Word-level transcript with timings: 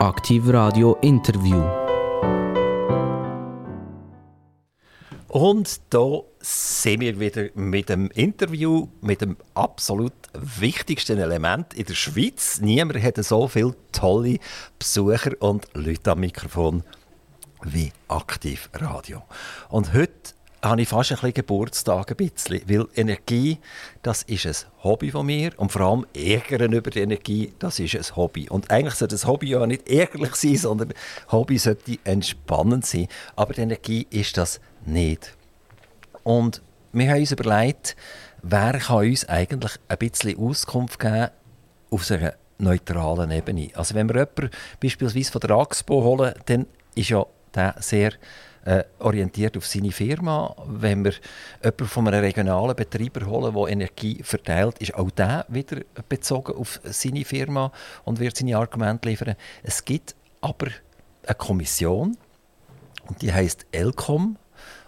Aktiv 0.00 0.44
Radio 0.52 0.96
Interview. 1.00 1.60
Und 5.26 5.80
da 5.90 6.20
sind 6.38 7.00
wir 7.00 7.18
wieder 7.18 7.48
mit 7.56 7.88
dem 7.88 8.08
Interview 8.12 8.86
mit 9.00 9.22
dem 9.22 9.36
absolut 9.54 10.12
wichtigsten 10.34 11.18
Element 11.18 11.74
in 11.74 11.84
der 11.86 11.94
Schweiz. 11.94 12.60
Niemand 12.60 13.02
hat 13.02 13.16
so 13.24 13.48
viele 13.48 13.74
tolle 13.90 14.38
Besucher 14.78 15.32
und 15.40 15.66
Leute 15.74 16.12
am 16.12 16.20
Mikrofon 16.20 16.84
wie 17.64 17.90
Aktiv 18.06 18.70
Radio. 18.74 19.24
Und 19.68 19.94
heute 19.94 20.32
habe 20.62 20.82
ich 20.82 20.88
fast 20.88 21.10
ein 21.10 21.16
bisschen 21.16 21.34
Geburtstag, 21.34 22.10
ein 22.10 22.16
bisschen, 22.16 22.62
weil 22.66 22.86
Energie, 22.96 23.58
das 24.02 24.22
ist 24.24 24.46
ein 24.46 24.54
Hobby 24.82 25.10
von 25.10 25.26
mir 25.26 25.52
und 25.56 25.70
vor 25.70 25.82
allem 25.82 26.06
Ärgern 26.14 26.72
über 26.72 26.90
die 26.90 27.00
Energie, 27.00 27.52
das 27.58 27.78
ist 27.78 27.94
ein 27.94 28.16
Hobby. 28.16 28.48
Und 28.48 28.70
eigentlich 28.70 28.94
sollte 28.94 29.14
das 29.14 29.26
Hobby 29.26 29.50
ja 29.50 29.64
nicht 29.66 29.88
ärgerlich 29.88 30.34
sein, 30.34 30.56
sondern 30.56 30.94
Hobby 31.30 31.58
sollte 31.58 31.98
entspannend 32.04 32.86
sein. 32.86 33.06
Aber 33.36 33.54
die 33.54 33.60
Energie 33.60 34.06
ist 34.10 34.36
das 34.36 34.60
nicht. 34.84 35.36
Und 36.24 36.62
wir 36.92 37.10
haben 37.10 37.20
uns 37.20 37.32
überlegt, 37.32 37.96
wer 38.42 38.78
kann 38.78 39.06
uns 39.06 39.28
eigentlich 39.28 39.72
ein 39.88 39.98
bisschen 39.98 40.38
Auskunft 40.38 40.98
geben 40.98 41.28
auf 41.90 42.10
einer 42.10 42.34
neutralen 42.58 43.30
Ebene. 43.30 43.70
Also 43.74 43.94
wenn 43.94 44.08
wir 44.08 44.16
jemanden 44.16 44.50
beispielsweise 44.80 45.30
von 45.30 45.40
der 45.40 45.50
AXPO 45.52 46.02
holen, 46.02 46.34
dann 46.46 46.66
ist 46.94 47.10
ja 47.10 47.24
der 47.54 47.76
sehr 47.78 48.12
äh, 48.64 48.84
orientiert 48.98 49.56
auf 49.56 49.66
seine 49.66 49.92
Firma. 49.92 50.54
Wenn 50.66 51.04
wir 51.04 51.14
jemanden 51.62 51.86
von 51.86 52.08
einem 52.08 52.20
regionalen 52.20 52.76
Betreiber 52.76 53.26
holen, 53.26 53.54
der 53.54 53.72
Energie 53.72 54.22
verteilt, 54.22 54.78
ist 54.78 54.94
auch 54.94 55.10
der 55.10 55.46
wieder 55.48 55.82
bezogen 56.08 56.56
auf 56.56 56.80
seine 56.84 57.24
Firma 57.24 57.72
und 58.04 58.20
wird 58.20 58.36
seine 58.36 58.56
Argumente 58.56 59.08
liefern. 59.08 59.36
Es 59.62 59.84
gibt 59.84 60.14
aber 60.40 60.68
eine 61.26 61.34
Kommission 61.34 62.16
und 63.06 63.22
die 63.22 63.32
heißt 63.32 63.66
Elcom 63.72 64.36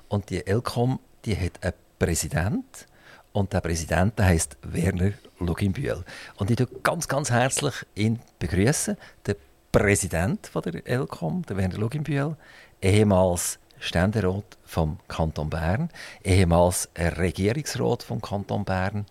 und 0.08 0.30
die 0.30 0.46
Elcom 0.46 0.98
die 1.24 1.36
hat 1.36 1.62
einen 1.62 1.74
Präsident 1.98 2.86
und 3.32 3.52
der 3.52 3.60
Präsident 3.60 4.20
heißt 4.20 4.56
Werner 4.62 5.12
Luginbühl. 5.38 6.04
Und 6.36 6.50
ich 6.50 6.56
begrüße 6.56 6.80
ganz, 6.82 7.08
ganz 7.08 7.30
herzlich 7.30 7.74
ihn 7.94 8.20
begrüßen, 8.38 8.96
der 9.26 9.36
Präsident 9.70 10.46
von 10.48 10.62
der 10.62 10.86
Elcom, 10.86 11.42
der 11.46 11.56
Werner 11.56 11.78
Luginbühl, 11.78 12.36
ehemals 12.82 13.58
Ständerat 13.78 14.58
vom 14.64 14.98
Kanton 15.08 15.48
Bern, 15.48 15.90
ehemals 16.22 16.88
Regierungsrat 16.96 18.02
vom 18.02 18.20
Kanton 18.20 18.64
Bern. 18.64 19.06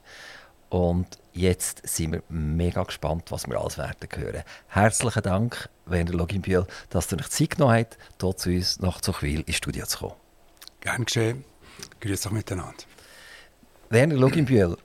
Und 0.69 1.07
jetzt 1.33 1.87
sind 1.87 2.11
wir 2.13 2.23
mega 2.29 2.83
gespannt, 2.83 3.31
was 3.31 3.47
wir 3.47 3.59
alles 3.59 3.79
werden 3.79 4.07
hören. 4.15 4.43
Herzlichen 4.67 5.23
Dank, 5.23 5.69
Werner 5.87 6.11
Loginbühl, 6.11 6.67
dass 6.91 7.07
du 7.07 7.15
dich 7.15 7.29
Zeit 7.29 7.51
genommen 7.51 7.73
hast, 7.73 7.97
hier 8.21 8.37
zu 8.37 8.49
uns 8.49 8.79
nach 8.79 9.01
Zuchwil 9.01 9.41
ins 9.41 9.55
Studio 9.55 9.85
zu 9.87 9.97
kommen. 9.99 10.15
Gern 10.81 11.05
geschehen. 11.05 11.43
Grüß 11.99 12.27
euch 12.27 12.31
miteinander. 12.31 12.83
Werner 13.89 14.15
Loginbühl, 14.15 14.77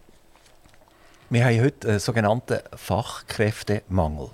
wir 1.28 1.44
haben 1.44 1.60
heute 1.60 1.88
einen 1.88 1.98
sogenannten 1.98 2.60
Fachkräftemangel. 2.74 4.30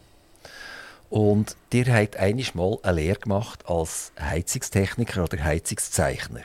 Und 1.11 1.57
ihr 1.73 1.93
habt 1.93 2.17
einiges 2.17 2.55
Mal 2.55 2.79
eine 2.83 3.01
Lehre 3.01 3.19
gemacht 3.19 3.65
als 3.67 4.13
Heizungstechniker 4.19 5.25
oder 5.25 5.43
Heizungszeichner. 5.43 6.43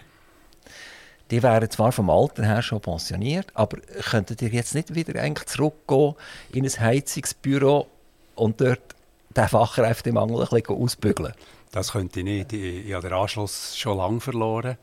Die 1.31 1.41
wären 1.41 1.69
zwar 1.69 1.91
vom 1.91 2.09
Alter 2.09 2.45
her 2.45 2.61
schon 2.61 2.81
pensioniert, 2.81 3.47
aber 3.53 3.77
könntet 4.09 4.41
ihr 4.41 4.49
jetzt 4.49 4.75
nicht 4.75 4.93
wieder 4.93 5.19
eigentlich 5.21 5.47
zurückgehen 5.47 6.15
in 6.51 6.65
ein 6.65 6.79
Heizungsbüro 6.79 7.87
und 8.35 8.59
dort 8.59 8.95
den 9.35 9.47
Fachkräftemangel 9.47 10.41
ein 10.41 10.47
bisschen 10.49 10.75
ausbügeln? 10.75 11.33
Das 11.71 11.91
könnte 11.91 12.19
ich 12.19 12.25
nicht. 12.25 12.53
Ich, 12.53 12.87
ich 12.87 12.93
habe 12.93 13.07
den 13.07 13.17
Anschluss 13.17 13.77
schon 13.77 13.97
lange 13.97 14.21
verloren. 14.21 14.77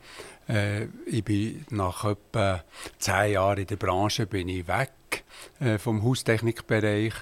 Äh, 0.47 0.85
ich 1.05 1.23
bin 1.23 1.65
nach 1.69 2.05
etwa 2.05 2.63
zehn 2.99 3.33
Jahren 3.33 3.59
in 3.59 3.67
der 3.67 3.77
Branche 3.77 4.27
bin 4.27 4.49
ich 4.49 4.67
weg 4.67 5.23
äh, 5.59 5.77
vom 5.77 6.03
Haustechnikbereich 6.03 7.13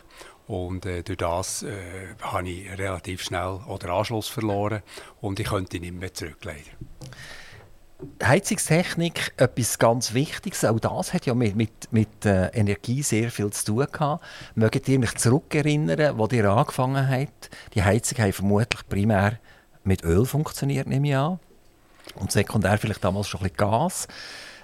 und 0.51 0.85
äh, 0.85 1.01
durch 1.01 1.17
das 1.17 1.63
äh, 1.63 1.69
habe 2.21 2.49
ich 2.49 2.69
relativ 2.77 3.23
schnell 3.23 3.59
den 3.81 3.89
Anschluss 3.89 4.27
verloren 4.27 4.81
und 5.21 5.39
ich 5.39 5.47
könnte 5.47 5.79
nicht 5.79 5.93
mehr 5.93 6.13
zurück, 6.13 6.39
leider. 6.43 6.59
Heizungstechnik, 8.21 9.31
etwas 9.37 9.79
ganz 9.79 10.13
Wichtiges. 10.13 10.65
Auch 10.65 10.79
das 10.79 11.13
hat 11.13 11.25
ja 11.25 11.35
mit, 11.35 11.55
mit, 11.55 11.71
mit 11.91 12.25
äh, 12.25 12.47
Energie 12.47 13.01
sehr 13.01 13.31
viel 13.31 13.49
zu 13.51 13.65
tun 13.65 13.87
gehabt. 13.89 14.25
Mögt 14.55 14.89
ihr 14.89 14.99
mich 14.99 15.15
zurückerinnern, 15.15 16.17
wo 16.17 16.27
ihr 16.27 16.45
angefangen 16.45 17.07
habt? 17.07 17.49
Die 17.73 17.83
Heizung 17.83 18.17
hat 18.17 18.35
vermutlich 18.35 18.87
primär 18.89 19.39
mit 19.83 20.03
Öl 20.03 20.25
funktioniert, 20.25 20.87
nehme 20.87 21.07
ich 21.07 21.15
an. 21.15 21.39
Und 22.15 22.31
sekundär 22.31 22.77
vielleicht 22.77 23.03
damals 23.03 23.29
schon 23.29 23.39
ein 23.39 23.43
bisschen 23.43 23.57
Gas. 23.57 24.07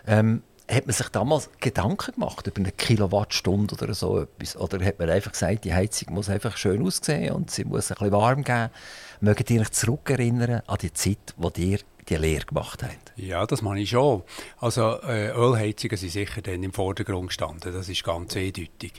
Ähm, 0.05 0.41
hat 0.69 0.85
man 0.85 0.93
sich 0.93 1.07
damals 1.09 1.49
Gedanken 1.59 2.13
gemacht 2.13 2.47
über 2.47 2.57
eine 2.57 2.71
Kilowattstunde 2.71 3.75
oder 3.75 3.93
so 3.93 4.19
etwas? 4.19 4.57
Oder 4.57 4.83
hat 4.85 4.99
man 4.99 5.09
einfach 5.09 5.31
gesagt, 5.31 5.63
die 5.63 5.73
Heizung 5.73 6.13
muss 6.13 6.29
einfach 6.29 6.57
schön 6.57 6.85
aussehen 6.85 7.33
und 7.33 7.51
sie 7.51 7.63
muss 7.63 7.91
ein 7.91 7.95
bisschen 7.95 8.11
warm 8.11 8.43
geben? 8.43 8.69
Mögt 9.21 9.49
ihr 9.49 9.61
euch 9.61 9.71
zurückerinnern 9.71 10.61
an 10.67 10.77
die 10.81 10.93
Zeit, 10.93 11.33
wo 11.37 11.51
ihr 11.55 11.79
die 12.09 12.15
Lehre 12.15 12.45
gemacht 12.45 12.83
habt? 12.83 13.13
Ja, 13.15 13.45
das 13.45 13.61
meine 13.61 13.81
ich 13.81 13.89
schon. 13.89 14.23
Also 14.59 15.01
äh, 15.01 15.31
Ölheizungen 15.31 15.97
sind 15.97 16.11
sicher 16.11 16.41
dann 16.41 16.63
im 16.63 16.73
Vordergrund 16.73 17.27
gestanden, 17.27 17.73
das 17.73 17.89
ist 17.89 18.03
ganz 18.03 18.35
eindeutig. 18.35 18.93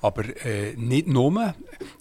Aber 0.00 0.24
äh, 0.44 0.74
nicht 0.76 1.06
nur, 1.06 1.54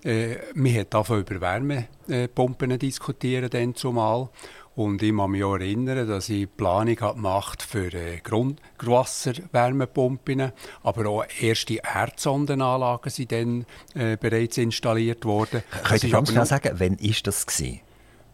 äh, 0.03 0.37
wir 0.53 0.79
haben 0.79 0.89
davon 0.89 1.21
über 1.21 1.41
Wärmepumpen 1.41 2.77
diskutieren 2.77 3.49
dann 3.49 3.75
zumal. 3.75 4.29
Und 4.75 5.01
ich 5.03 5.15
kann 5.15 5.31
mich 5.31 5.43
auch 5.43 5.55
erinnern, 5.55 6.07
dass 6.07 6.29
ich 6.29 6.47
Planung 6.55 6.95
gemacht 6.95 7.61
für 7.61 7.93
äh, 7.93 8.21
Grundwasserwärmepumpen, 8.23 10.53
aber 10.83 11.09
auch 11.09 11.25
erste 11.41 11.81
Erdsondenanlagen 11.83 13.11
sind 13.11 13.33
dann 13.33 13.65
äh, 13.95 14.15
bereits 14.15 14.57
installiert 14.57 15.25
worden. 15.25 15.63
Könnt 15.83 16.05
ihr 16.05 16.09
ganz 16.09 16.31
schnell 16.31 16.45
sagen, 16.45 16.71
wann 16.77 16.97
war 17.01 17.15
das? 17.23 17.45
Gewesen? 17.45 17.81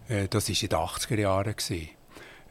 Äh, 0.10 0.28
das 0.28 0.48
war 0.48 0.62
in 0.62 0.70
den 0.70 0.78
80er 0.78 1.20
Jahren. 1.20 1.56
Gewesen. 1.56 1.90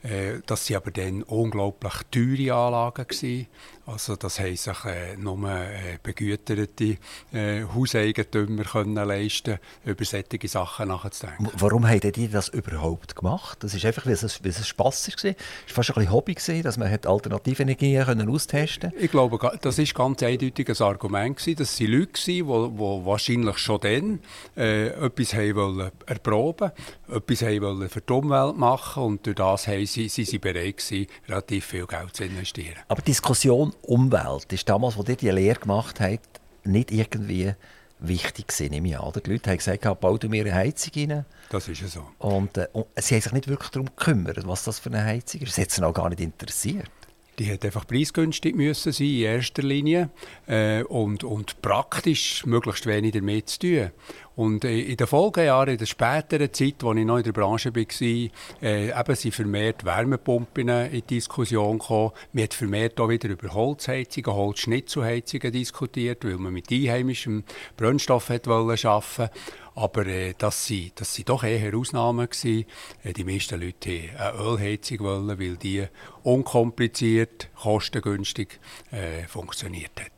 Äh, 0.03 0.41
das 0.47 0.69
waren 0.69 0.79
aber 0.79 0.91
dann 0.91 1.23
unglaublich 1.23 1.93
teure 2.11 2.55
Anlagen. 2.55 3.07
Gewesen. 3.07 3.47
Also 3.87 4.17
das 4.17 4.41
haben 4.41 4.57
sich 4.57 4.85
äh, 4.85 5.17
nur 5.17 5.49
äh, 5.49 5.99
begüterte 6.03 6.99
äh, 7.33 7.63
Hauseigentümer 7.73 8.65
können 8.65 8.97
leisten 8.97 9.59
über 9.85 10.05
solche 10.05 10.49
Sachen 10.49 10.89
nachzudenken. 10.89 11.49
Warum 11.57 11.87
haben 11.87 12.01
die 12.01 12.29
das 12.29 12.49
überhaupt 12.49 13.15
gemacht? 13.15 13.59
Das 13.63 13.75
ist 13.75 13.85
einfach, 13.85 14.05
weil 14.07 14.15
es, 14.15 14.43
weil 14.43 14.51
es 14.51 14.67
Spass 14.67 15.09
war. 15.09 15.15
Es 15.15 15.25
war 15.25 15.35
fast 15.69 15.91
ein 15.91 15.95
bisschen 15.95 16.13
Hobby, 16.13 16.35
gewesen, 16.35 16.63
dass 16.65 16.77
man 16.79 16.89
alternative 16.91 17.63
Energien 17.63 18.05
können 18.05 18.29
austesten 18.29 18.91
konnte. 18.91 19.05
Ich 19.05 19.11
glaube, 19.13 19.39
das 19.61 19.79
war 19.79 19.85
ganz 19.85 20.23
eindeutig 20.23 20.69
ein 20.69 20.85
Argument. 20.85 21.37
Gewesen. 21.37 21.57
Das 21.57 21.81
waren 21.81 21.93
Leute, 21.93 22.23
die, 22.27 22.43
die 22.43 22.45
wahrscheinlich 22.45 23.59
schon 23.59 23.81
dann 23.81 24.21
äh, 24.57 24.89
etwas 24.89 25.35
haben 25.35 25.55
wollen 25.55 25.93
erproben 26.07 26.73
etwas 27.09 27.43
haben 27.43 27.61
wollen 27.63 27.89
für 27.89 28.01
die 28.01 28.13
Umwelt 28.13 28.57
machen 28.57 29.03
und 29.03 29.27
durch 29.27 29.37
das 29.37 29.69
haben 29.69 29.87
sie, 29.87 30.09
sie, 30.09 30.25
sie 30.25 30.39
bereit 30.39 30.79
gewesen, 30.79 31.07
relativ 31.29 31.67
viel 31.67 31.87
Geld 31.87 32.17
zu 32.17 32.25
investieren. 32.25 32.75
Aber 32.89 33.03
Diskussion 33.03 33.73
Umwelt 33.83 34.53
ist 34.53 34.69
damals, 34.69 34.99
als 34.99 35.09
ihr 35.09 35.17
die 35.17 35.31
Lehre 35.31 35.59
gemacht 35.59 36.01
habt, 36.01 36.41
nicht 36.65 36.91
irgendwie 36.91 37.55
wichtig 37.99 38.49
gewesen, 38.49 38.71
nehme 38.71 38.89
ich 38.89 38.99
an. 38.99 39.13
Die 39.25 39.31
Leute 39.31 39.51
haben 39.51 39.59
gesagt, 39.59 40.01
baut 40.01 40.25
mir 40.25 40.45
eine 40.45 40.55
Heizung 40.55 40.93
rein. 40.97 41.25
Das 41.51 41.69
ist 41.69 41.81
ja 41.81 41.89
so. 41.89 42.07
Und, 42.19 42.59
äh, 42.59 42.69
und 42.73 42.87
sie 42.97 43.15
haben 43.15 43.23
sich 43.23 43.33
nicht 43.33 43.49
wirklich 43.49 43.71
darum 43.71 43.87
gekümmert, 43.87 44.47
was 44.47 44.65
das 44.65 44.79
für 44.79 44.91
eine 44.91 45.05
Heizung 45.05 45.41
ist. 45.41 45.53
Es 45.53 45.59
hat 45.59 45.71
sie 45.71 45.83
auch 45.83 45.95
gar 45.95 46.09
nicht 46.09 46.21
interessiert. 46.21 46.91
Die 47.39 47.53
hat 47.53 47.65
einfach 47.65 47.87
preisgünstig 47.87 48.57
müssen 48.57 48.93
sein 48.93 49.07
in 49.07 49.23
erster 49.23 49.63
Linie 49.63 50.11
äh, 50.47 50.83
und, 50.85 51.23
und 51.23 51.61
praktisch 51.61 52.47
möglichst 52.47 52.87
wenig 52.87 53.13
damit 53.13 53.51
zu 53.51 53.59
tun. 53.59 53.91
Und 54.37 54.65
äh, 54.65 54.81
in 54.81 54.97
den 54.97 55.07
Folgejahren, 55.07 55.73
in 55.73 55.79
der 55.79 55.87
späteren 55.87 56.53
Zeit, 56.53 56.83
als 56.83 56.99
ich 56.99 57.05
noch 57.05 57.19
in 57.19 57.23
der 57.25 57.33
Branche 57.33 57.75
war, 57.75 58.63
äh, 58.63 58.89
eben 59.01 59.15
sind 59.15 59.35
vermehrt 59.35 59.85
Wärmepumpen 59.85 60.69
in 60.69 60.91
die 60.93 61.03
Diskussion 61.03 61.79
gekommen. 61.79 62.13
Man 62.33 62.45
hat 62.45 62.55
vermehrt 62.55 63.01
auch 63.01 63.09
wieder 63.09 63.29
über 63.29 63.53
Holzheizungen, 63.53 64.33
Holzschnitzelheizungen 64.33 65.53
diskutiert, 65.53 66.25
weil 66.25 66.37
man 66.37 66.53
mit 66.53 66.71
einheimischem 66.71 67.45
Brennstoff 67.77 68.31
arbeiten 68.31 68.51
wollte. 68.51 69.31
Aber 69.77 70.07
äh, 70.07 70.35
das 70.37 70.71
waren 70.71 70.93
das 70.95 71.15
sind 71.15 71.29
doch 71.29 71.45
eher 71.45 71.77
Ausnahmen. 71.77 72.29
Gewesen. 72.29 72.65
Äh, 73.05 73.13
die 73.13 73.25
meisten 73.25 73.61
Leute 73.61 73.91
wollten 73.91 74.17
eine 74.17 74.39
Ölheizung, 74.39 74.99
wollen, 75.01 75.39
weil 75.39 75.57
die 75.57 75.87
unkompliziert, 76.23 77.51
kostengünstig 77.55 78.59
äh, 78.91 79.25
funktioniert 79.25 79.93
hat. 80.01 80.13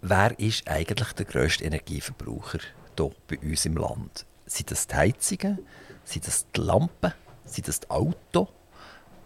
Wer 0.00 0.38
ist 0.38 0.68
eigentlich 0.68 1.12
der 1.12 1.26
grösste 1.26 1.64
Energieverbraucher 1.64 2.60
hier 2.96 3.10
bei 3.26 3.38
uns 3.40 3.66
im 3.66 3.76
Land? 3.76 4.24
Sind 4.46 4.70
das 4.70 4.86
die 4.86 4.94
Heizungen? 4.94 5.58
Sind 6.04 6.26
das 6.26 6.46
die 6.54 6.60
Lampen? 6.60 7.12
Sind 7.44 7.66
das 7.66 7.80
die 7.80 7.90
Autos? 7.90 8.48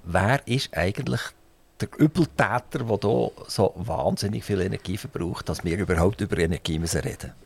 Wer 0.04 0.48
ist 0.48 0.74
eigentlich 0.74 1.20
der 1.78 1.88
Übeltäter, 1.98 2.78
der 2.78 2.86
hier 2.86 3.32
so 3.48 3.72
wahnsinnig 3.76 4.44
viel 4.44 4.62
Energie 4.62 4.96
verbraucht, 4.96 5.48
dass 5.50 5.62
wir 5.62 5.76
überhaupt 5.76 6.22
über 6.22 6.38
Energie 6.38 6.72
reden 6.72 6.80
müssen? 6.80 7.43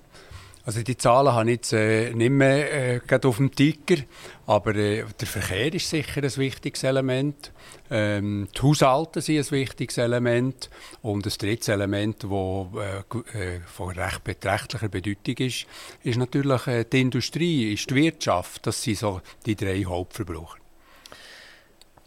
Also 0.69 0.83
die 0.83 0.99
Zahlen 0.99 1.33
habe 1.33 1.51
ich 1.51 1.57
jetzt 1.57 1.73
äh, 1.73 2.13
nicht 2.13 2.29
mehr 2.29 3.01
äh, 3.01 3.21
auf 3.25 3.39
dem 3.39 3.55
Ticker, 3.55 4.03
aber 4.47 4.77
äh, 4.77 5.03
der 5.19 5.27
Verkehr 5.27 5.73
ist 5.73 5.89
sicher 5.89 6.23
ein 6.23 6.37
wichtiges 6.37 6.83
Element. 6.83 7.53
Ähm, 7.91 8.49
die 8.55 8.61
Haushalte 8.61 9.23
sind 9.23 9.39
ein 9.39 9.51
wichtiges 9.51 9.97
Element. 9.97 10.69
Und 11.01 11.25
ein 11.25 11.33
drittes 11.39 11.69
Element, 11.69 12.23
das 12.23 12.31
äh, 12.33 12.99
äh, 13.39 13.61
von 13.61 13.99
recht 13.99 14.25
beträchtlicher 14.25 14.91
Bedeutung 14.91 15.37
ist, 15.39 15.65
ist 16.03 16.19
natürlich 16.19 16.67
äh, 16.67 16.85
die 16.85 17.01
Industrie, 17.01 17.73
ist 17.73 17.89
die 17.89 17.95
Wirtschaft. 17.95 18.67
Das 18.67 18.83
sind 18.83 18.99
so 18.99 19.23
die 19.47 19.57
drei 19.57 19.85
Hauptverbraucher. 19.85 20.59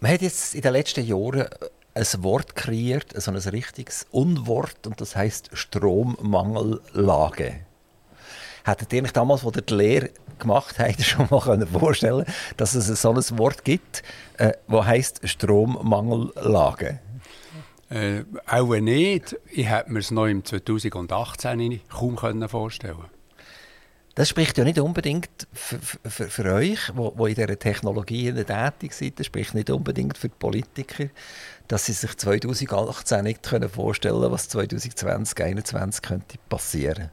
Man 0.01 0.11
hat 0.11 0.21
jetzt 0.21 0.53
in 0.53 0.61
den 0.61 0.73
letzten 0.73 1.03
Jahren 1.03 1.47
ein 1.95 2.07
Wort 2.19 2.55
kreiert, 2.55 3.19
so 3.19 3.31
ein 3.31 3.37
richtiges 3.37 4.05
Unwort, 4.11 4.85
und 4.85 5.01
das 5.01 5.15
heißt 5.15 5.49
Strommangellage. 5.53 7.70
Hättet 8.63 8.93
ihr 8.93 9.03
euch 9.03 9.13
damals, 9.13 9.45
als 9.45 9.55
ihr 9.55 9.61
die 9.61 9.73
Lehre 9.73 10.09
gemacht 10.39 10.77
habt, 10.79 11.01
schon 11.03 11.27
mal 11.29 11.67
vorstellen 11.67 12.25
dass 12.57 12.75
es 12.75 12.87
so 13.01 13.11
ein 13.11 13.37
Wort 13.37 13.63
gibt, 13.63 14.03
äh, 14.37 14.53
das 14.67 14.85
heisst 14.85 15.27
Strommangellage? 15.27 16.99
Äh, 17.89 18.23
auch 18.47 18.73
nicht. 18.75 19.35
Ich 19.51 19.69
hätte 19.69 19.91
mir 19.91 19.99
es 19.99 20.11
noch 20.11 20.25
im 20.25 20.45
2018 20.45 21.81
kaum 21.89 22.17
vorstellen 22.17 22.95
können. 22.95 23.09
Das 24.15 24.29
spricht 24.29 24.57
ja 24.57 24.65
nicht 24.65 24.79
unbedingt 24.79 25.47
für, 25.53 25.79
für, 25.79 26.27
für 26.29 26.53
euch, 26.53 26.91
wo, 26.95 27.13
wo 27.15 27.27
in 27.27 27.35
dieser 27.35 27.57
Technologie 27.57 28.31
tätig 28.33 28.93
seid, 28.93 29.19
das 29.19 29.25
spricht 29.25 29.53
nicht 29.53 29.69
unbedingt 29.69 30.17
für 30.17 30.27
die 30.27 30.35
Politiker, 30.37 31.05
dass 31.67 31.85
sie 31.85 31.93
sich 31.93 32.17
2018 32.17 33.23
nicht 33.23 33.47
vorstellen 33.47 34.19
können, 34.19 34.31
was 34.31 34.49
2020, 34.49 34.95
2021 34.95 36.01
könnte 36.01 36.37
passieren 36.49 37.11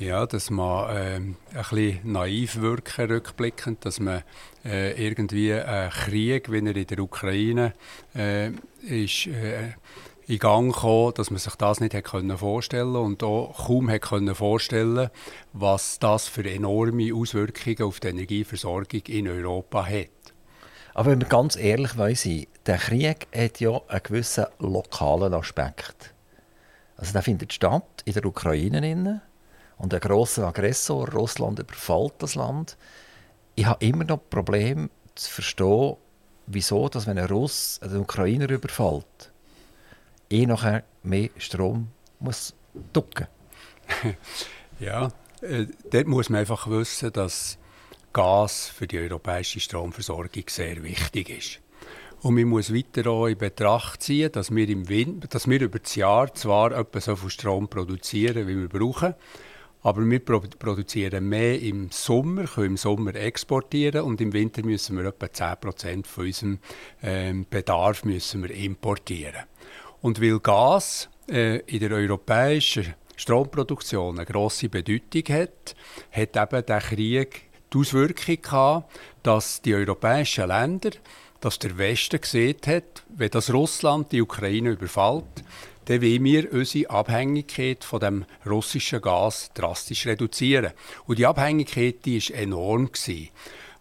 ja, 0.00 0.24
dass 0.26 0.50
man 0.50 0.96
äh, 0.96 1.16
ein 1.16 1.36
bisschen 1.52 2.00
naiv 2.04 2.60
wirken 2.60 3.10
rückblickend, 3.10 3.84
dass 3.84 4.00
man 4.00 4.22
äh, 4.64 4.92
irgendwie 4.92 5.52
einen 5.52 5.90
Krieg, 5.90 6.50
wie 6.50 6.66
er 6.66 6.76
in 6.76 6.86
der 6.86 6.98
Ukraine 7.00 7.74
äh, 8.14 8.50
ist, 8.82 9.26
äh, 9.26 9.74
in 10.26 10.38
Gang 10.38 10.74
kam, 10.74 11.12
dass 11.14 11.30
man 11.30 11.38
sich 11.38 11.54
das 11.56 11.80
nicht 11.80 11.92
hätte 11.92 12.38
vorstellen 12.38 12.96
und 12.96 13.22
auch 13.22 13.66
kaum 13.66 13.88
hätte 13.88 14.34
vorstellen 14.34 15.10
was 15.52 15.98
das 15.98 16.28
für 16.28 16.48
enorme 16.48 17.14
Auswirkungen 17.14 17.82
auf 17.82 18.00
die 18.00 18.08
Energieversorgung 18.08 19.02
in 19.08 19.28
Europa 19.28 19.84
hat. 19.84 20.08
Aber 20.94 21.10
wenn 21.10 21.20
wir 21.20 21.28
ganz 21.28 21.56
ehrlich 21.56 21.92
sein 21.92 22.46
der 22.66 22.78
Krieg 22.78 23.26
hat 23.34 23.60
ja 23.60 23.80
einen 23.88 24.02
gewissen 24.02 24.46
lokalen 24.60 25.34
Aspekt. 25.34 26.14
Also 26.96 27.12
der 27.12 27.22
findet 27.22 27.52
statt 27.52 28.02
in 28.04 28.14
der 28.14 28.24
Ukraine 28.24 29.20
und 29.80 29.94
ein 29.94 30.00
grosser 30.00 30.46
Aggressor, 30.46 31.08
Russland, 31.10 31.58
überfällt 31.58 32.14
das 32.18 32.34
Land. 32.34 32.76
Ich 33.54 33.64
habe 33.64 33.84
immer 33.84 34.04
noch 34.04 34.20
Probleme 34.28 34.90
zu 35.14 35.30
verstehen, 35.30 35.96
wieso, 36.46 36.88
dass 36.88 37.06
wenn 37.06 37.18
ein 37.18 37.26
Russ 37.26 37.80
den 37.82 38.00
Ukrainer 38.00 38.48
überfällt, 38.50 39.32
eh 40.28 40.46
nachher 40.46 40.84
mehr 41.02 41.30
Strom 41.38 41.88
muss 42.18 42.54
ducken. 42.92 43.26
ja, 44.80 45.10
äh, 45.40 45.66
dort 45.90 46.06
muss 46.06 46.28
man 46.28 46.40
einfach 46.40 46.68
wissen, 46.68 47.12
dass 47.12 47.56
Gas 48.12 48.68
für 48.68 48.86
die 48.86 48.98
europäische 48.98 49.60
Stromversorgung 49.60 50.44
sehr 50.48 50.82
wichtig 50.82 51.30
ist. 51.30 51.60
Und 52.22 52.34
man 52.34 52.44
muss 52.44 52.74
weiter 52.74 53.10
auch 53.10 53.28
in 53.28 53.38
Betracht 53.38 54.02
ziehen, 54.02 54.30
dass 54.30 54.54
wir, 54.54 54.68
im 54.68 54.90
Winter, 54.90 55.26
dass 55.28 55.48
wir 55.48 55.60
über 55.60 55.78
das 55.78 55.94
Jahr 55.94 56.34
zwar 56.34 56.72
etwa 56.72 57.00
so 57.00 57.16
viel 57.16 57.30
Strom 57.30 57.68
produzieren, 57.68 58.46
wie 58.46 58.58
wir 58.58 58.68
brauchen, 58.68 59.14
aber 59.82 60.08
wir 60.08 60.20
produzieren 60.20 61.28
mehr 61.28 61.60
im 61.60 61.90
Sommer, 61.90 62.44
können 62.44 62.66
im 62.66 62.76
Sommer 62.76 63.14
exportieren 63.14 64.02
und 64.02 64.20
im 64.20 64.32
Winter 64.32 64.64
müssen 64.64 64.96
wir 64.96 65.06
etwa 65.06 65.26
10% 65.26 66.06
von 66.06 66.26
unserem 66.26 66.58
ähm, 67.02 67.46
Bedarf 67.48 68.04
müssen 68.04 68.42
wir 68.42 68.50
importieren. 68.50 69.44
Und 70.02 70.20
weil 70.20 70.38
Gas 70.40 71.08
äh, 71.28 71.58
in 71.60 71.80
der 71.80 71.92
europäischen 71.92 72.94
Stromproduktion 73.16 74.16
eine 74.18 74.26
grosse 74.26 74.68
Bedeutung 74.68 75.22
hat, 75.34 75.74
hat 76.10 76.36
eben 76.36 76.66
der 76.66 76.80
Krieg 76.80 77.42
die 77.72 77.78
Auswirkung 77.78 78.42
gehabt, 78.42 78.90
dass 79.22 79.62
die 79.62 79.74
europäischen 79.74 80.48
Länder, 80.48 80.90
dass 81.40 81.58
der 81.58 81.76
Westen 81.78 82.20
gesehen 82.20 82.56
hat, 82.66 83.04
wenn 83.14 83.30
das 83.30 83.52
Russland 83.52 84.12
die 84.12 84.22
Ukraine 84.22 84.70
überfällt, 84.70 85.44
dann 85.90 86.02
wollen 86.02 86.22
wir 86.22 86.52
unsere 86.52 86.88
Abhängigkeit 86.88 87.82
von 87.82 87.98
dem 87.98 88.24
russischen 88.46 89.00
Gas 89.00 89.50
drastisch 89.54 90.06
reduzieren. 90.06 90.70
Und 91.06 91.18
die 91.18 91.26
Abhängigkeit 91.26 92.06
ist 92.06 92.30
enorm. 92.30 92.90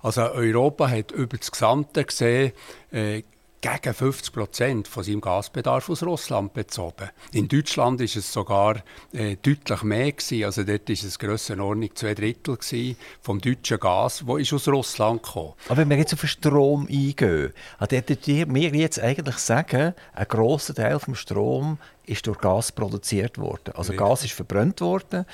Also 0.02 0.22
Europa 0.32 0.90
hat 0.90 1.12
über 1.12 1.38
das 1.38 1.52
Gesamte 1.52 2.04
gesehen 2.04 2.54
äh, 2.92 3.22
gegen 3.62 3.94
50 3.94 4.34
Prozent 4.34 4.88
von 4.88 5.04
seinem 5.04 5.22
Gasbedarf 5.22 5.90
aus 5.90 6.04
Russland 6.04 6.54
bezogen. 6.54 7.10
In 7.34 7.48
Deutschland 7.48 8.00
ist 8.02 8.16
es 8.16 8.32
sogar 8.32 8.84
äh, 9.12 9.36
deutlich 9.42 9.84
mehr 9.84 10.12
gewesen. 10.12 10.46
Also 10.46 10.64
dort 10.64 10.90
ist 10.90 11.04
es 11.04 11.20
Grössenordnung 11.20 11.94
zwei 11.96 12.14
Drittel 12.14 12.56
gewesen 12.56 12.96
vom 13.22 13.40
deutschen 13.42 13.80
Gas, 13.80 14.26
wo 14.26 14.38
ist 14.38 14.54
aus 14.54 14.68
Russland 14.68 15.24
kam. 15.24 15.54
Aber 15.68 15.78
wenn 15.78 15.90
wir 15.90 15.98
jetzt 15.98 16.14
auf 16.14 16.22
den 16.22 16.30
Strom 16.30 16.88
eingehen, 16.88 17.54
würdet 17.80 18.28
ihr 18.28 18.46
mir 18.46 18.70
jetzt 18.70 19.00
eigentlich 19.00 19.38
sagen, 19.38 19.94
ein 20.14 20.28
grosser 20.28 20.74
Teil 20.74 21.00
vom 21.00 21.16
Strom 21.16 21.78
ist 22.06 22.26
durch 22.28 22.40
Gas 22.40 22.72
produziert 22.72 23.38
worden. 23.38 23.74
Also 23.76 23.92
Richtig. 23.92 23.98
Gas 23.98 24.24
ist 24.24 24.34
verbrannt 24.34 24.82
worden. 24.82 25.26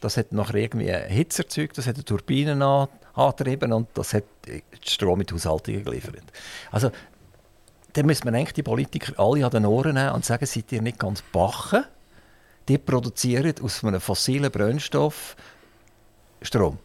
Das 0.00 0.16
hat 0.16 0.32
nachher 0.32 0.56
irgendwie 0.56 0.92
Hitze 0.92 1.42
erzeugt, 1.42 1.78
das 1.78 1.86
hat 1.86 1.94
eine 1.94 2.04
Turbinen 2.04 2.62
angetrieben 3.14 3.72
und 3.72 3.88
das 3.94 4.12
hat 4.12 4.24
Strom 4.84 5.20
in 5.20 5.26
die 5.26 5.34
Haushaltungen 5.34 5.84
geliefert. 5.84 6.24
Also 6.70 6.90
dann 7.94 8.06
müsste 8.06 8.26
man 8.26 8.34
eigentlich 8.34 8.52
die 8.54 8.62
Politiker 8.62 9.18
alle 9.18 9.44
an 9.44 9.50
den 9.50 9.66
Ohren 9.66 9.94
nehmen 9.94 10.12
und 10.12 10.24
sagen, 10.24 10.46
seid 10.46 10.70
ihr 10.72 10.82
nicht 10.82 10.98
ganz 10.98 11.22
bachen? 11.22 11.84
Die 12.68 12.78
produzieren 12.78 13.54
aus 13.62 13.84
einem 13.84 14.00
fossilen 14.00 14.50
Brennstoff 14.50 15.36
Strom. 16.42 16.78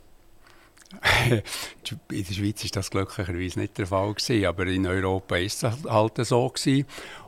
in 1.32 2.24
der 2.24 2.34
Schweiz 2.34 2.64
ist 2.64 2.76
das 2.76 2.90
glücklicherweise 2.90 3.60
nicht 3.60 3.78
der 3.78 3.86
Fall 3.86 4.16
aber 4.46 4.66
in 4.66 4.88
Europa 4.88 5.38
ist 5.38 5.64
es 5.64 5.84
halt 5.88 6.26
so. 6.26 6.52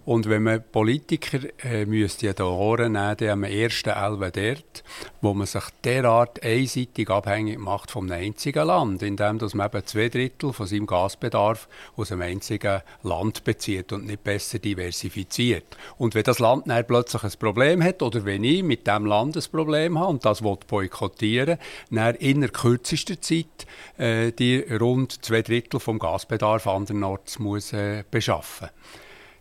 Und 0.03 0.27
wenn 0.27 0.43
man 0.43 0.63
Politiker 0.71 1.39
äh, 1.63 1.85
müsste 1.85 2.25
ja 2.25 2.33
die 2.33 2.41
Ohren 2.41 2.93
nehmen, 2.93 3.17
dann 3.17 3.29
am 3.29 3.43
ersten 3.43 3.89
Elbe 3.89 4.31
dort, 4.31 4.83
wo 5.21 5.33
man 5.33 5.45
sich 5.45 5.63
derart 5.83 6.41
einseitig 6.43 7.09
abhängig 7.09 7.59
macht 7.59 7.91
vom 7.91 8.09
einzigen 8.11 8.65
Land, 8.65 9.03
indem 9.03 9.37
dass 9.37 9.53
man 9.53 9.67
eben 9.67 9.85
zwei 9.85 10.09
Drittel 10.09 10.53
von 10.53 10.65
seinem 10.65 10.87
Gasbedarf 10.87 11.67
aus 11.95 12.11
einem 12.11 12.23
einzigen 12.23 12.81
Land 13.03 13.43
bezieht 13.43 13.93
und 13.93 14.07
nicht 14.07 14.23
besser 14.23 14.57
diversifiziert. 14.57 15.77
Und 15.97 16.15
wenn 16.15 16.23
das 16.23 16.39
Land 16.39 16.67
dann 16.67 16.87
plötzlich 16.87 17.23
ein 17.23 17.39
Problem 17.39 17.83
hat 17.83 18.01
oder 18.01 18.25
wenn 18.25 18.43
ich 18.43 18.63
mit 18.63 18.87
dem 18.87 19.05
Land 19.05 19.37
ein 19.37 19.43
Problem 19.51 19.99
habe 19.99 20.09
und 20.09 20.25
das 20.25 20.41
boykottieren 20.41 21.57
dann 21.91 22.15
in 22.15 22.41
der 22.41 22.49
kürzesten 22.49 23.21
Zeit 23.21 23.67
äh, 23.97 24.31
die 24.31 24.61
rund 24.61 25.23
zwei 25.23 25.43
Drittel 25.43 25.79
vom 25.79 25.99
Gasbedarf 25.99 26.65
andernorts 26.65 27.37
muss 27.37 27.71
äh, 27.73 28.03
beschaffen 28.09 28.69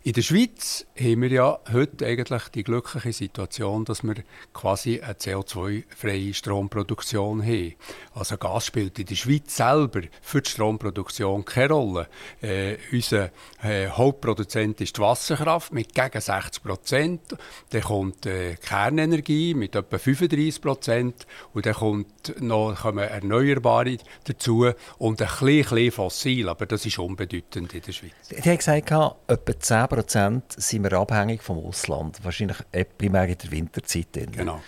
in 0.03 0.15
der 0.15 0.23
Schweiz 0.23 0.87
haben 0.99 1.21
wir 1.21 1.29
ja 1.29 1.59
heute 1.71 2.07
eigentlich 2.07 2.49
die 2.55 2.63
glückliche 2.63 3.13
Situation, 3.13 3.85
dass 3.85 4.03
wir 4.03 4.15
quasi 4.55 5.03
eine 5.03 5.13
CO2-freie 5.13 6.33
Stromproduktion 6.33 7.43
haben. 7.43 7.75
Also 8.15 8.39
Gas 8.39 8.65
spielt 8.65 8.99
in 8.99 9.05
der 9.05 9.15
Schweiz 9.15 9.55
selber 9.55 10.01
für 10.23 10.41
die 10.41 10.49
Stromproduktion 10.49 11.45
keine 11.45 11.75
Rolle. 11.75 12.09
Äh, 12.41 12.77
unser 12.91 13.31
äh, 13.63 13.89
Hauptproduzent 13.89 14.81
ist 14.81 14.97
die 14.97 15.03
Wasserkraft 15.03 15.75
mit 15.75 15.95
gegen 15.95 16.21
60 16.21 16.63
Prozent. 16.63 17.21
Dann 17.69 17.83
kommt 17.83 18.25
äh, 18.25 18.55
Kernenergie 18.55 19.53
mit 19.53 19.77
etwa 19.77 19.99
35 19.99 20.63
Prozent. 20.63 21.27
Und 21.53 21.67
dann 21.67 21.75
kommt 21.75 22.41
noch 22.41 22.75
kommen 22.75 23.07
Erneuerbare 23.07 23.99
dazu 24.25 24.71
und 24.97 25.21
ein 25.21 25.29
bisschen, 25.41 25.91
fossil. 25.91 26.49
Aber 26.49 26.65
das 26.65 26.87
ist 26.87 26.99
unbedeutend 26.99 27.75
in 27.75 27.83
der 27.83 27.93
Schweiz. 27.93 28.13
Ich 28.31 28.47
habe 28.47 28.57
gesagt, 28.57 28.91
etwa 29.29 29.61
10 29.61 29.90
Prozent 29.91 30.45
sind 30.57 30.85
wir 30.85 30.93
abhängig 30.95 31.43
vom 31.43 31.59
Ausland. 31.59 32.25
Wahrscheinlich 32.25 32.59
primär 32.97 33.29
in 33.29 33.37
der 33.37 33.51
Winterzeit. 33.51 34.09
Genau. 34.33 34.61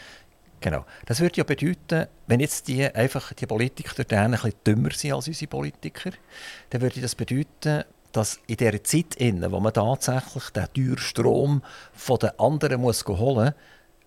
Genau. 0.61 0.85
Das 1.07 1.21
würde 1.21 1.39
ja 1.39 1.45
bedeuten, 1.45 2.07
wenn 2.29 2.39
jetzt 2.39 2.69
die, 2.69 2.87
einfach 2.87 3.33
die 3.33 3.47
Politiker 3.47 3.95
dort 3.97 4.13
ein 4.13 4.31
bisschen 4.31 4.53
dümmer 4.65 4.91
sind 4.93 5.13
als 5.13 5.27
unsere 5.27 5.49
Politiker, 5.49 6.11
dann 6.71 6.81
würde 6.81 7.01
das 7.01 7.17
bedeuten, 7.17 7.85
dass 8.13 8.39
in 8.47 8.57
dieser 8.57 8.85
Zeit, 8.85 9.17
in, 9.17 9.51
wo 9.51 9.59
man 9.59 9.73
tatsächlich 9.73 10.51
den 10.51 10.73
teuren 10.73 10.99
Strom 10.99 11.63
von 11.93 12.19
den 12.19 12.39
anderen 12.39 12.81
muss 12.81 13.05
holen 13.07 13.47
muss, 13.47 13.55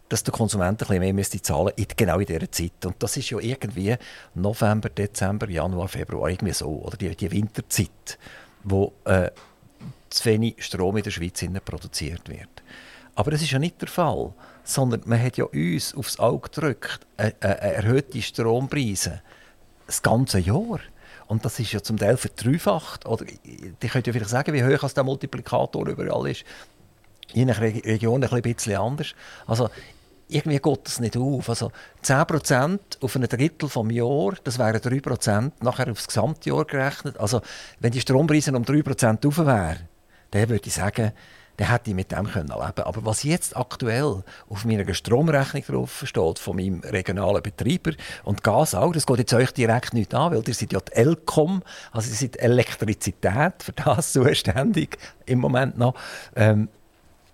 dass 0.09 0.23
der 0.23 0.33
Konsument 0.33 0.81
ein 0.81 0.87
bisschen 0.87 0.99
mehr 0.99 1.13
müsste 1.13 1.41
zahlen 1.41 1.73
müsste, 1.77 1.95
genau 1.95 2.19
in 2.19 2.25
dieser 2.25 2.51
Zeit. 2.51 2.85
Und 2.85 3.01
das 3.01 3.17
ist 3.17 3.29
ja 3.29 3.39
irgendwie 3.39 3.95
November, 4.35 4.89
Dezember, 4.89 5.49
Januar, 5.49 5.87
Februar, 5.87 6.29
irgendwie 6.29 6.53
so, 6.53 6.67
oder 6.67 6.95
die, 6.95 7.15
die 7.15 7.31
Winterzeit, 7.31 8.17
wo 8.63 8.93
äh, 9.05 9.31
zu 10.15 10.25
wenig 10.25 10.63
Strom 10.63 10.97
in 10.97 11.03
der 11.03 11.11
Schweiz 11.11 11.43
produziert 11.63 12.29
wird. 12.29 12.63
Aber 13.15 13.31
das 13.31 13.41
ist 13.41 13.51
ja 13.51 13.59
nicht 13.59 13.81
der 13.81 13.87
Fall, 13.87 14.33
sondern 14.63 15.01
man 15.05 15.21
hat 15.21 15.37
ja 15.37 15.45
uns 15.45 15.95
aufs 15.95 16.19
Auge 16.19 16.49
gedrückt, 16.49 16.99
eine, 17.17 17.33
eine 17.39 17.59
erhöhte 17.61 18.21
Strompreise 18.21 19.21
das 19.87 20.01
ganze 20.01 20.39
Jahr. 20.39 20.79
Und 21.27 21.45
das 21.45 21.59
ist 21.59 21.71
ja 21.71 21.81
zum 21.81 21.97
Teil 21.97 22.17
verdreifacht. 22.17 23.05
Oder 23.05 23.25
ich 23.25 23.91
könnte 23.91 24.09
ja 24.09 24.13
vielleicht 24.13 24.29
sagen, 24.29 24.53
wie 24.53 24.63
hoch 24.63 24.91
der 24.91 25.03
Multiplikator 25.03 25.87
überall 25.87 26.29
ist. 26.29 26.43
Je 27.33 27.45
nach 27.45 27.59
Region 27.59 28.23
ein 28.23 28.41
bisschen 28.41 28.75
anders. 28.75 29.15
Also 29.47 29.69
irgendwie 30.27 30.59
geht 30.59 30.79
das 30.85 30.99
nicht 30.99 31.17
auf. 31.17 31.49
Also 31.49 31.71
10% 32.03 32.79
auf 33.01 33.15
ein 33.15 33.23
Drittel 33.23 33.69
vom 33.69 33.89
Jahr, 33.89 34.33
das 34.43 34.59
wären 34.59 34.77
3% 34.77 35.51
nachher 35.61 35.91
aufs 35.91 36.07
Gesamtjahr 36.07 36.65
gerechnet. 36.65 37.17
Also 37.19 37.41
wenn 37.79 37.91
die 37.91 38.01
Strompreise 38.01 38.55
um 38.55 38.63
3% 38.63 39.27
auf 39.27 39.37
wären, 39.37 39.87
dann 40.31 40.49
würde 40.49 40.67
ich 40.67 40.73
sagen, 40.73 41.11
dann 41.57 41.69
hätte 41.69 41.89
ich 41.89 41.95
mit 41.95 42.11
dem 42.11 42.25
können 42.27 42.47
leben 42.47 42.83
Aber 42.83 43.05
was 43.05 43.23
jetzt 43.23 43.55
aktuell 43.55 44.23
auf 44.49 44.65
meiner 44.65 44.93
Stromrechnung 44.93 45.63
drauf 45.63 46.03
steht, 46.05 46.39
von 46.39 46.57
meinem 46.57 46.81
regionalen 46.81 47.41
Betreiber 47.41 47.91
und 48.23 48.43
Gas 48.43 48.75
auch, 48.75 48.91
das 48.91 49.05
geht 49.05 49.19
jetzt 49.19 49.33
euch 49.33 49.51
direkt 49.51 49.93
nicht 49.93 50.13
an, 50.13 50.31
weil 50.31 50.43
ihr 50.45 50.53
seid 50.53 50.73
ja 50.73 50.79
die 50.79 50.93
Elcom, 50.93 51.63
also 51.91 52.09
ihr 52.09 52.15
seid 52.15 52.37
Elektrizität, 52.37 53.63
für 53.63 53.71
das 53.71 54.11
zuständig 54.13 54.97
im 55.25 55.39
Moment 55.39 55.77
noch. 55.77 55.95
Ähm, 56.35 56.67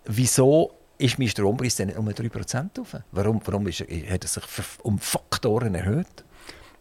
wieso 0.06 0.72
ist 0.98 1.18
mein 1.18 1.30
Strompreis 1.30 1.78
dann 1.78 1.90
um 1.92 2.08
3% 2.08 2.80
auf? 2.80 2.96
Warum, 3.12 3.42
warum 3.46 3.68
ist, 3.68 3.82
hat 3.82 4.24
er 4.24 4.28
sich 4.28 4.44
um 4.84 5.00
Faktoren 5.00 5.74
erhöht? 5.74 6.24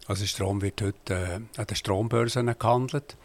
Also 0.06 0.26
Strom 0.26 0.60
wird 0.60 0.82
heute 0.82 1.14
äh, 1.14 1.60
an 1.60 1.66
den 1.66 1.76
Strombörsen 1.76 2.52
gehandelt. 2.58 3.16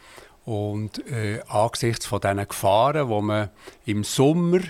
Und 0.46 1.06
äh, 1.10 1.40
angesichts 1.48 2.06
von 2.06 2.20
diesen 2.20 2.48
Gefahren, 2.48 3.08
die 3.08 3.22
man 3.22 3.50
im 3.84 4.04
Sommer 4.04 4.60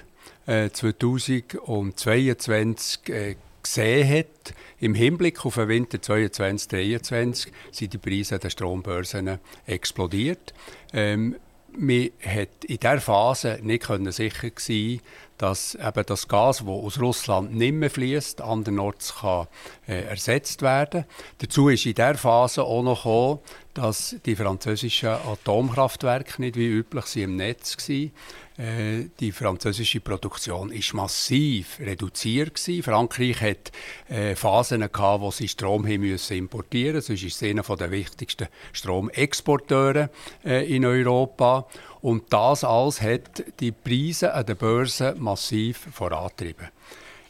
äh, 0.47 0.71
2022 0.71 3.09
äh, 3.11 3.37
gesehen 3.63 4.09
hat, 4.09 4.55
im 4.81 4.95
Hinblick 4.95 5.45
auf 5.45 5.57
den 5.57 5.69
Winter 5.69 5.99
2022-2023 5.99 7.49
sind 7.73 7.93
die 7.93 7.99
Preise 7.99 8.39
der 8.39 8.49
Strombörsen 8.51 9.39
explodiert. 9.67 10.55
Ähm, 10.93 11.37
man 11.77 12.11
hat 12.25 12.65
in 12.65 12.79
dieser 12.79 13.01
Phase 13.01 13.59
nicht 13.63 13.85
sicher 13.85 14.51
sein 14.57 15.01
dass 15.39 15.75
eben 15.75 16.07
das 16.07 16.29
Gas, 16.29 16.59
das 16.59 16.69
aus 16.69 17.01
Russland 17.01 17.55
nicht 17.55 17.75
mehr 17.75 17.91
fließt, 17.91 18.41
andernorts 18.41 19.17
kann, 19.21 19.47
äh, 19.87 20.03
ersetzt 20.05 20.63
werden. 20.63 21.05
Dazu 21.39 21.69
ist 21.69 21.87
in 21.87 21.95
dieser 21.95 22.15
Phase 22.15 22.63
auch 22.65 22.83
noch 22.83 23.05
gekommen, 23.05 23.41
dass 23.75 24.17
die 24.25 24.37
französischen 24.37 25.11
Atomkraftwerke 25.11 26.41
nicht 26.41 26.57
wie 26.57 26.67
üblich 26.67 27.17
im 27.17 27.37
Netz 27.37 27.77
waren. 27.77 28.13
Äh, 28.59 29.11
die 29.21 29.33
französische 29.33 30.01
Produktion 30.01 30.73
ist 30.73 30.95
massiv 30.95 31.79
reduziert 31.79 32.55
gewesen. 32.55 32.83
Frankreich 32.83 33.41
hat 33.43 33.73
äh, 34.09 34.35
Phasen 34.35 34.81
gehabt, 34.81 35.21
wo 35.21 35.31
sie 35.31 35.49
Strom 35.49 35.83
müssen 35.83 36.39
importieren. 36.39 37.03
Sonst 37.03 37.23
ist 37.23 37.37
es 37.37 37.43
einer 37.43 37.63
der 37.63 37.91
wichtigsten 37.91 38.49
Stromexporteure 38.73 40.09
äh, 40.43 40.75
in 40.75 40.87
Europa. 40.87 41.67
Und 42.07 42.33
das 42.33 42.63
alles 42.63 43.03
hat 43.03 43.43
die 43.59 43.73
Preise 43.73 44.33
an 44.33 44.47
der 44.47 44.55
Börse 44.55 45.17
massiv 45.19 45.89
vorantrieben. 45.93 46.69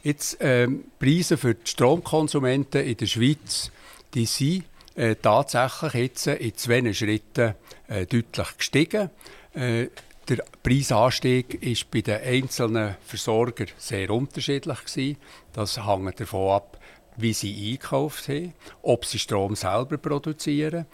Jetzt 0.03 0.37
ähm, 0.41 0.85
Preise 0.99 1.39
für 1.39 1.55
die 1.55 1.67
Stromkonsumenten 1.67 2.85
in 2.85 2.95
der 2.95 3.07
Schweiz, 3.07 3.71
die 4.13 4.27
sind 4.27 4.65
äh, 4.95 5.17
tatsächlich 5.17 5.95
jetzt 5.95 6.27
in 6.27 6.55
zwei 6.57 6.93
Schritten 6.93 7.55
äh, 7.89 8.05
deutlich 8.05 8.59
gestiegen. 8.59 9.09
Äh, 9.55 9.87
der 10.29 10.45
Preisanstieg 10.63 11.55
ist 11.63 11.91
bei 11.91 12.03
den 12.03 12.21
einzelnen 12.23 12.97
Versorgern 13.01 13.69
sehr 13.79 14.11
unterschiedlich 14.11 14.85
gewesen. 14.85 15.17
Das 15.55 15.87
hängt 15.87 16.21
davon 16.21 16.51
ab, 16.51 16.79
wie 17.17 17.33
sie 17.33 17.73
einkauft 17.73 18.29
haben, 18.29 18.53
ob 18.83 19.07
sie 19.07 19.21
Strom 19.21 19.57
selber 19.57 19.97
produzieren. 19.97 20.85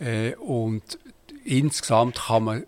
Äh, 0.00 0.34
und 0.34 0.98
insgesamt 1.44 2.16
kann 2.16 2.42
man 2.42 2.64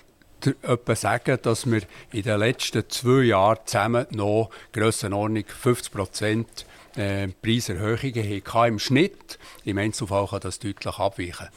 etwa 0.46 0.94
sagen, 0.94 1.38
dass 1.42 1.70
wir 1.70 1.82
in 2.12 2.22
den 2.22 2.38
letzten 2.38 2.88
zwei 2.88 3.22
Jahren 3.24 3.58
zusammen 3.64 4.06
noch 4.10 4.50
Grössenordnung 4.72 5.44
50 5.46 5.92
Prozent 5.92 6.66
äh, 6.96 7.28
Preiserhöhungen 7.28 8.42
hatten 8.44 8.68
im 8.68 8.78
Schnitt. 8.78 9.38
Im 9.64 9.78
Einzelfall 9.78 10.26
kann 10.26 10.40
das 10.40 10.58
deutlich 10.58 10.98
abweichen. 10.98 11.48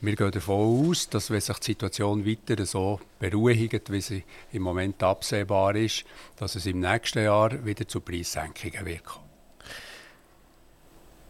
Wir 0.00 0.14
gehen 0.14 0.30
davon 0.30 0.88
aus, 0.88 1.08
dass 1.08 1.30
wenn 1.30 1.40
sich 1.40 1.58
die 1.58 1.72
Situation 1.72 2.24
weiter 2.24 2.64
so 2.64 3.00
beruhigt, 3.18 3.90
wie 3.90 4.00
sie 4.00 4.24
im 4.52 4.62
Moment 4.62 5.02
absehbar 5.02 5.74
ist, 5.74 6.04
dass 6.36 6.54
es 6.54 6.66
im 6.66 6.78
nächsten 6.78 7.24
Jahr 7.24 7.64
wieder 7.64 7.88
zu 7.88 8.00
Preissenkungen 8.00 8.86
wird. 8.86 9.02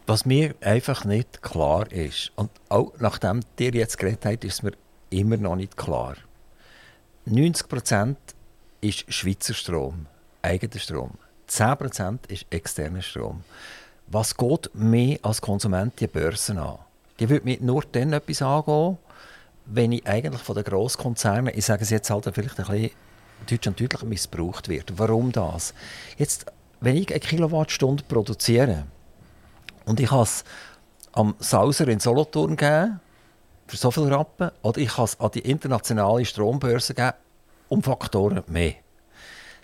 Was 0.05 0.25
mir 0.25 0.53
einfach 0.61 1.03
nicht 1.03 1.41
klar 1.41 1.91
ist, 1.91 2.31
und 2.35 2.51
auch 2.69 2.93
nachdem 2.99 3.41
ihr 3.59 3.71
jetzt 3.73 3.97
geredet 3.97 4.25
habt, 4.25 4.43
ist 4.43 4.61
mir 4.61 4.73
immer 5.09 5.37
noch 5.37 5.55
nicht 5.55 5.75
klar. 5.75 6.15
90% 7.29 8.15
ist 8.81 9.11
Schweizer 9.13 9.53
Strom, 9.53 10.07
eigener 10.41 10.79
Strom. 10.79 11.11
10% 11.49 12.29
ist 12.29 12.45
externer 12.49 13.01
Strom. 13.01 13.43
Was 14.07 14.35
geht 14.35 14.69
mehr 14.73 15.19
als 15.21 15.41
Konsument 15.41 15.99
die 15.99 16.07
Börsen 16.07 16.57
an? 16.57 16.79
die 17.19 17.29
würde 17.29 17.45
mich 17.45 17.59
nur 17.61 17.83
dann 17.91 18.13
etwas 18.13 18.41
angehen, 18.41 18.97
wenn 19.65 19.91
ich 19.91 20.07
eigentlich 20.07 20.41
von 20.41 20.55
den 20.55 20.63
Grosskonzernen, 20.63 21.53
ich 21.55 21.65
sage 21.65 21.83
es 21.83 21.89
jetzt 21.89 22.09
halt 22.09 22.23
vielleicht 22.33 22.59
ein 22.59 22.65
bisschen 22.65 22.91
deutsch 23.47 23.67
und 23.67 23.79
deutlich 23.79 24.03
missbraucht 24.03 24.69
wird. 24.69 24.93
Warum 24.97 25.31
das? 25.31 25.73
Jetzt, 26.17 26.45
wenn 26.79 26.95
ich 26.95 27.09
eine 27.11 27.19
Kilowattstunde 27.19 28.03
produziere 28.07 28.85
und 29.85 29.99
ich 29.99 30.09
kann 30.09 30.21
es 30.21 30.43
am 31.11 31.35
Sauser 31.39 31.87
in 31.87 31.99
Solothurn 31.99 32.55
geben, 32.55 32.99
für 33.69 33.77
so 33.77 33.91
viel 33.91 34.11
Rappen, 34.11 34.51
oder 34.63 34.79
ich 34.79 34.89
kann 34.89 35.05
es 35.05 35.19
an 35.19 35.31
die 35.31 35.41
internationale 35.41 36.25
Strombörse 36.25 36.93
geben, 36.93 37.13
um 37.67 37.83
Faktoren 37.83 38.43
mehr. 38.47 38.73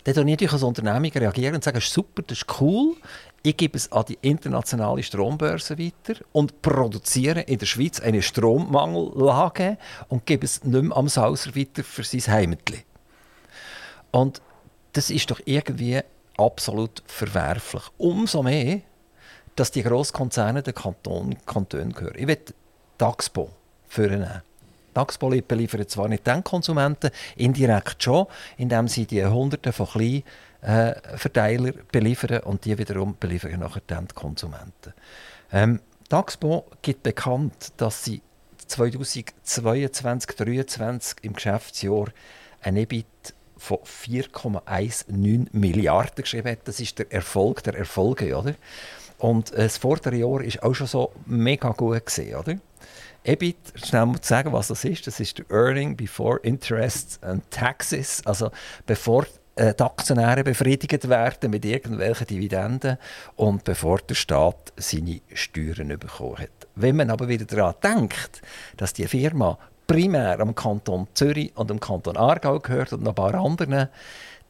Dann 0.04 0.14
reagiere 0.14 0.46
ich 0.46 0.54
als 0.54 0.62
Unternehmung 0.62 1.12
reagieren 1.12 1.56
und 1.56 1.64
sagen, 1.64 1.82
super, 1.82 2.22
das 2.22 2.38
ist 2.40 2.62
cool, 2.62 2.96
ich 3.42 3.58
gebe 3.58 3.78
es 3.78 3.92
an 3.92 4.06
die 4.08 4.20
internationale 4.22 5.02
Strombörse 5.02 5.80
weiter 5.80 6.20
und 6.32 6.62
produziere 6.62 7.42
in 7.42 7.58
der 7.58 7.66
Schweiz 7.66 8.00
eine 8.00 8.22
Strommangellage 8.22 9.78
und 10.08 10.28
gebe 10.28 10.46
es 10.46 10.64
nicht 10.64 10.84
mehr 10.84 10.96
am 10.96 11.08
Sauser 11.08 11.56
weiter 11.56 11.84
für 11.84 12.04
sein 12.04 12.34
Heimatli. 12.34 12.84
Und 14.12 14.42
das 14.94 15.10
ist 15.10 15.32
doch 15.32 15.42
irgendwie 15.46 16.02
absolut 16.38 17.02
verwerflich. 17.08 17.84
Umso 17.98 18.44
mehr, 18.44 18.82
dass 19.56 19.72
die 19.72 19.82
Grosskonzerne 19.82 20.62
den 20.62 20.76
Kanton, 20.76 21.36
Kantonen 21.48 21.94
gehören. 21.94 22.18
Ich 22.18 22.28
will 22.28 22.40
Taxpo 22.98 23.50
führen. 23.96 24.42
Taxpo 24.94 25.30
liefern 25.30 25.88
zwar 25.88 26.08
nicht 26.08 26.26
den 26.26 26.44
Konsumenten, 26.44 27.12
indirekt 27.36 28.02
schon, 28.02 28.28
indem 28.58 28.88
sie 28.88 29.06
die 29.06 29.26
Hunderte 29.26 29.74
von 29.74 29.88
kleinen 29.88 30.24
äh, 30.62 30.96
Verteiler 31.18 31.74
beliefern 31.92 32.44
und 32.44 32.66
die 32.66 32.78
wiederum 32.78 33.18
beliefern 33.20 33.60
nachher 33.60 33.82
dann 33.88 34.08
die 34.08 34.16
Konsumenten. 34.16 34.94
Ähm, 35.52 35.82
Taxpo 36.10 36.66
gibt 36.82 37.04
bekannt, 37.04 37.74
dass 37.78 38.04
sie 38.04 38.22
2022 38.68 39.26
2023 39.44 41.18
im 41.24 41.34
Geschäftsjahr 41.34 42.08
ein 42.62 42.78
EBIT 42.78 43.06
von 43.58 43.78
4,19 43.80 45.48
Milliarden 45.52 46.24
geschrieben 46.24 46.52
hat. 46.52 46.68
Das 46.68 46.80
ist 46.80 47.00
der 47.00 47.12
Erfolg 47.12 47.64
der 47.64 47.76
Erfolge, 47.76 48.36
oder? 48.38 48.56
Und 49.18 49.52
äh, 49.54 49.64
das 49.64 49.78
vordere 49.78 50.16
Jahr 50.16 50.42
ist 50.42 50.64
auch 50.64 50.74
schon 50.74 50.88
so 50.88 51.12
mega 51.26 51.70
gut 51.70 52.06
gesehen, 52.06 52.36
oder? 52.38 52.58
EBIT, 53.26 53.74
schnell 53.84 54.06
mal 54.06 54.22
zu 54.22 54.30
sagen, 54.30 54.54
was 54.54 54.68
das 54.68 54.86
ist. 54.86 55.08
Das 55.08 55.20
ist 55.20 55.40
der 55.40 55.46
Earning 55.50 55.98
Before 55.98 56.40
Interest 56.44 57.20
and 57.24 57.50
Taxes, 57.50 58.22
also 58.26 58.52
bevor 58.86 59.26
äh, 59.56 59.74
die 59.74 59.84
Aktionäre 59.84 60.44
befriedigt 60.44 61.10
werden 61.10 61.52
mit 61.52 61.66
irgendwelchen 61.66 62.28
Dividenden 62.28 62.98
und 63.36 63.64
bevor 63.64 64.00
der 64.00 64.16
Staat 64.16 64.74
seine 64.78 65.22
Steuern 65.34 65.88
bekommen 66.00 66.38
hat. 66.38 66.68
Wenn 66.76 66.98
man 66.98 67.10
aber 67.10 67.28
wieder 67.28 67.46
daran 67.46 67.76
denkt, 67.82 68.42
dass 68.78 68.94
die 68.94 69.08
Firma 69.08 69.58
primär 69.88 70.40
am 70.40 70.54
Kanton 70.54 71.08
Zürich 71.14 71.52
und 71.56 71.72
am 71.72 71.80
Kanton 71.80 72.18
Aargau 72.18 72.60
gehört 72.60 72.94
und 72.94 73.04
noch 73.04 73.12
ein 73.12 73.16
paar 73.16 73.36
anderen, 73.36 73.90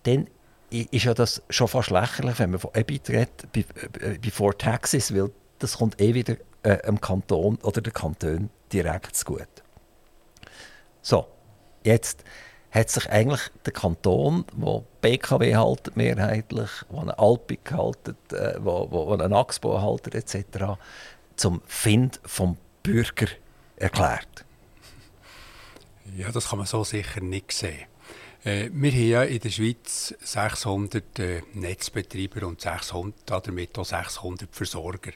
dann 0.03 0.27
ist 0.69 1.05
ja 1.05 1.13
das 1.13 1.41
schon 1.49 1.67
fast 1.67 1.91
lächerlich, 1.91 2.39
wenn 2.39 2.51
man 2.51 2.59
von 2.59 2.71
EBIT 2.73 3.09
redet, 3.09 3.47
äh, 3.55 4.17
before 4.19 4.57
taxes, 4.57 5.13
weil 5.13 5.31
das 5.59 5.77
kommt 5.77 6.01
eh 6.01 6.13
wieder 6.13 6.35
äh, 6.63 6.79
am 6.87 6.99
Kanton 6.99 7.57
oder 7.61 7.81
der 7.81 7.93
Kanton 7.93 8.49
direkt 8.75 9.15
zu 9.15 9.25
gut. 9.25 9.63
So, 11.01 11.27
jetzt 11.83 12.23
hat 12.71 12.89
sich 12.89 13.09
eigentlich 13.09 13.41
der 13.65 13.71
Kanton, 13.71 14.43
wo 14.53 14.85
BKW 15.01 15.55
haltet 15.55 15.95
mehrheitlich, 15.95 16.69
wo 16.89 16.99
eine 16.99 17.17
Alpic 17.17 17.71
haltet, 17.71 18.17
äh, 18.33 18.55
wo, 18.59 18.87
wo, 18.91 19.07
wo 19.07 19.13
ein 19.13 19.33
Axpo 19.33 19.81
haltet 19.81 20.13
etc., 20.15 20.77
zum 21.37 21.61
Find 21.65 22.19
vom 22.25 22.57
Bürger 22.83 23.27
erklärt. 23.77 24.45
Ja, 26.17 26.31
das 26.31 26.49
kann 26.49 26.59
man 26.59 26.67
so 26.67 26.83
sicher 26.83 27.21
nicht 27.21 27.51
sehen. 27.51 27.87
Äh, 28.43 28.69
wir 28.73 28.91
haben 28.91 29.07
ja 29.07 29.23
in 29.23 29.39
der 29.39 29.49
Schweiz 29.49 30.13
600 30.21 31.19
äh, 31.19 31.41
Netzbetreiber 31.53 32.45
und 32.45 32.61
600, 32.61 33.47
damit 33.47 33.77
auch 33.77 33.85
600 33.85 34.53
Versorger. 34.53 35.11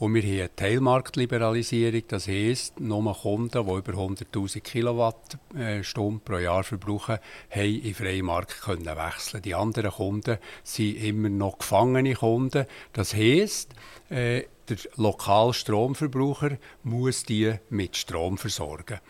Und 0.00 0.14
wir 0.14 0.22
haben 0.22 0.30
eine 0.30 0.56
Teilmarktliberalisierung, 0.56 2.02
das 2.08 2.26
heisst, 2.26 2.80
nur 2.80 3.14
Kunden, 3.14 3.66
die 3.66 3.70
über 3.70 3.92
100'000 3.92 4.60
Kilowattstunden 4.60 6.20
pro 6.24 6.38
Jahr 6.38 6.64
verbrauchen, 6.64 7.18
haben 7.50 7.82
in 7.82 7.94
freien 7.94 8.24
Markt 8.24 8.62
können 8.62 8.86
wechseln 8.86 9.42
Die 9.42 9.54
anderen 9.54 9.90
Kunden 9.90 10.38
sind 10.64 10.96
immer 10.96 11.28
noch 11.28 11.58
gefangene 11.58 12.14
Kunden. 12.14 12.64
Das 12.94 13.12
heisst, 13.12 13.74
äh, 14.08 14.44
der 14.70 14.78
lokale 14.96 15.52
Stromverbraucher 15.52 16.56
muss 16.82 17.24
die 17.24 17.52
mit 17.68 17.94
Strom 17.94 18.38
versorgen. 18.38 19.00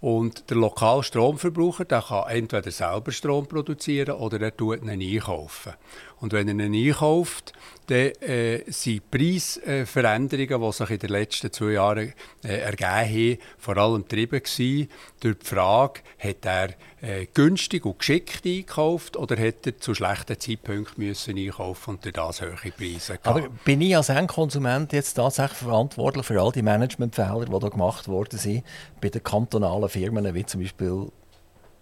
Und 0.00 0.48
der 0.48 0.56
lokale 0.56 1.02
Stromverbraucher 1.02 1.84
der 1.84 2.02
kann 2.02 2.28
entweder 2.28 2.70
selber 2.70 3.10
Strom 3.10 3.46
produzieren 3.46 4.16
oder 4.16 4.40
er 4.40 4.56
tut 4.56 4.80
ihn 4.80 4.88
einkaufen. 4.88 5.74
Und 6.20 6.32
wenn 6.32 6.48
er 6.48 6.66
ihn 6.66 6.88
einkauft, 6.88 7.52
dann 7.88 8.12
äh, 8.20 8.70
sind 8.70 9.10
Preisveränderungen, 9.10 10.60
die 10.60 10.72
sich 10.72 10.90
in 10.90 10.98
den 10.98 11.10
letzten 11.10 11.52
zwei 11.52 11.72
Jahren 11.72 12.12
äh, 12.44 12.58
ergeben 12.58 13.38
haben, 13.38 13.38
vor 13.56 13.76
allem 13.78 14.02
getrieben 14.02 14.42
gewesen 14.42 14.90
durch 15.20 15.38
die 15.38 15.46
Frage, 15.46 16.00
hat 16.18 16.44
er 16.44 16.68
äh, 17.00 17.26
günstig 17.32 17.86
und 17.86 17.98
geschickt 17.98 18.44
einkauft 18.44 19.16
oder 19.16 19.36
hat 19.38 19.66
er 19.66 19.78
zu 19.78 19.94
schlechten 19.94 20.38
Zeitpunkten 20.38 21.02
müssen 21.02 21.38
einkaufen 21.38 21.90
und 21.94 22.04
durch 22.04 22.14
das 22.14 22.42
höhere 22.42 22.70
Preise 22.72 23.16
gehabt. 23.16 23.26
Aber 23.26 23.48
bin 23.64 23.80
ich 23.80 23.96
als 23.96 24.10
Endkonsument 24.10 24.92
jetzt 24.92 25.14
tatsächlich 25.14 25.58
verantwortlich 25.58 26.26
für 26.26 26.40
all 26.42 26.52
die 26.52 26.62
Managementfehler, 26.62 27.46
die 27.46 27.58
da 27.58 27.68
gemacht 27.68 28.06
worden 28.06 28.38
sind, 28.38 28.64
bei 29.00 29.08
den 29.08 29.22
kantonalen 29.22 29.88
Firmen, 29.88 30.34
wie 30.34 30.44
zum 30.44 30.60
Beispiel 30.60 31.06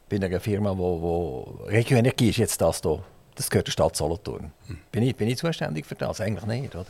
bei 0.09 0.17
einer 0.17 0.39
Firma, 0.39 0.71
Regio 1.67 1.99
Energie 1.99 2.29
ist 2.29 2.37
jetzt 2.37 2.61
das 2.61 2.81
hier 2.81 3.03
das 3.37 3.51
gehört 3.51 3.69
der 3.69 3.73
Stadt 3.73 3.97
Solothurn. 3.97 4.51
Bin 4.91 5.03
ich, 5.03 5.15
bin 5.15 5.29
ich 5.29 5.39
zuständig 5.39 5.87
für 5.87 5.95
das? 5.95 6.21
Eigentlich 6.21 6.47
nicht, 6.47 6.75
oder? 6.75 6.87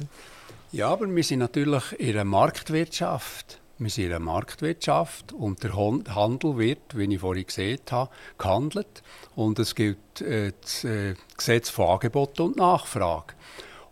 Ja, 0.73 0.88
aber 0.88 1.15
wir 1.15 1.23
sind 1.23 1.41
natürlich 1.41 1.93
in 1.99 2.11
einer 2.11 2.25
Marktwirtschaft. 2.25 3.61
Wir 3.79 3.91
sind 3.91 4.07
in 4.07 4.11
einer 4.12 4.21
Marktwirtschaft 4.21 5.33
und 5.33 5.62
der 5.62 5.75
Handel 5.76 6.57
wird, 6.57 6.97
wie 6.97 7.12
ich 7.12 7.21
vorhin 7.21 7.47
gesehen 7.47 7.81
habe, 7.91 8.11
gehandelt. 8.38 9.03
Und 9.35 9.59
es 9.59 9.75
gilt 9.75 10.21
äh, 10.23 10.53
das 10.61 10.85
äh, 10.85 11.15
Gesetz 11.37 11.69
von 11.69 11.88
Angebot 11.91 12.41
und 12.41 12.57
Nachfrage. 12.57 13.35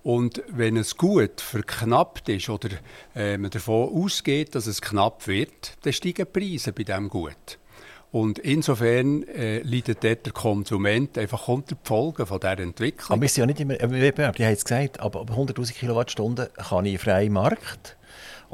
Und 0.03 0.43
wenn 0.49 0.77
es 0.77 0.97
gut 0.97 1.41
verknappt 1.41 2.29
ist 2.29 2.51
oder 2.51 2.69
äh, 3.15 3.39
man 3.39 3.51
davon 3.51 3.89
ausgeht, 3.89 4.55
dass 4.55 4.67
es 4.67 4.81
knapp 4.81 5.27
wird, 5.27 5.73
dann 5.83 5.93
steigen 5.93 6.27
die 6.27 6.41
Preise 6.41 6.73
bei 6.73 6.85
diesem 6.85 7.09
Gut. 7.09 7.59
Und 8.15 8.39
insofern 8.39 9.25
äh, 9.25 9.59
leidet 9.63 10.05
dort 10.05 10.25
der 10.25 10.33
Konsument 10.33 11.19
einfach 11.19 11.49
unter 11.49 11.75
die 11.75 11.81
Folgen 11.83 12.25
von 12.27 12.39
dieser 12.39 12.61
Entwicklung. 12.61 13.11
Aber 13.11 13.23
wir 13.23 13.29
sind 13.29 13.43
ja 13.43 13.47
nicht 13.47 13.59
immer 13.59 13.81
im 13.81 13.91
Wettbewerb. 13.91 14.37
Die 14.37 14.45
haben 14.45 14.53
es 14.53 14.65
gesagt, 14.65 15.01
aber 15.01 15.23
100'000 15.23 15.73
Kilowattstunden 15.73 16.47
kann 16.55 16.87
ich 16.87 17.01
freien 17.01 17.33
Markt. 17.33 17.97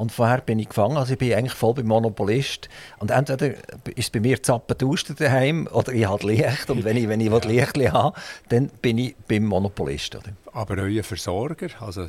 Und 0.01 0.13
vorher 0.13 0.41
bin 0.41 0.59
ich 0.59 0.71
gefangen, 0.71 0.97
also 0.97 1.13
ich 1.13 1.19
bin 1.19 1.35
eigentlich 1.35 1.53
voll 1.53 1.75
beim 1.75 1.89
Monopolist. 1.89 2.71
Und 3.01 3.11
entweder 3.11 3.53
ist 3.97 4.11
bei 4.13 4.21
mir 4.21 4.43
Zappenduster 4.43 5.13
daheim 5.13 5.67
oder 5.71 5.93
ich 5.93 6.07
habe 6.07 6.27
Licht. 6.27 6.71
Und 6.71 6.85
wenn 6.85 6.97
ich, 6.97 7.07
wenn 7.07 7.21
ich 7.21 7.31
ja. 7.31 7.39
Licht 7.39 7.93
habe, 7.93 8.19
dann 8.49 8.71
bin 8.81 8.97
ich 8.97 9.15
beim 9.29 9.45
Monopolist. 9.45 10.17
Oder? 10.17 10.31
Aber 10.55 10.79
euer 10.79 11.05
Versorger, 11.05 11.69
also 11.81 12.07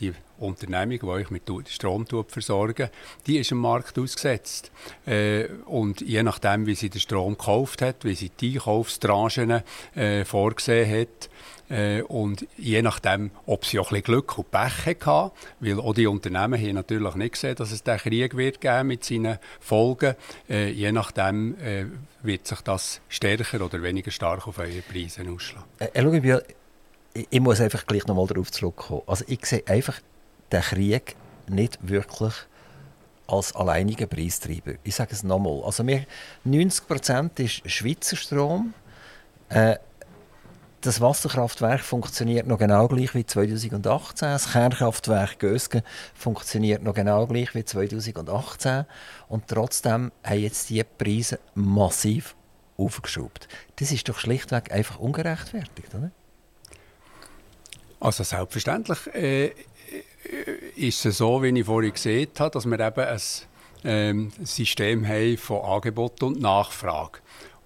die 0.00 0.12
Unternehmung, 0.38 0.98
die 0.98 1.06
euch 1.06 1.30
mit 1.30 1.44
Strom 1.68 2.06
versorgen, 2.28 2.90
die 3.26 3.38
ist 3.38 3.52
im 3.52 3.58
Markt 3.58 3.98
ausgesetzt. 3.98 4.70
Äh, 5.06 5.46
und 5.64 6.02
je 6.02 6.22
nachdem, 6.22 6.66
wie 6.66 6.74
sie 6.74 6.90
den 6.90 7.00
Strom 7.00 7.38
gekauft 7.38 7.80
hat, 7.80 8.04
wie 8.04 8.14
sie 8.14 8.30
die 8.38 8.56
Einkaufstranchen 8.56 9.62
äh, 9.94 10.26
vorgesehen 10.26 11.00
hat, 11.00 11.29
äh, 11.70 12.02
und 12.02 12.46
je 12.56 12.82
nachdem, 12.82 13.30
ob 13.46 13.64
sie 13.64 13.78
auch 13.78 13.90
ein 13.90 14.02
bisschen 14.02 14.04
Glück 14.04 14.36
und 14.38 14.50
Pech 14.50 14.86
hatten, 14.86 15.30
weil 15.60 15.80
auch 15.80 15.94
die 15.94 16.06
Unternehmen 16.06 16.60
haben 16.60 16.74
natürlich 16.74 17.14
nicht 17.14 17.32
gesehen, 17.32 17.54
dass 17.54 17.70
es 17.70 17.82
den 17.82 17.98
Krieg 17.98 18.36
wird 18.36 18.60
geben 18.60 18.88
mit 18.88 19.04
seinen 19.04 19.38
Folgen. 19.60 20.16
Äh, 20.48 20.70
je 20.70 20.90
nachdem 20.92 21.56
äh, 21.60 21.86
wird 22.22 22.46
sich 22.46 22.60
das 22.62 23.00
stärker 23.08 23.64
oder 23.64 23.82
weniger 23.82 24.10
stark 24.10 24.48
auf 24.48 24.58
eure 24.58 24.82
Preise 24.82 25.22
ausschlagen. 25.30 25.68
Äh, 25.78 26.42
ich, 27.14 27.26
ich 27.30 27.40
muss 27.40 27.60
einfach 27.60 27.86
gleich 27.86 28.06
nochmal 28.06 28.26
darauf 28.26 28.50
zurückkommen. 28.50 29.02
Also 29.06 29.24
ich 29.28 29.46
sehe 29.46 29.62
einfach 29.66 30.00
den 30.52 30.62
Krieg 30.62 31.14
nicht 31.48 31.78
wirklich 31.82 32.34
als 33.28 33.54
alleinigen 33.54 34.08
Preistreiber. 34.08 34.72
Ich 34.82 34.96
sage 34.96 35.12
es 35.12 35.22
nochmal. 35.22 35.62
Also 35.64 35.84
90% 35.84 37.40
ist 37.40 37.70
Schweizer 37.70 38.16
Strom. 38.16 38.74
Äh, 39.48 39.76
das 40.80 41.00
Wasserkraftwerk 41.00 41.80
funktioniert 41.80 42.46
noch 42.46 42.58
genau 42.58 42.88
gleich 42.88 43.14
wie 43.14 43.26
2018. 43.26 44.28
Das 44.28 44.52
Kernkraftwerk 44.52 45.38
Gösgen 45.38 45.82
funktioniert 46.14 46.82
noch 46.82 46.94
genau 46.94 47.26
gleich 47.26 47.54
wie 47.54 47.64
2018. 47.64 48.86
Und 49.28 49.48
trotzdem 49.48 50.10
haben 50.24 50.38
jetzt 50.38 50.70
die 50.70 50.82
Preise 50.82 51.38
massiv 51.54 52.34
aufgeschraubt. 52.76 53.48
Das 53.76 53.92
ist 53.92 54.08
doch 54.08 54.18
schlichtweg 54.18 54.72
einfach 54.72 54.98
ungerechtfertigt, 54.98 55.94
oder? 55.94 56.10
Also 58.00 58.24
selbstverständlich 58.24 59.14
äh, 59.14 59.52
ist 60.76 61.04
es 61.04 61.18
so, 61.18 61.42
wie 61.42 61.48
ich 61.48 61.66
vorhin 61.66 61.92
gesehen 61.92 62.30
habe, 62.38 62.50
dass 62.50 62.64
wir 62.64 62.80
eben 62.80 63.00
ein 63.00 63.20
ähm, 63.84 64.32
System 64.42 65.06
haben 65.06 65.36
von 65.36 65.62
Angebot 65.62 66.22
und 66.22 66.40
Nachfrage. 66.40 67.18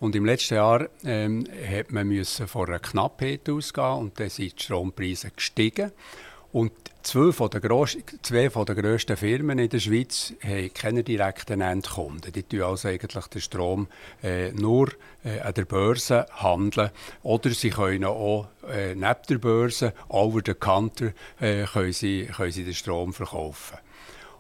Und 0.05 0.15
im 0.15 0.27
letzten 0.27 0.57
Jahr 0.57 0.87
ähm, 1.07 1.47
man 1.89 2.07
müssen 2.07 2.47
von 2.47 2.69
einer 2.69 2.79
Knappheit 2.79 3.49
ausgehen 3.49 4.01
und 4.01 4.21
dann 4.21 4.29
sind 4.29 4.53
die 4.53 4.63
Strompreise 4.63 5.31
gestiegen. 5.31 5.93
Und 6.53 6.73
zwei 7.03 7.33
von, 7.33 7.49
der 7.49 7.63
gross, 7.63 7.97
zwei 8.21 8.51
von 8.51 8.67
den 8.67 8.77
grössten 8.77 9.17
Firmen 9.17 9.59
in 9.59 9.71
der 9.71 9.79
Schweiz 9.79 10.35
haben 10.43 10.75
keine 10.75 11.05
direkten 11.05 11.63
Endkunden. 11.63 12.33
Die 12.33 12.43
tun 12.43 12.61
also 12.61 12.89
eigentlich 12.89 13.27
den 13.29 13.41
Strom 13.41 13.89
äh, 14.23 14.53
nur 14.53 14.91
äh, 15.25 15.41
an 15.41 15.55
der 15.55 15.65
Börse 15.65 16.27
handeln. 16.33 16.91
Oder 17.23 17.49
sie 17.53 17.71
können 17.71 18.05
auch 18.05 18.49
äh, 18.71 18.95
neben 18.95 19.23
der 19.31 19.39
Börse, 19.39 19.95
over 20.11 20.43
the 20.45 20.53
counter, 20.53 21.15
äh, 21.41 21.65
können 21.65 21.95
sie, 21.95 22.27
können 22.27 22.53
sie 22.53 22.65
den 22.65 22.75
Strom 22.75 23.15
verkaufen. 23.15 23.79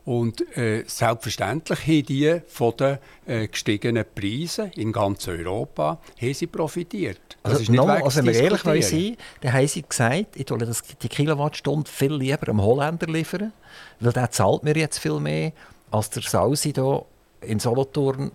Und 0.04 0.56
äh, 0.56 0.84
selbstverständlich 0.86 1.80
haben 1.80 2.06
die 2.06 2.40
von 2.46 2.76
den 2.76 2.98
äh, 3.26 3.48
gestiegenen 3.48 4.04
Preisen 4.14 4.70
in 4.72 4.92
ganz 4.92 5.26
Europa 5.28 5.98
haben 6.20 6.34
sie 6.34 6.46
profitiert. 6.46 7.38
Das 7.42 7.60
also, 7.60 7.72
nochmal, 7.72 8.02
also 8.02 8.18
wenn 8.18 8.26
wir 8.26 8.34
ehrlich 8.34 8.86
sind, 8.86 9.18
dann 9.40 9.52
haben 9.54 9.66
sie 9.66 9.82
gesagt, 9.82 10.36
ich 10.36 10.50
wolle 10.50 10.70
die 11.02 11.08
Kilowattstunde 11.08 11.90
viel 11.90 12.14
lieber 12.14 12.48
einem 12.48 12.60
Holländer 12.60 13.06
liefern, 13.06 13.52
weil 14.00 14.12
der 14.12 14.30
zahlt 14.30 14.62
mir 14.62 14.76
jetzt 14.76 14.98
viel 14.98 15.20
mehr, 15.20 15.52
als 15.90 16.10
der 16.10 16.22
Sausi 16.22 16.72
hier 16.74 17.06
in 17.40 17.58
Solothurn 17.58 18.30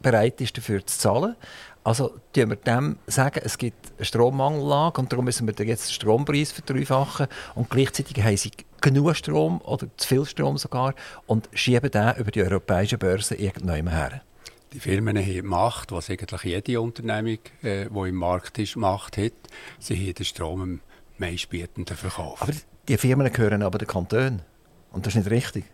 bereit 0.00 0.40
ist, 0.40 0.56
dafür 0.56 0.84
zu 0.84 0.98
zahlen. 0.98 1.36
Also 1.84 2.14
tun 2.32 2.50
wir 2.50 2.56
dem 2.56 2.96
sagen, 3.06 3.40
es 3.44 3.58
gibt 3.58 3.92
eine 3.96 4.04
Strommangellage 4.04 5.00
und 5.00 5.12
darum 5.12 5.24
müssen 5.24 5.46
wir 5.46 5.66
jetzt 5.66 5.88
den 5.88 5.92
Strompreis 5.94 6.52
verdreifachen 6.52 7.26
und 7.56 7.70
gleichzeitig 7.70 8.22
haben 8.22 8.36
sie 8.36 8.52
genug 8.80 9.16
Strom 9.16 9.60
oder 9.62 9.88
zu 9.96 10.08
viel 10.08 10.24
Strom 10.24 10.58
sogar 10.58 10.94
und 11.26 11.48
schieben 11.54 11.90
den 11.90 12.14
über 12.16 12.30
die 12.30 12.42
europäische 12.42 12.98
Börse 12.98 13.34
irgendwann 13.34 13.88
her. 13.88 14.22
Die 14.72 14.80
Firmen 14.80 15.18
haben 15.18 15.46
Macht, 15.46 15.92
was 15.92 16.08
eigentlich 16.08 16.44
jede 16.44 16.80
Unternehmung, 16.80 17.38
äh, 17.62 17.86
die 17.90 18.08
im 18.08 18.14
Markt 18.14 18.58
ist, 18.58 18.76
Macht 18.76 19.18
hat. 19.18 19.32
Sie 19.78 19.96
haben 19.96 20.14
den 20.14 20.24
Strom 20.24 20.62
am 20.62 20.80
meistbietenden 21.18 21.96
verkauft. 21.96 22.42
Aber 22.42 22.52
die 22.88 22.96
Firmen 22.96 23.30
gehören 23.30 23.62
aber 23.62 23.78
den 23.78 23.88
Kantonen. 23.88 24.42
Und 24.90 25.06
das 25.06 25.14
ist 25.14 25.24
nicht 25.24 25.30
richtig. 25.30 25.64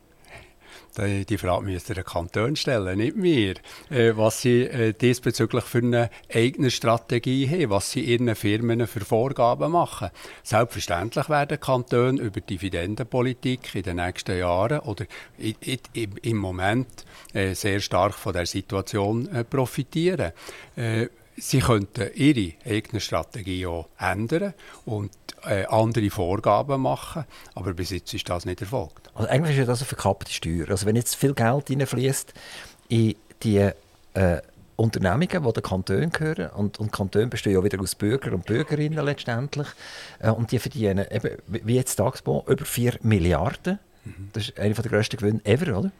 Die 0.99 1.39
Frage 1.39 1.65
müsst 1.65 1.89
ihr 1.91 1.95
den 1.95 2.05
Kanton 2.05 2.57
stellen, 2.57 2.99
nicht 2.99 3.17
mir. 3.17 3.55
Äh, 3.91 4.17
was 4.17 4.43
sie 4.43 4.63
äh, 4.63 4.93
diesbezüglich 4.93 5.65
für 5.65 5.79
eine 5.79 6.11
eigene 6.33 6.71
Strategie 6.71 7.49
haben, 7.49 7.71
was 7.71 7.93
sie 7.93 8.01
ihren 8.01 8.35
Firmen 8.35 8.87
für 8.87 9.01
Vorgaben 9.01 9.73
machen. 9.73 10.11
Selbstverständlich 10.43 11.29
werden 11.29 11.61
Kantone 11.61 12.21
über 12.21 12.41
Dividendenpolitik 12.41 13.75
in 13.75 13.83
den 13.83 13.97
nächsten 13.97 14.39
Jahren 14.39 14.81
oder 14.81 15.07
im 16.23 16.37
Moment 16.37 17.05
äh, 17.33 17.55
sehr 17.55 17.81
stark 17.81 18.15
von 18.15 18.33
der 18.33 18.47
Situation 18.47 19.29
profitieren. 19.49 20.33
Sie 21.41 21.61
könnten 21.61 22.11
ihre 22.15 22.55
eigene 22.65 23.01
Strategie 23.01 23.67
auch 23.67 23.89
ändern 23.99 24.55
und 24.85 25.11
äh, 25.45 25.65
andere 25.67 26.11
Vorgaben 26.11 26.83
machen, 26.83 27.25
aber 27.55 27.75
bis 27.75 27.91
jetzt 27.91 28.13
ist 28.15 28.29
das 28.29 28.45
nicht 28.45 28.61
erfolgt. 28.61 29.11
Also 29.15 29.29
eigentlich 29.29 29.53
ist 29.53 29.61
ja 29.61 29.65
das 29.67 29.81
eine 29.81 29.87
verkappte 29.87 30.33
Steuer. 30.33 30.69
Also 30.69 30.87
wenn 30.87 30.97
jetzt 30.97 31.15
viel 31.17 31.35
Geld 31.35 31.69
hineinfließt 31.69 32.35
in 32.89 33.15
die 33.43 33.71
äh, 34.15 34.43
Unternehmungen, 34.77 35.29
die 35.29 35.53
den 35.53 35.63
Kanton 35.63 36.11
gehören, 36.11 36.51
und, 36.51 36.79
und 36.79 36.93
Kantone 36.93 37.27
bestehen 37.27 37.55
ja 37.55 37.65
wieder 37.65 37.81
aus 37.81 37.95
Bürger 37.95 38.33
und 38.33 38.47
Bürgerinnen 38.47 39.05
letztendlich, 39.05 39.67
äh, 40.21 40.31
und 40.31 40.53
die 40.53 40.59
verdienen, 40.59 41.07
eben, 41.11 41.37
wie 41.47 41.75
jetzt 41.75 41.97
Tagsbau, 41.97 42.45
über 42.49 42.65
4 42.65 42.99
Milliarden. 43.03 43.79
Mhm. 44.05 44.31
Das 44.33 44.45
ist 44.49 44.59
einer 44.59 44.75
der 44.75 44.91
grössten 44.91 45.17
Gewinne 45.17 45.41
ever, 45.45 45.79
oder? 45.79 45.93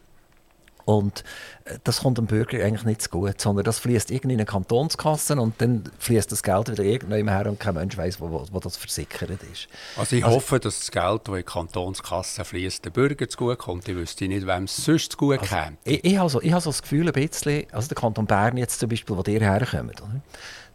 Und 0.89 1.23
äh, 1.65 1.77
das 1.83 1.99
kommt 1.99 2.17
dem 2.17 2.25
Bürger 2.25 2.65
eigentlich 2.65 2.83
nicht 2.83 3.03
zu 3.03 3.11
gut, 3.11 3.39
sondern 3.39 3.63
das 3.63 3.77
fließt 3.77 4.09
irgendwie 4.09 4.33
in 4.33 4.39
eine 4.39 4.45
Kantonskasse 4.47 5.39
und 5.39 5.61
dann 5.61 5.83
fließt 5.99 6.31
das 6.31 6.41
Geld 6.41 6.71
wieder 6.71 6.83
irgendwann 6.83 7.29
her 7.29 7.45
und 7.45 7.59
kein 7.59 7.75
Mensch 7.75 7.95
weiß, 7.95 8.19
wo, 8.19 8.31
wo, 8.31 8.45
wo, 8.51 8.59
das 8.59 8.75
versickert 8.75 9.29
ist. 9.53 9.67
Also 9.95 10.15
ich 10.15 10.25
also, 10.25 10.37
hoffe, 10.37 10.59
dass 10.59 10.79
das 10.79 10.89
Geld, 10.89 11.21
das 11.25 11.27
in 11.27 11.35
die 11.35 11.43
Kantonskasse 11.43 12.43
fließt, 12.43 12.85
den 12.85 12.91
Bürger 12.91 13.29
zu 13.29 13.37
gut 13.37 13.59
kommt. 13.59 13.87
Ich 13.87 13.95
wüsste 13.95 14.27
nicht, 14.27 14.47
wem 14.47 14.63
es 14.63 14.77
sonst 14.77 15.11
zu 15.11 15.17
gut 15.19 15.41
also, 15.41 15.55
käme. 15.55 15.77
Ich, 15.83 16.03
ich, 16.03 16.17
habe 16.17 16.29
so, 16.31 16.41
ich 16.41 16.51
habe 16.51 16.61
so 16.61 16.71
das 16.71 16.81
Gefühl 16.81 17.05
ein 17.05 17.13
bisschen, 17.13 17.67
also 17.71 17.87
der 17.87 17.95
Kanton 17.95 18.25
Bern 18.25 18.57
jetzt 18.57 18.79
zum 18.79 18.89
Beispiel, 18.89 19.15
wo 19.15 19.21
ihr 19.29 19.41
herkommt, 19.41 20.01
oder? 20.01 20.21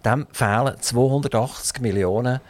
dem 0.04 0.26
fehlen 0.30 0.76
280 0.78 1.80
Millionen 1.80 2.40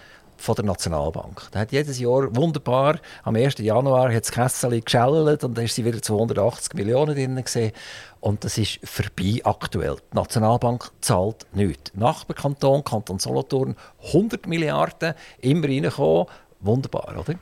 von 0.45 0.55
der 0.55 0.65
Nationalbank. 0.67 1.51
Der 1.53 1.63
hat 1.63 1.73
jedes 1.73 1.99
Jahr 1.99 2.35
wunderbar, 2.37 2.99
am 3.23 3.35
1. 3.35 3.59
Januar 3.59 4.13
hat 4.13 4.25
das 4.25 4.31
Kessel 4.31 4.81
geschält 4.81 5.43
und 5.43 5.57
dann 5.57 5.65
ist 5.65 5.75
sie 5.75 5.85
wieder 5.85 6.01
280 6.01 6.75
Millionen 6.75 7.15
drin 7.15 7.43
gesehen. 7.43 7.73
Und 8.21 8.45
das 8.45 8.59
ist 8.59 8.79
vorbei 8.85 9.41
aktuell. 9.45 9.97
Die 10.13 10.17
Nationalbank 10.17 10.91
zahlt 11.01 11.47
nichts. 11.53 11.93
Nachbarkanton, 11.95 12.85
Kanton 12.85 13.19
Solothurn, 13.19 13.75
100 14.07 14.47
Milliarden 14.47 15.15
immer 15.41 15.67
reingekommen. 15.67 16.27
Wunderbar, 16.61 17.15
oder? 17.19 17.35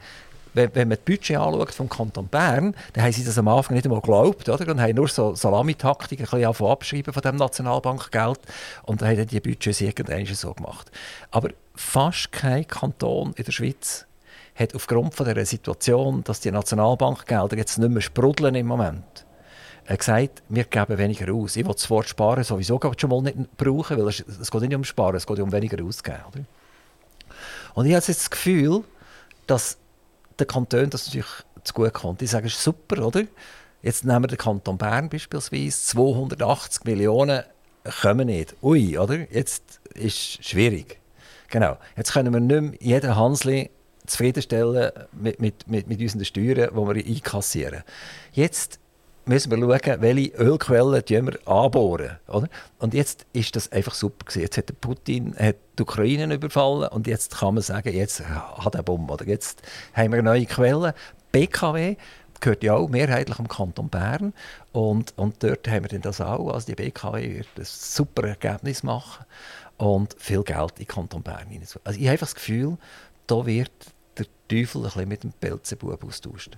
wenn, 0.55 0.75
wenn 0.75 0.89
man 0.89 0.99
das 0.99 1.05
Budget 1.05 1.37
anschaut 1.37 1.75
vom 1.75 1.89
Kanton 1.89 2.29
Bern, 2.29 2.75
dann 2.93 3.05
haben 3.05 3.13
sie 3.13 3.25
das 3.25 3.39
am 3.39 3.49
Anfang 3.49 3.75
nicht 3.75 3.87
einmal 3.87 4.01
geglaubt, 4.01 4.49
oder? 4.49 4.71
Und 4.71 4.81
haben 4.81 4.95
nur 4.95 5.09
so 5.09 5.35
Salamitaktiken 5.35 6.27
ein 6.27 6.41
bisschen 6.41 6.67
abschreiben 6.67 7.13
von 7.13 7.23
dem 7.23 7.37
Nationalbankgeld 7.37 8.41
und 8.85 9.03
dann 9.03 9.09
haben 9.09 9.27
die 9.27 9.41
Budgets 9.41 9.81
irgendwann 9.81 10.27
so 10.27 10.53
gemacht. 10.53 10.91
Aber 11.31 11.51
fast 11.75 12.33
kein 12.33 12.67
Kanton 12.67 13.33
in 13.37 13.45
der 13.45 13.53
Schweiz 13.53 14.07
hat 14.55 14.75
aufgrund 14.75 15.15
von 15.15 15.27
der 15.27 15.47
Situation, 15.47 16.23
dass 16.25 16.41
die 16.41 16.51
Nationalbankgelder 16.51 17.57
jetzt 17.57 17.79
nicht 17.79 17.91
mehr 17.91 18.03
sprudeln 18.03 18.55
im 18.55 18.67
Moment, 18.67 19.25
er 19.85 19.97
gesagt, 19.97 20.43
wir 20.49 20.65
geben 20.65 20.97
weniger 20.99 21.33
aus. 21.35 21.57
Ich 21.57 21.67
will 21.67 21.73
das 21.73 21.91
Wort 21.91 22.09
sparen 22.09 22.45
sowieso 22.45 22.81
schon 22.97 23.11
mal 23.11 23.23
nicht 23.23 23.57
brauchen, 23.57 23.99
weil 23.99 24.09
es, 24.09 24.21
es 24.21 24.51
geht 24.51 24.61
nicht 24.61 24.75
um 24.75 24.85
Sparen, 24.85 25.17
es 25.17 25.27
geht 25.27 25.41
um 25.41 25.51
weniger 25.51 25.85
ausgeben. 25.85 26.23
Oder? 26.29 26.45
Und 27.75 27.87
ich 27.87 27.93
habe 27.93 28.05
jetzt 28.07 28.09
das 28.09 28.31
Gefühl, 28.31 28.85
dass 29.47 29.79
den 30.39 30.47
Kantonen 30.47 30.91
das 30.91 31.07
natürlich 31.07 31.31
zu 31.65 31.75
gut 31.75 31.93
kommt. 31.93 32.23
Ich 32.23 32.31
sage, 32.31 32.47
es 32.47 32.55
ist 32.55 32.63
super, 32.63 33.05
oder? 33.05 33.25
Jetzt 33.83 34.05
nehmen 34.05 34.23
wir 34.23 34.29
den 34.29 34.39
Kanton 34.39 34.79
Bern 34.79 35.09
beispielsweise. 35.09 35.71
280 35.71 36.85
Millionen 36.85 37.43
kommen 38.01 38.29
nicht. 38.29 38.55
Ui, 38.63 38.97
oder? 38.97 39.31
Jetzt 39.33 39.81
ist 39.95 40.39
es 40.41 40.47
schwierig. 40.47 41.02
Genau. 41.53 41.77
Jetzt 41.99 42.15
können 42.15 42.33
wir 42.33 42.41
nicht 42.41 42.63
mehr 42.63 42.81
jeden 42.81 43.15
Hansli 43.15 43.71
zufriedenstellen 44.07 44.91
mit, 45.13 45.39
mit, 45.39 45.69
mit, 45.69 45.87
mit 45.87 46.01
unseren 46.01 46.25
Steuern, 46.25 46.71
die 46.73 46.75
wir 46.75 47.15
einkassieren. 47.15 47.83
Jetzt 48.33 48.81
müssen 49.27 49.51
wir 49.51 49.59
schauen, 49.59 50.01
welche 50.01 50.31
Ölquellen 50.31 51.03
wir 51.07 51.47
anbohren. 51.47 52.19
Oder? 52.27 52.49
Und 52.79 52.95
jetzt 52.95 53.27
ist 53.35 53.55
das 53.55 53.71
einfach 53.71 53.93
super 53.93 54.25
gewesen. 54.25 54.41
Jetzt 54.41 54.57
hat 54.57 54.81
Putin 54.81 55.37
hat 55.39 55.57
die 55.79 55.83
Ukraine 55.83 56.35
überfallen 56.35 56.89
und 56.89 57.07
jetzt 57.07 57.37
kann 57.37 57.53
man 57.53 57.63
sagen, 57.63 57.95
jetzt 57.95 58.27
hat 58.27 58.75
er 58.75 58.83
Bombe. 58.83 59.13
Oder 59.13 59.29
jetzt 59.29 59.61
haben 59.93 60.13
wir 60.15 60.23
neue 60.23 60.47
Quellen. 60.47 60.95
BKW 61.33 61.97
gehört 62.41 62.65
ja 62.65 62.75
auch 62.75 62.89
mehrheitlich 62.89 63.39
am 63.39 63.47
Kanton 63.47 63.91
Bern 63.91 64.33
und, 64.73 65.13
und 65.17 65.43
dort 65.43 65.69
haben 65.69 65.89
wir 65.89 65.99
das 65.99 66.21
auch. 66.23 66.49
Also 66.49 66.67
die 66.67 66.75
BKW 66.75 67.37
wird 67.37 67.49
ein 67.59 67.65
super 67.65 68.27
Ergebnis 68.27 68.83
machen 68.83 69.27
und 69.79 70.15
viel 70.19 70.43
Geld 70.43 70.73
in 70.73 70.85
den 70.85 70.87
Kanton 70.87 71.23
Bern 71.23 71.49
hinein. 71.49 71.67
Also 71.85 71.99
ich 71.99 72.05
habe 72.07 72.13
einfach 72.13 72.27
das 72.27 72.35
Gefühl, 72.35 72.79
da 73.27 73.47
wird 73.47 73.73
der 74.19 74.27
Teufel 74.49 74.83
ein 74.83 74.85
bisschen 74.85 75.09
mit 75.09 75.23
dem 75.25 75.33
Pelzebub 75.33 76.05
austauschen. 76.05 76.57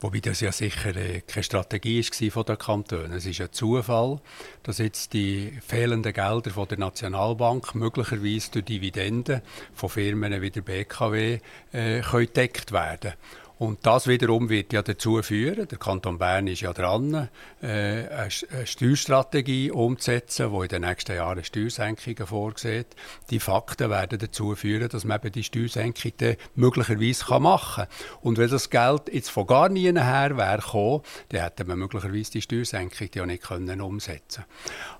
Wobei 0.00 0.20
das 0.20 0.40
ja 0.40 0.52
sicher 0.52 0.94
äh, 0.94 1.22
keine 1.22 1.42
Strategie 1.42 2.04
war 2.04 2.30
von 2.30 2.44
der 2.44 2.56
Kantone. 2.56 3.16
Es 3.16 3.24
ist 3.24 3.40
ein 3.40 3.50
Zufall, 3.50 4.20
dass 4.62 4.76
jetzt 4.76 5.14
die 5.14 5.58
fehlenden 5.66 6.12
Gelder 6.12 6.50
von 6.50 6.68
der 6.68 6.78
Nationalbank 6.78 7.74
möglicherweise 7.74 8.50
durch 8.50 8.66
Dividenden 8.66 9.40
von 9.72 9.88
Firmen 9.88 10.42
wie 10.42 10.50
der 10.50 10.60
BKW 10.60 11.38
äh, 11.72 12.02
gedeckt 12.02 12.72
werden 12.72 13.12
können. 13.12 13.14
Und 13.58 13.86
das 13.86 14.06
wiederum 14.06 14.50
wird 14.50 14.74
ja 14.74 14.82
dazu 14.82 15.22
führen, 15.22 15.66
der 15.66 15.78
Kanton 15.78 16.18
Bern 16.18 16.46
ist 16.46 16.60
ja 16.60 16.74
dran, 16.74 17.30
äh, 17.62 17.66
eine 17.66 18.30
Steuerstrategie 18.66 19.70
umzusetzen, 19.70 20.52
die 20.52 20.62
in 20.62 20.68
den 20.68 20.82
nächsten 20.82 21.16
Jahren 21.16 21.42
Steuersenkungen 21.42 22.26
vorsieht. 22.26 22.88
Die 23.30 23.40
Fakten 23.40 23.88
werden 23.88 24.18
dazu 24.18 24.54
führen, 24.54 24.90
dass 24.90 25.04
man 25.04 25.20
eben 25.20 25.32
die 25.32 25.42
Steuersenkung 25.42 26.12
dann 26.18 26.36
möglicherweise 26.54 27.40
machen 27.40 27.86
kann. 27.86 28.18
Und 28.20 28.36
wenn 28.36 28.50
das 28.50 28.68
Geld 28.68 29.10
jetzt 29.10 29.30
von 29.30 29.46
gar 29.46 29.70
nie 29.70 29.90
her 29.90 30.36
wäre 30.36 30.58
gekommen, 30.58 31.02
dann 31.30 31.40
hätte 31.40 31.64
man 31.64 31.78
möglicherweise 31.78 32.32
die 32.32 32.42
Steuersenkung 32.42 33.08
ja 33.14 33.24
nicht 33.24 33.44
können 33.44 33.80
umsetzen 33.80 34.44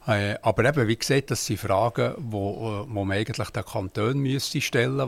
äh, 0.06 0.36
Aber 0.40 0.64
eben, 0.64 0.88
wie 0.88 0.96
gesagt, 0.96 1.30
das 1.30 1.44
sind 1.44 1.60
Fragen, 1.60 2.14
wo, 2.16 2.86
wo 2.88 3.04
man 3.04 3.18
eigentlich 3.18 3.50
den 3.50 3.64
Kanton 3.64 4.18
müsste 4.18 4.56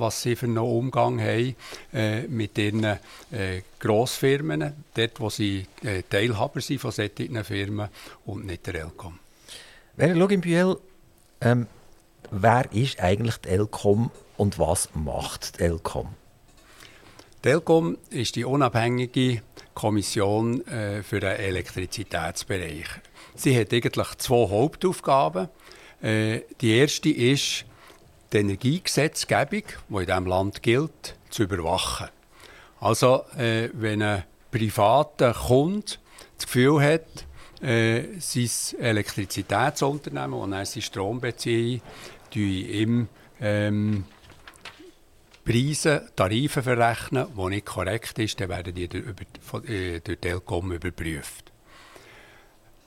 was 0.01 0.23
sie 0.23 0.37
für 0.37 0.47
einen 0.47 0.59
Umgang 0.59 1.19
haben 1.19 1.57
äh, 1.95 2.23
mit 2.23 2.59
ihren 2.59 2.99
äh, 3.38 3.62
Grossfirmen, 3.79 4.74
dort 4.94 5.20
wo 5.20 5.31
sie 5.31 5.66
äh, 5.83 6.03
Teilhaber 6.03 6.61
sind 6.61 6.81
von 6.81 6.90
solchen 6.90 7.44
Firmen 7.44 7.88
und 8.27 8.46
nicht 8.46 8.66
der 8.66 8.74
Elcom. 8.74 9.18
Wenn 9.96 10.18
schau 10.18 10.27
im 10.29 10.40
Bühl, 10.40 10.79
ähm, 11.40 11.66
wer 12.31 12.72
ist 12.72 13.01
eigentlich 13.01 13.37
die 13.38 13.48
Elcom 13.48 14.11
und 14.37 14.59
was 14.59 14.88
macht 14.94 15.59
die 15.59 15.64
Elcom? 15.64 16.09
Die 17.44 17.51
Elcom 17.51 17.96
ist 18.11 18.37
die 18.37 18.44
unabhängige 18.44 19.42
Kommission 19.74 20.66
äh, 20.66 21.03
für 21.05 21.20
den 21.20 21.37
Elektrizitätsbereich. 21.37 22.87
Sie 23.37 23.59
hat 23.59 23.72
eigentlich 23.72 24.14
zwei 24.16 24.48
Hauptaufgaben. 24.48 25.48
Äh, 26.03 26.40
die 26.61 26.77
erste 26.77 27.11
ist, 27.11 27.64
die 28.33 28.38
Energiegesetzgebung, 28.38 29.62
die 29.88 29.94
in 29.94 30.07
diesem 30.07 30.27
Land 30.27 30.62
gilt, 30.62 31.14
zu 31.31 31.44
überwachen. 31.44 32.09
Also, 32.81 33.25
äh, 33.37 33.71
wenn 33.73 34.03
ein 34.03 34.25
privater 34.51 35.35
Kunde 35.35 35.93
das 36.37 36.47
Gefühl 36.47 36.81
hat, 36.81 37.27
äh, 37.62 38.21
sein 38.21 38.81
Elektrizitätsunternehmen, 38.81 40.51
das 40.51 40.61
er 40.61 40.67
seinen 40.67 40.83
Strom 40.83 41.21
bezieht, 41.21 41.83
ihm 42.35 43.09
ähm, 43.41 44.05
Preise, 45.45 46.11
Tarife 46.14 46.62
verrechnen, 46.62 47.27
die 47.37 47.49
nicht 47.49 47.67
korrekt 47.67 48.17
sind, 48.17 48.41
dann 48.41 48.49
werden 48.51 48.75
die 48.75 48.87
durch, 48.87 49.07
äh, 49.69 50.01
durch 50.01 50.19
Telkom 50.19 50.73
überprüft. 50.73 51.48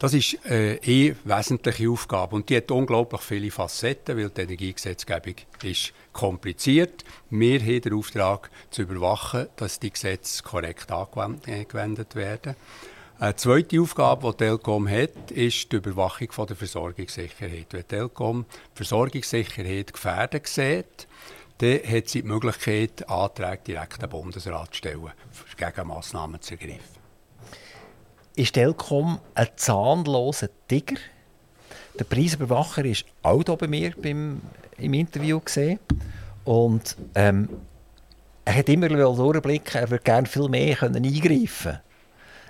Das 0.02 0.16
ist 0.16 0.44
äh, 0.46 0.78
eh 0.78 1.14
wesentliche 1.26 1.88
Aufgabe 1.88 2.36
und 2.36 2.50
die 2.50 2.58
hat 2.58 2.72
unglaublich 2.72 3.22
viele 3.22 3.52
Facetten, 3.52 4.18
weil 4.18 4.32
die 4.32 4.42
Energiegesetzgebung 4.42 5.36
ist 5.62 5.94
kompliziert. 6.12 7.06
Wir 7.30 7.60
haben 7.60 7.82
den 7.82 7.94
Auftrag 7.94 8.50
zu 8.72 8.82
überwachen, 8.82 9.50
dass 9.58 9.80
die 9.80 9.92
Gesetze 9.92 10.42
korrekt 10.42 10.92
angewendet 10.92 12.16
werden. 12.16 12.56
Eine 13.20 13.36
zweite 13.36 13.80
Aufgabe, 13.80 14.32
die 14.32 14.38
Telkom 14.38 14.90
hat, 14.90 15.30
ist 15.30 15.72
die 15.72 15.76
Überwachung 15.76 16.48
der 16.48 16.56
Versorgungssicherheit. 16.56 17.68
Wenn 17.70 17.88
Telkom 17.88 18.46
die 18.74 18.78
Versorgungssicherheit 18.78 19.94
gefährdet 19.94 20.48
sieht, 20.48 21.08
dann 21.60 21.80
hat 21.88 22.10
sie 22.10 22.24
die 22.24 22.28
Möglichkeit, 22.28 23.08
Anträge 23.08 23.62
direkt 23.68 24.04
an 24.04 24.10
den 24.10 24.20
Bundesrat 24.20 24.70
zu 24.72 24.78
stellen, 24.78 25.12
gegen 25.56 25.88
Massnahmen 25.88 26.42
zu 26.42 26.56
ergreifen 26.56 27.01
ist 28.36 28.54
Telkom 28.54 29.20
ein 29.36 29.48
zahnloser 29.56 30.50
Tiger. 30.68 30.96
Der 32.00 32.06
Preisüberwacher 32.06 32.86
ist 32.86 33.06
auch 33.22 33.44
hier 33.46 33.56
bei 33.56 33.68
mir 33.68 33.94
beim, 34.02 34.42
im 34.78 34.94
Interview 34.94 35.40
gesehen. 35.40 35.80
Und 36.46 36.96
ähm, 37.16 37.50
er 38.46 38.56
hat 38.56 38.70
immer 38.70 38.88
durchblicken, 38.90 39.82
er 39.82 39.90
würde 39.90 40.04
gerne 40.04 40.28
viel 40.28 40.50
mehr 40.50 40.76
können 40.76 41.06
eingreifen 41.06 41.80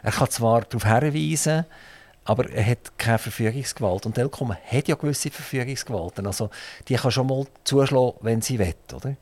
Er 0.04 0.12
kann 0.12 0.30
zwar 0.30 0.62
darauf 0.62 0.86
hinweisen, 0.86 1.66
aber 2.24 2.50
er 2.50 2.66
hat 2.66 2.98
keine 2.98 3.18
Verfügungsgewalt. 3.18 4.06
Und 4.06 4.14
Telkom 4.14 4.54
hat 4.54 4.88
ja 4.88 4.96
gewisse 4.96 5.32
Verfügungsgewalten. 5.32 6.28
Also 6.28 6.50
die 6.88 6.96
kann 6.96 7.12
schon 7.12 7.28
mal 7.28 7.46
zuschlagen, 7.64 8.18
wenn 8.22 8.42
sie 8.42 8.60
will. 8.60 8.76
Oder? 8.94 9.16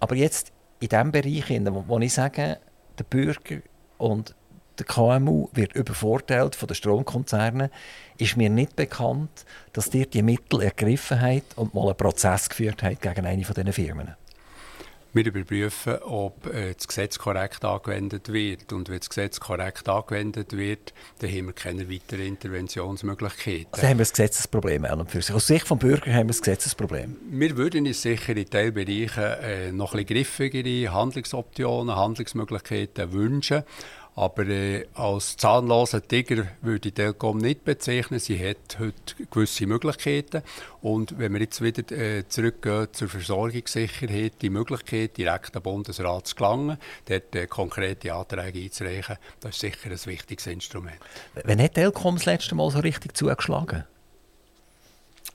Aber 0.00 0.14
jetzt 0.16 0.52
in 0.80 0.88
dem 0.88 1.12
Bereich, 1.12 1.44
wo 1.48 1.98
ich 1.98 2.12
sage, 2.12 2.58
der 2.98 3.04
Bürger 3.04 3.60
und 3.98 4.34
der 4.80 4.86
KMU 4.86 5.48
wird 5.52 5.74
übervorteilt 5.74 6.56
von 6.56 6.66
den 6.66 6.74
Stromkonzernen, 6.74 7.70
ist 8.18 8.36
mir 8.36 8.50
nicht 8.50 8.76
bekannt, 8.76 9.44
dass 9.72 9.90
dir 9.90 10.06
die 10.06 10.22
Mittel 10.22 10.62
ergriffen 10.62 11.20
hat 11.20 11.44
und 11.56 11.74
mal 11.74 11.86
einen 11.86 11.96
Prozess 11.96 12.48
geführt 12.48 12.82
hat 12.82 13.00
gegen 13.00 13.26
eine 13.26 13.44
von 13.44 13.54
diesen 13.54 13.72
Firmen. 13.72 14.16
Wir 15.12 15.26
überprüfen, 15.26 15.96
ob 16.04 16.46
äh, 16.46 16.72
das 16.72 16.86
Gesetz 16.86 17.18
korrekt 17.18 17.64
angewendet 17.64 18.32
wird. 18.32 18.72
Und 18.72 18.88
wenn 18.88 18.98
das 18.98 19.08
Gesetz 19.08 19.40
korrekt 19.40 19.88
angewendet 19.88 20.56
wird, 20.56 20.94
dann 21.18 21.30
haben 21.30 21.46
wir 21.46 21.52
keine 21.52 21.90
weiteren 21.90 22.26
Interventionsmöglichkeiten. 22.26 23.66
Also 23.72 23.88
haben 23.88 23.98
wir 23.98 24.06
ein 24.06 24.10
Gesetzesproblem 24.10 24.84
an 24.84 25.00
und 25.00 25.10
für 25.10 25.20
sich. 25.20 25.34
Aus 25.34 25.48
Sicht 25.48 25.68
des 25.68 25.78
Bürgers 25.78 26.06
haben 26.06 26.28
wir 26.28 26.34
ein 26.34 26.38
Gesetzesproblem. 26.38 27.16
Wir 27.28 27.56
würden 27.56 27.88
uns 27.88 28.02
sicher 28.02 28.36
in 28.36 28.48
Teilbereichen 28.48 29.24
äh, 29.24 29.72
noch 29.72 29.94
ein 29.94 30.06
bisschen 30.06 30.24
griffigere 30.24 30.94
Handlungsoptionen, 30.94 31.96
Handlungsmöglichkeiten 31.96 33.12
wünschen. 33.12 33.64
Aber 34.20 34.46
äh, 34.48 34.86
als 34.92 35.38
zahnloser 35.38 36.06
Tiger 36.06 36.44
würde 36.60 36.88
ich 36.88 36.94
Telkom 36.94 37.38
nicht 37.38 37.64
bezeichnen. 37.64 38.20
Sie 38.20 38.38
hat 38.38 38.78
heute 38.78 39.14
gewisse 39.30 39.66
Möglichkeiten. 39.66 40.42
Und 40.82 41.18
wenn 41.18 41.32
wir 41.32 41.40
jetzt 41.40 41.62
wieder 41.62 41.90
äh, 41.96 42.28
zurückgehen 42.28 42.88
zur 42.92 43.08
Versorgungssicherheit, 43.08 44.34
die 44.42 44.50
Möglichkeit, 44.50 45.16
direkt 45.16 45.56
am 45.56 45.62
Bundesrat 45.62 46.26
zu 46.26 46.34
gelangen, 46.34 46.76
dort 47.06 47.34
äh, 47.34 47.46
konkrete 47.46 48.12
Anträge 48.12 48.60
einzureichen, 48.60 49.16
das 49.40 49.52
ist 49.52 49.60
sicher 49.60 49.90
ein 49.90 50.04
wichtiges 50.04 50.46
Instrument. 50.48 50.98
Wann 51.42 51.62
hat 51.62 51.76
Telkom 51.76 52.16
das 52.16 52.26
letzte 52.26 52.54
Mal 52.54 52.70
so 52.70 52.80
richtig 52.80 53.16
zugeschlagen? 53.16 53.84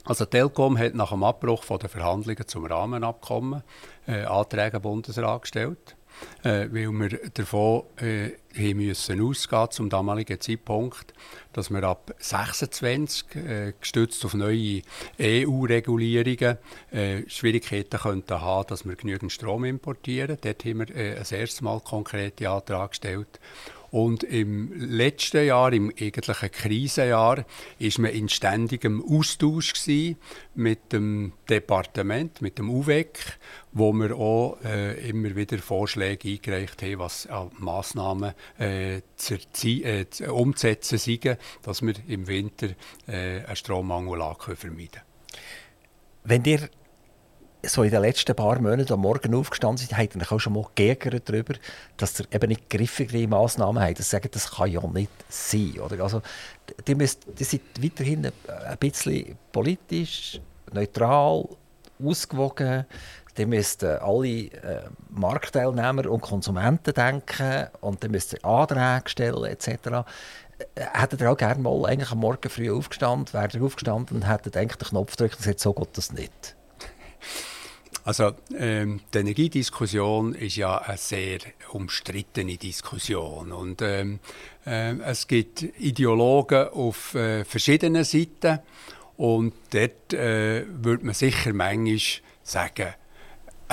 Also 0.04 0.26
Telkom 0.26 0.78
hat 0.78 0.94
nach 0.94 1.10
dem 1.10 1.24
Abbruch 1.24 1.64
von 1.64 1.80
der 1.80 1.90
Verhandlungen 1.90 2.48
zum 2.48 2.66
Rahmenabkommen 2.66 3.64
äh, 4.06 4.26
Anträge 4.26 4.76
am 4.76 4.84
Bundesrat 4.84 5.42
gestellt, 5.42 5.95
äh, 6.44 6.68
weil 6.72 6.92
wir 6.92 7.30
davon 7.34 7.84
äh, 7.98 8.74
müssen 8.74 9.22
ausgehen 9.22 9.72
zum 9.72 9.90
damaligen 9.90 10.40
Zeitpunkt, 10.40 11.14
dass 11.54 11.70
wir 11.70 11.84
ab 11.84 12.14
26 12.20 13.36
äh, 13.36 13.74
gestützt 13.80 14.24
auf 14.26 14.34
neue 14.34 14.82
EU-Regulierungen 15.20 16.58
äh, 16.92 17.28
Schwierigkeiten 17.28 18.00
könnten 18.00 18.42
haben, 18.42 18.68
dass 18.68 18.86
wir 18.86 18.96
genügend 18.96 19.32
Strom 19.32 19.66
importieren. 19.66 20.38
Dort 20.42 20.66
haben 20.66 20.80
wir 20.80 20.96
äh, 20.96 21.16
das 21.16 21.32
erste 21.32 21.64
Mal 21.64 21.80
konkrete 21.82 22.50
Anträge 22.50 22.90
gestellt. 22.90 23.40
Und 23.96 24.24
im 24.24 24.74
letzten 24.74 25.46
Jahr, 25.46 25.72
im 25.72 25.90
eigentlichen 25.90 26.52
Krisenjahr, 26.52 27.46
ist 27.80 27.98
man 27.98 28.12
in 28.12 28.28
ständigem 28.28 29.02
Austausch 29.02 29.74
mit 30.54 30.92
dem 30.92 31.32
Departement, 31.50 32.42
mit 32.42 32.58
dem 32.58 32.70
UWEC, 32.70 33.38
wo 33.72 33.94
wir 33.94 34.18
auch 34.18 34.58
äh, 34.66 35.10
immer 35.10 35.34
wieder 35.38 35.60
Vorschläge 35.60 36.28
eingereicht 36.28 36.82
haben, 36.82 37.00
was 37.00 37.26
an 37.28 37.52
Massnahmen 37.58 38.34
äh, 38.58 39.00
zu, 39.16 39.38
äh, 39.66 40.10
zu 40.10 40.34
umzusetzen 40.34 40.98
sind, 40.98 41.38
dass 41.62 41.82
wir 41.82 41.94
im 42.06 42.28
Winter 42.28 42.72
äh, 43.08 43.46
einen 43.46 43.56
Strommangel 43.56 44.20
vermeiden 44.58 44.90
können. 44.92 45.06
Wenn 46.26 46.44
ihr 46.44 46.70
so 47.68 47.84
in 47.84 47.92
den 47.92 48.02
letzten 48.02 48.36
paar 48.36 48.60
Monaten 48.60 48.94
am 48.94 49.02
Morgen 49.02 49.36
aufgestanden 49.36 49.78
sind, 49.78 49.98
ihr 49.98 50.32
auch 50.32 50.40
schon 50.40 50.54
mal 50.54 50.66
geärgert 50.76 51.28
darüber, 51.30 51.56
dass 51.98 52.20
ihr 52.20 52.26
eben 52.32 52.50
nicht 52.50 52.70
griffigere 52.70 53.28
Massnahmen 53.28 53.82
habt. 53.82 54.00
Das 54.00 54.10
sagen, 54.10 54.30
das 54.32 54.52
kann 54.52 54.72
ja 54.72 54.86
nicht 54.88 55.12
sein. 55.30 55.80
Oder? 55.80 56.04
Also, 56.04 56.22
die, 56.88 56.96
müsst, 56.96 57.26
die 57.40 57.44
sind 57.44 57.62
weiterhin 57.82 58.26
ein 58.26 58.78
bisschen 58.78 59.38
politisch, 59.52 60.40
neutral, 60.72 61.48
ausgewogen. 62.04 62.86
Die 63.38 63.46
müssten 63.46 63.98
alle 63.98 64.28
äh, 64.28 64.84
Marktteilnehmer 65.10 66.10
und 66.10 66.22
Konsumenten 66.22 66.94
denken 66.94 67.68
und 67.82 68.02
die 68.02 68.08
müssten 68.08 68.42
Anträge 68.46 69.10
stellen 69.10 69.44
etc. 69.44 69.68
Äh, 69.68 70.86
hättet 70.94 71.22
ihr 71.22 71.32
auch 71.32 71.38
gerne 71.38 71.62
mal 71.62 71.86
eigentlich 71.86 72.12
am 72.12 72.20
Morgen 72.20 72.50
früh 72.50 72.72
aufgestanden, 72.72 73.34
wäre 73.34 73.62
aufgestanden 73.62 74.18
und 74.18 74.26
eigentlich 74.26 74.78
den 74.78 74.88
Knopf 74.88 75.12
gedrückt 75.12 75.36
und 75.36 75.40
gesagt, 75.40 75.60
so 75.60 75.74
geht 75.74 75.98
das 75.98 76.14
nicht? 76.14 76.55
Also 78.06 78.34
ähm, 78.56 79.02
die 79.12 79.18
Energiediskussion 79.18 80.36
ist 80.36 80.58
ja 80.58 80.78
eine 80.78 80.96
sehr 80.96 81.40
umstrittene 81.72 82.56
Diskussion 82.56 83.52
und 83.52 83.82
ähm, 83.82 84.20
äh, 84.64 84.94
es 85.00 85.28
gibt 85.28 85.64
Ideologen 85.80 86.70
auf 86.70 87.16
äh, 87.16 87.44
verschiedenen 87.44 88.04
Seiten 88.04 88.60
und 89.18 89.54
dort 89.72 90.14
äh, 90.14 90.66
würde 90.68 91.04
man 91.04 91.16
sicher 91.16 91.52
manchmal 91.52 92.00
sagen, 92.44 92.94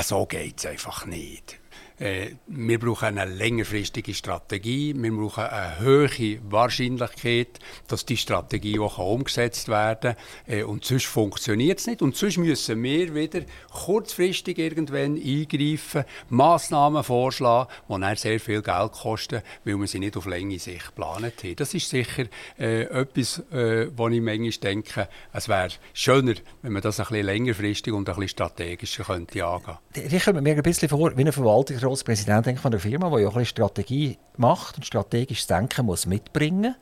so 0.03 0.25
geht 0.25 0.61
es 0.61 0.65
einfach 0.65 1.05
nicht. 1.05 1.62
Äh, 1.99 2.31
wir 2.47 2.79
brauchen 2.79 3.19
eine 3.19 3.33
längerfristige 3.33 4.15
Strategie. 4.15 4.95
Wir 4.97 5.13
brauchen 5.13 5.45
eine 5.45 5.81
hohe 5.81 6.39
Wahrscheinlichkeit, 6.51 7.59
dass 7.89 8.05
die 8.05 8.17
Strategie 8.17 8.79
auch 8.79 8.99
umgesetzt 8.99 9.69
werden 9.69 10.15
kann. 10.47 10.55
Äh, 10.55 10.63
und 10.65 10.85
sonst 10.85 11.07
funktioniert 11.07 11.79
es 11.79 11.87
nicht. 11.87 12.03
Und 12.03 12.17
sonst 12.17 12.39
müssen 12.39 12.83
wir 12.83 13.15
wieder 13.15 13.43
kurzfristig 13.71 14.59
irgendwann 14.59 15.17
eingreifen, 15.17 16.05
Massnahmen 16.29 17.05
vorschlagen, 17.05 17.71
die 17.89 18.01
dann 18.01 18.17
sehr 18.17 18.41
viel 18.41 18.63
Geld 18.63 18.93
kosten, 18.93 19.43
weil 19.65 19.79
wir 19.79 19.87
sie 19.87 19.99
nicht 19.99 20.17
auf 20.17 20.27
lange 20.27 20.59
Sicht 20.59 20.87
geplant 20.87 21.43
haben. 21.43 21.57
Das 21.57 21.75
ist 21.75 21.89
sicher 21.89 22.25
äh, 22.59 22.83
etwas, 22.83 23.39
äh, 23.53 23.89
wo 23.97 24.09
ich 24.09 24.21
manchmal 24.21 24.51
denke, 24.51 25.09
es 25.33 25.49
wäre 25.49 25.69
schöner, 25.93 26.35
wenn 26.63 26.73
man 26.73 26.83
das 26.83 27.01
ein 27.01 27.07
bisschen 27.07 27.27
längerfristig 27.27 27.93
und 27.93 28.09
ein 28.09 28.15
bisschen 28.15 28.29
strategischer 28.29 29.05
könnte 29.05 29.45
angehen 29.45 29.77
könnte. 29.93 30.17
Ich 30.17 30.25
komme 30.25 30.41
mir 30.41 30.57
ein 30.57 30.63
bisschen 30.63 30.89
vor 30.89 31.17
wie 31.17 31.21
eine 31.21 31.33
Verwaltungsrat 31.33 31.92
als 31.93 32.05
Präsident 32.05 32.59
von 32.59 32.71
der 32.71 32.81
Firma, 32.81 33.11
der 33.11 33.21
ja 33.21 33.29
auch 33.29 33.37
ein 33.37 33.47
Strategie 33.47 34.19
macht 34.37 34.77
und 34.77 34.87
strategisches 34.87 35.47
Denken 35.47 35.87
muss 35.87 36.07
mitbringen 36.07 36.75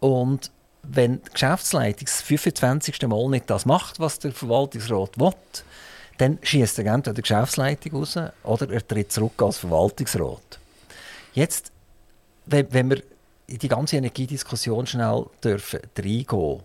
Und 0.00 0.50
wenn 0.82 1.22
die 1.22 1.30
Geschäftsleitung 1.32 2.06
das 2.06 2.22
25. 2.22 3.02
Mal 3.08 3.28
nicht 3.28 3.50
das 3.50 3.66
macht, 3.66 3.98
was 4.00 4.18
der 4.20 4.32
Verwaltungsrat 4.32 5.18
will, 5.18 5.32
dann 6.18 6.38
schießt 6.42 6.78
er 6.78 6.86
entweder 6.86 7.14
die 7.14 7.22
Geschäftsleitung 7.22 7.92
raus 7.92 8.18
oder 8.44 8.70
er 8.70 8.86
tritt 8.86 9.12
zurück 9.12 9.40
als 9.42 9.58
Verwaltungsrat. 9.58 10.58
Jetzt, 11.34 11.72
wenn, 12.46 12.72
wenn 12.72 12.90
wir 12.90 13.02
in 13.46 13.58
die 13.58 13.68
ganze 13.68 13.96
Energiediskussion 13.96 14.86
schnell 14.86 15.26
dürfen 15.42 15.80
reingehen 15.98 16.62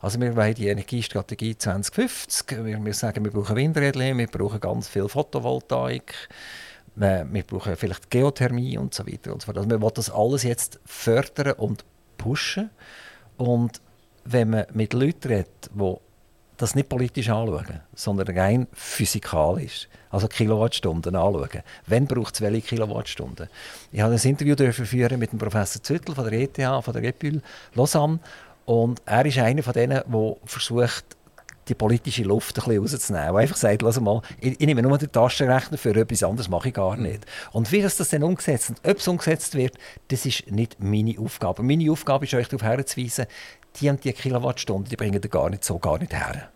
also 0.00 0.20
wir 0.20 0.36
wollen 0.36 0.54
die 0.54 0.68
Energiestrategie 0.68 1.58
2050, 1.58 2.64
wir, 2.64 2.84
wir 2.84 2.94
sagen, 2.94 3.24
wir 3.24 3.32
brauchen 3.32 3.56
Windräder, 3.56 4.16
wir 4.16 4.26
brauchen 4.28 4.60
ganz 4.60 4.86
viel 4.86 5.08
Photovoltaik, 5.08 6.14
wir 7.00 7.42
brauchen 7.44 7.76
vielleicht 7.76 8.10
Geothermie 8.10 8.76
und 8.78 8.94
so 8.94 9.06
weiter 9.06 9.32
und 9.32 9.42
so 9.42 9.46
fort. 9.46 9.58
Also 9.58 9.70
wir 9.70 9.80
wollen 9.80 9.94
das 9.94 10.10
alles 10.10 10.42
jetzt 10.42 10.80
fördern 10.84 11.52
und 11.52 11.84
pushen. 12.16 12.70
Und 13.36 13.80
wenn 14.24 14.50
man 14.50 14.66
mit 14.72 14.92
Leuten 14.92 15.28
redet, 15.28 15.70
die 15.72 15.94
das 16.58 16.74
nicht 16.74 16.88
politisch 16.88 17.28
anschauen, 17.30 17.80
sondern 17.94 18.36
rein 18.36 18.66
physikalisch, 18.72 19.88
also 20.10 20.26
Kilowattstunden 20.26 21.14
anschauen. 21.14 21.62
Wann 21.86 22.06
braucht 22.06 22.34
es 22.34 22.40
welche 22.40 22.62
Kilowattstunden? 22.62 23.48
Ich 23.92 24.00
habe 24.00 24.14
ein 24.14 24.20
Interview 24.20 24.72
führen 24.72 25.20
mit 25.20 25.32
dem 25.32 25.38
Professor 25.38 25.80
Züttel 25.82 26.14
von 26.16 26.28
der 26.28 26.40
ETH, 26.40 26.84
von 26.84 26.94
der 26.94 27.04
EPUL 27.04 27.40
Lausanne. 27.74 28.18
Und 28.64 29.00
er 29.06 29.24
ist 29.24 29.38
einer 29.38 29.62
von 29.62 29.72
denen, 29.72 30.02
der 30.04 30.36
versucht, 30.44 31.16
die 31.68 31.74
politische 31.74 32.22
Luft 32.22 32.58
ein 32.58 32.64
bisschen 32.64 32.80
rauszunehmen. 32.80 33.32
Der 33.32 33.36
einfach 33.36 33.56
sagt, 33.56 33.82
lass 33.82 34.00
mal, 34.00 34.22
ich, 34.40 34.60
ich, 34.60 34.66
nehme 34.66 34.82
nur 34.82 34.98
den 34.98 35.12
Taschenrechner 35.12 35.78
für 35.78 35.94
etwas 35.94 36.22
anderes 36.22 36.48
mache 36.48 36.68
ich 36.68 36.74
gar 36.74 36.96
nicht. 36.96 37.26
Und 37.52 37.70
wie 37.72 37.82
das, 37.82 37.96
das 37.96 38.10
dann 38.10 38.22
umgesetzt 38.22 38.70
und 38.70 38.80
ob 38.88 38.98
es 38.98 39.08
umgesetzt 39.08 39.54
wird, 39.54 39.76
das 40.08 40.26
ist 40.26 40.50
nicht 40.50 40.80
meine 40.80 41.18
Aufgabe. 41.18 41.62
Meine 41.62 41.90
Aufgabe 41.90 42.24
ist, 42.24 42.34
euch 42.34 42.48
darauf 42.48 42.62
herzuweisen, 42.62 43.26
die 43.76 43.88
und 43.88 44.04
die 44.04 44.12
Kilowattstunden, 44.12 44.88
die 44.88 44.96
bringen 44.96 45.20
ihr 45.22 45.28
gar 45.28 45.50
nicht 45.50 45.64
so 45.64 45.78
gar 45.78 45.98
nicht 45.98 46.12
her. 46.12 46.50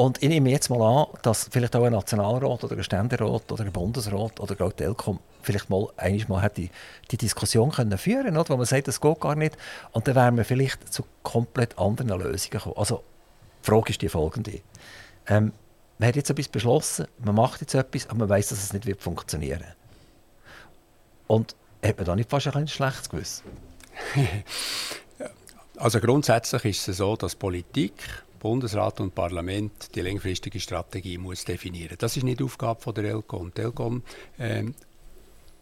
Und 0.00 0.22
ich 0.22 0.28
nehme 0.28 0.50
jetzt 0.50 0.70
mal 0.70 0.80
an, 0.80 1.06
dass 1.22 1.48
vielleicht 1.50 1.76
auch 1.76 1.84
ein 1.84 1.92
Nationalrat 1.92 2.64
oder 2.64 2.76
ein 2.76 2.82
Ständerat 2.82 3.52
oder 3.52 3.64
ein 3.64 3.72
Bundesrat 3.72 4.40
oder 4.40 4.64
auch 4.64 4.72
Telkom 4.72 5.18
vielleicht 5.42 5.68
mal 5.68 5.88
einmal 5.96 6.40
mal 6.40 6.50
die, 6.56 6.70
die 7.10 7.16
Diskussion 7.16 7.70
können 7.70 7.98
führen 7.98 8.24
können, 8.24 8.48
wo 8.48 8.56
man 8.56 8.66
sagt, 8.66 8.88
das 8.88 9.00
geht 9.00 9.20
gar 9.20 9.34
nicht. 9.34 9.56
Und 9.92 10.06
dann 10.06 10.14
wären 10.14 10.36
wir 10.36 10.44
vielleicht 10.44 10.92
zu 10.92 11.04
komplett 11.22 11.78
anderen 11.78 12.20
Lösungen 12.20 12.50
gekommen. 12.50 12.76
Also 12.78 13.02
die 13.62 13.66
Frage 13.66 13.90
ist 13.90 14.02
die 14.02 14.08
folgende. 14.08 14.60
Ähm, 15.26 15.52
man 15.98 16.08
hat 16.08 16.16
jetzt 16.16 16.30
etwas 16.30 16.48
beschlossen, 16.48 17.06
man 17.18 17.34
macht 17.34 17.60
jetzt 17.60 17.74
etwas, 17.74 18.08
aber 18.08 18.20
man 18.20 18.28
weiß, 18.30 18.48
dass 18.48 18.62
es 18.62 18.72
nicht 18.72 18.86
wird 18.86 19.02
funktionieren 19.02 19.64
Und 21.26 21.54
hat 21.84 21.96
man 21.96 22.06
da 22.06 22.16
nicht 22.16 22.30
fast 22.30 22.46
ein 22.48 22.68
schlechtes 22.68 23.08
Gewissen? 23.08 23.44
also 25.76 26.00
grundsätzlich 26.00 26.64
ist 26.64 26.88
es 26.88 26.96
so, 26.96 27.16
dass 27.16 27.34
Politik, 27.36 27.92
Bundesrat 28.38 29.00
und 29.00 29.14
Parlament 29.14 29.94
die 29.94 30.00
langfristige 30.00 30.58
Strategie 30.58 31.18
muss 31.18 31.44
definieren. 31.44 31.96
Das 31.98 32.16
ist 32.16 32.22
nicht 32.22 32.42
Aufgabe 32.42 32.92
der 32.94 33.04
ELCOM. 33.04 33.52
Die 33.54 33.60
ELCOM 33.60 34.02
äh, 34.38 34.64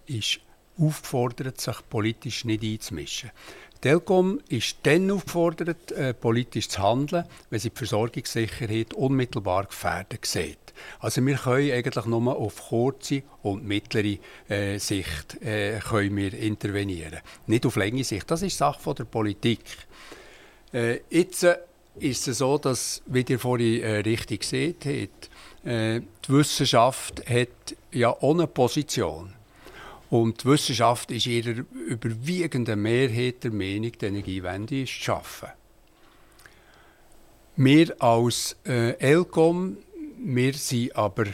ist 0.06 0.40
aufgefordert, 0.78 1.60
sich 1.60 1.76
politisch 1.88 2.44
nicht 2.44 2.62
einzumischen. 2.62 3.30
Telkom 3.80 4.40
ist 4.48 4.78
dann 4.82 5.10
aufgefordert, 5.10 5.92
äh, 5.92 6.12
politisch 6.12 6.68
zu 6.68 6.82
handeln, 6.82 7.24
wenn 7.50 7.60
sie 7.60 7.70
die 7.70 7.76
Versorgungssicherheit 7.76 8.92
unmittelbar 8.94 9.66
gefährdet 9.66 10.26
sieht. 10.26 10.58
Also 10.98 11.24
wir 11.24 11.36
können 11.36 11.72
eigentlich 11.72 12.04
nur 12.06 12.36
auf 12.36 12.68
kurze 12.68 13.22
und 13.42 13.64
mittlere 13.64 14.18
äh, 14.48 14.78
Sicht 14.78 15.40
äh, 15.42 15.78
können 15.78 16.16
wir 16.16 16.34
intervenieren, 16.34 17.20
nicht 17.46 17.66
auf 17.66 17.76
lange 17.76 18.04
Sicht. 18.04 18.30
Das 18.30 18.42
ist 18.42 18.58
Sache 18.58 18.80
von 18.80 18.94
der 18.96 19.04
Politik. 19.04 19.60
Äh, 20.72 21.00
jetzt 21.10 21.44
äh, 21.44 21.58
ist 22.00 22.28
es 22.28 22.38
so, 22.38 22.58
dass, 22.58 23.02
wie 23.06 23.24
ihr 23.28 23.38
vorhin 23.38 23.82
äh, 23.82 23.96
richtig 23.98 24.44
seht, 24.44 24.84
hat, 24.84 25.30
die 25.64 26.02
Wissenschaft 26.28 27.28
hat 27.28 27.76
ja 27.90 28.16
ohne 28.20 28.46
Position. 28.46 29.34
Und 30.10 30.42
die 30.42 30.48
Wissenschaft 30.48 31.10
ist 31.10 31.26
in 31.26 31.32
ihrer 31.32 31.64
überwiegenden 31.86 32.80
Mehrheit 32.80 33.44
der 33.44 33.52
Meinung, 33.52 33.92
die 33.92 34.06
Energiewende 34.06 34.82
ist 34.82 34.94
zu 34.94 35.02
schaffen. 35.02 35.48
Wir 37.56 37.94
als 38.00 38.56
äh, 38.66 38.92
ELCOM, 38.98 39.76
wir 40.18 40.54
sind 40.54 40.94
aber 40.96 41.26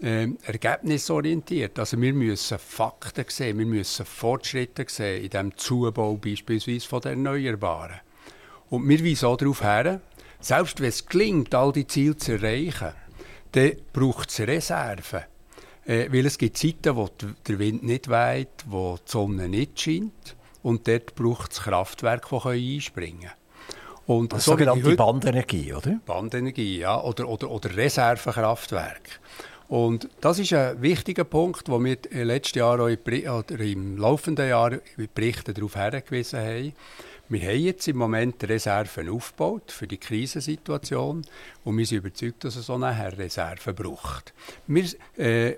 äh, 0.00 0.28
ergebnisorientiert. 0.44 1.78
Also 1.78 2.00
wir 2.00 2.12
müssen 2.14 2.58
Fakten 2.58 3.24
sehen, 3.28 3.58
wir 3.58 3.66
müssen 3.66 4.06
Fortschritte 4.06 4.86
sehen 4.88 5.24
in 5.24 5.30
dem 5.30 5.56
Zubau 5.56 6.16
beispielsweise 6.16 6.86
von 6.88 7.00
den 7.00 7.26
Erneuerbaren. 7.26 8.00
Und 8.70 8.88
wir 8.88 9.04
weisen 9.04 9.26
auch 9.26 9.36
darauf 9.36 9.62
her, 9.62 10.00
selbst 10.40 10.80
wenn 10.80 10.88
es 10.88 11.06
gelingt, 11.06 11.54
all 11.54 11.72
die 11.72 11.86
Ziele 11.86 12.16
zu 12.16 12.32
erreichen, 12.32 12.92
dann 13.52 13.72
braucht 13.92 14.30
es 14.30 14.40
Reserven. 14.40 15.24
Äh, 15.84 16.12
weil 16.12 16.26
es 16.26 16.38
gibt 16.38 16.56
Zeiten, 16.56 16.96
wo 16.96 17.08
der 17.46 17.58
Wind 17.58 17.82
nicht 17.82 18.08
weht, 18.08 18.48
wo 18.66 18.96
die 18.96 19.10
Sonne 19.10 19.48
nicht 19.48 19.80
scheint. 19.80 20.36
Und 20.62 20.86
dort 20.86 21.14
braucht 21.14 21.52
es 21.52 21.62
Kraftwerke, 21.62 22.40
die 22.54 22.76
einspringen 22.76 23.20
können. 23.20 23.32
Und 24.06 24.32
das 24.32 24.44
so 24.44 24.52
sogenannte 24.52 24.94
Bandenergie, 24.94 25.72
oder? 25.72 26.00
Bandenergie, 26.04 26.78
ja. 26.78 27.00
Oder, 27.00 27.28
oder, 27.28 27.50
oder 27.50 27.76
Reservekraftwerke. 27.76 29.10
Und 29.68 30.08
das 30.20 30.38
ist 30.38 30.52
ein 30.52 30.82
wichtiger 30.82 31.24
Punkt, 31.24 31.68
wo 31.68 31.82
wir 31.82 31.96
letztes 32.10 32.56
Jahr 32.56 32.74
oder 32.74 33.60
im 33.60 33.96
laufenden 33.96 34.48
Jahr 34.48 34.72
in 34.72 35.08
Berichten 35.14 35.54
darauf 35.54 35.74
hingewiesen 35.74 36.40
haben. 36.40 36.72
Wir 37.30 37.40
haben 37.48 37.60
jetzt 37.60 37.88
im 37.88 37.96
Moment 37.96 38.46
Reserven 38.46 39.08
aufgebaut 39.08 39.72
für 39.72 39.86
die 39.86 39.96
Krisensituation 39.96 41.22
und 41.64 41.78
wir 41.78 41.86
sind 41.86 41.98
überzeugt, 41.98 42.44
dass 42.44 42.56
es 42.56 42.66
so 42.66 42.76
nachher 42.76 43.16
Reserven 43.16 43.74
braucht. 43.74 44.34
Wir 44.66 44.84
äh, 45.16 45.56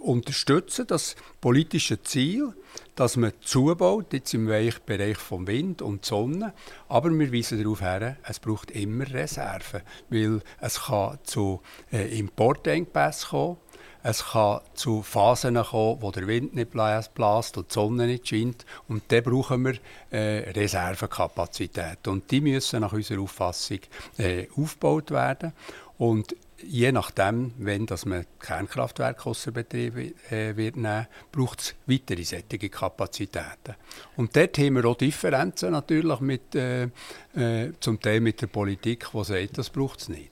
unterstützen 0.00 0.86
das 0.86 1.14
politische 1.40 2.02
Ziel, 2.02 2.54
dass 2.94 3.16
man 3.16 3.32
zubaut, 3.40 4.12
jetzt 4.12 4.34
im 4.34 4.46
Bereich 4.46 5.16
vom 5.16 5.46
Wind 5.46 5.82
und 5.82 6.04
Sonne. 6.04 6.52
Aber 6.88 7.10
wir 7.10 7.32
weisen 7.32 7.62
darauf 7.62 7.80
hin, 7.80 8.16
es 8.22 8.40
braucht 8.40 8.70
immer 8.70 9.10
Reserven, 9.10 9.82
weil 10.08 10.40
es 10.60 10.82
kann 10.82 11.18
zu 11.24 11.60
äh, 11.92 12.18
Importengpässen 12.18 13.30
kommen. 13.30 13.56
Es 14.02 14.24
kann 14.24 14.60
zu 14.72 15.02
Phasen 15.02 15.56
kommen, 15.62 16.00
wo 16.00 16.10
der 16.10 16.26
Wind 16.26 16.54
nicht 16.54 16.70
bläst 16.70 17.58
und 17.58 17.68
die 17.68 17.74
Sonne 17.74 18.06
nicht 18.06 18.28
scheint. 18.28 18.64
Und 18.88 19.02
dann 19.08 19.22
brauchen 19.22 19.62
wir 19.62 19.74
äh, 20.10 20.50
Reservekapazität. 20.50 22.08
Und 22.08 22.30
die 22.30 22.40
müssen 22.40 22.80
nach 22.80 22.94
unserer 22.94 23.20
Auffassung 23.20 23.80
äh, 24.16 24.46
aufgebaut 24.56 25.10
werden. 25.10 25.52
Und 25.98 26.34
je 26.62 26.92
nachdem, 26.92 27.52
wenn 27.58 27.86
dass 27.86 28.04
man 28.04 28.26
Kernkraftwerke 28.38 29.26
außer 29.26 29.50
Betrieb 29.50 29.96
äh, 30.30 30.56
wird 30.56 30.76
nehmen, 30.76 31.06
braucht 31.32 31.60
es 31.60 31.74
weitere 31.86 32.22
solche 32.24 32.68
Kapazitäten. 32.68 33.76
Und 34.16 34.36
dort 34.36 34.58
haben 34.58 34.74
wir 34.74 34.84
auch 34.84 34.96
Differenzen 34.96 35.72
natürlich 35.72 36.20
mit, 36.20 36.54
äh, 36.54 36.88
äh, 37.34 37.72
zum 37.80 38.00
Teil 38.00 38.20
mit 38.20 38.40
der 38.42 38.48
Politik, 38.48 39.08
die 39.12 39.24
sagt, 39.24 39.58
das 39.58 39.70
braucht 39.70 40.00
es 40.00 40.08
nicht. 40.08 40.30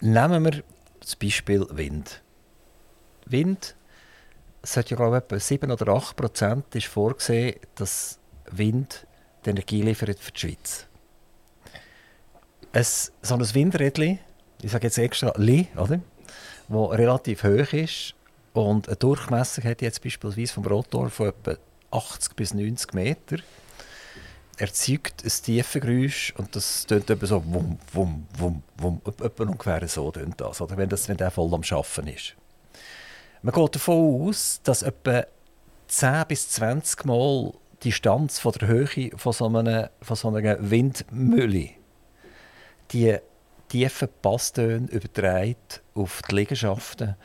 Nehmen 0.00 0.44
wir 0.44 0.62
das 1.00 1.16
Beispiel 1.16 1.66
Wind. 1.70 2.22
Wind, 3.26 3.76
es 4.62 4.76
hat 4.76 4.90
ja 4.90 4.96
glaube 4.96 5.18
ich 5.18 5.24
etwa 5.24 5.38
7 5.38 5.70
oder 5.70 5.92
8 5.92 6.16
Prozent 6.16 6.74
ist 6.74 6.86
vorgesehen, 6.86 7.56
dass 7.74 8.18
Wind 8.50 9.06
die 9.44 9.50
Energie 9.50 9.82
liefert 9.82 10.18
für 10.18 10.32
die 10.32 10.40
Schweiz. 10.40 10.86
Ein, 12.72 12.84
so 12.84 13.34
ein 13.34 13.54
Windrädchen 13.54 14.18
ich 14.62 14.70
sage 14.70 14.86
jetzt 14.86 14.98
extra 14.98 15.32
Li, 15.36 15.68
oder? 15.76 16.00
wo 16.68 16.86
relativ 16.86 17.44
hoch 17.44 17.72
ist 17.72 18.14
und 18.52 18.88
eine 18.88 18.96
Durchmessung 18.96 19.64
hat 19.64 19.82
jetzt 19.82 20.02
beispielsweise 20.02 20.52
vom 20.52 20.64
Rotor 20.64 21.10
von 21.10 21.28
etwa 21.28 21.56
80 21.90 22.36
bis 22.36 22.54
90 22.54 22.94
Meter, 22.94 23.36
erzeugt 24.56 25.24
ein 25.24 25.30
Tiefengeräusch 25.30 26.34
und 26.36 26.54
das 26.54 26.86
tönt 26.86 27.10
etwa 27.10 27.26
so 27.26 27.42
wum, 27.44 27.78
wum, 27.92 28.26
wum, 28.38 28.62
wum, 28.78 29.00
etwa 29.04 29.44
ungefähr 29.44 29.86
so 29.88 30.10
tönt 30.10 30.40
das, 30.40 30.60
oder? 30.60 30.76
Wenn, 30.76 30.88
das, 30.88 31.08
wenn 31.08 31.16
der 31.16 31.30
voll 31.30 31.52
am 31.52 31.62
Schaffen 31.62 32.06
ist. 32.06 32.34
Man 33.42 33.54
geht 33.54 33.74
davon 33.74 34.28
aus, 34.28 34.60
dass 34.62 34.82
etwa 34.82 35.24
10 35.88 36.24
bis 36.28 36.48
20 36.50 37.04
Mal 37.04 37.52
die 37.82 37.88
Distanz 37.88 38.38
von 38.38 38.52
der 38.52 38.68
Höhe 38.68 39.10
von 39.16 39.32
so 39.32 39.46
einer, 39.46 39.90
von 40.00 40.16
so 40.16 40.28
einer 40.28 40.70
Windmühle 40.70 41.70
die 42.92 43.18
tiefen 43.72 44.08
Basstöne 44.20 44.86
übertragen 44.90 45.56
auf 45.94 46.20
die 46.30 46.34
Liegenschaften 46.34 47.16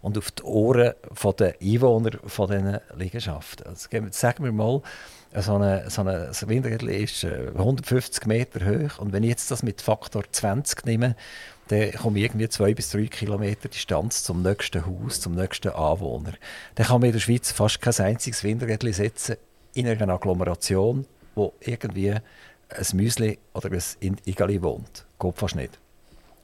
und 0.00 0.18
auf 0.18 0.32
die 0.32 0.42
Ohren 0.42 0.94
der 1.38 1.54
Einwohner 1.62 2.18
von 2.26 2.50
diesen 2.50 2.80
Liegenschaften. 2.96 3.68
Also, 3.68 3.88
sagen 4.10 4.44
wir 4.44 4.50
mal, 4.50 4.82
so 5.36 5.54
eine, 5.54 5.88
so 5.88 6.02
eine 6.02 6.32
Windrädchen 6.46 6.88
ist 6.88 7.24
150 7.24 8.24
äh, 8.24 8.28
Meter 8.28 8.66
hoch 8.66 8.98
und 8.98 9.12
wenn 9.12 9.22
ich 9.22 9.30
jetzt 9.30 9.52
das 9.52 9.62
mit 9.62 9.80
Faktor 9.80 10.24
20 10.30 10.84
nehme, 10.86 11.14
dann 11.68 11.92
komme 11.92 12.18
ich 12.18 12.24
irgendwie 12.24 12.48
zwei 12.48 12.74
bis 12.74 12.90
drei 12.90 13.06
Kilometer 13.06 13.68
Distanz 13.68 14.24
zum 14.24 14.42
nächsten 14.42 14.84
Haus, 14.84 15.20
zum 15.20 15.36
nächsten 15.36 15.70
Anwohner. 15.70 16.32
Dann 16.74 16.86
kann 16.86 17.00
man 17.00 17.10
in 17.10 17.12
der 17.12 17.20
Schweiz 17.20 17.52
fast 17.52 17.80
kein 17.80 17.94
einziges 18.04 18.42
Windrädchen 18.42 18.92
setzen 18.92 19.36
in 19.72 19.86
einer 19.86 20.12
Agglomeration, 20.12 21.06
wo 21.36 21.52
irgendwie 21.60 22.10
ein 22.10 22.86
Müsli 22.94 23.38
oder 23.54 23.70
ein 23.70 24.16
Igali 24.24 24.60
wohnt. 24.60 25.06
Geht 25.20 25.38
fast 25.38 25.54
nicht. 25.54 25.78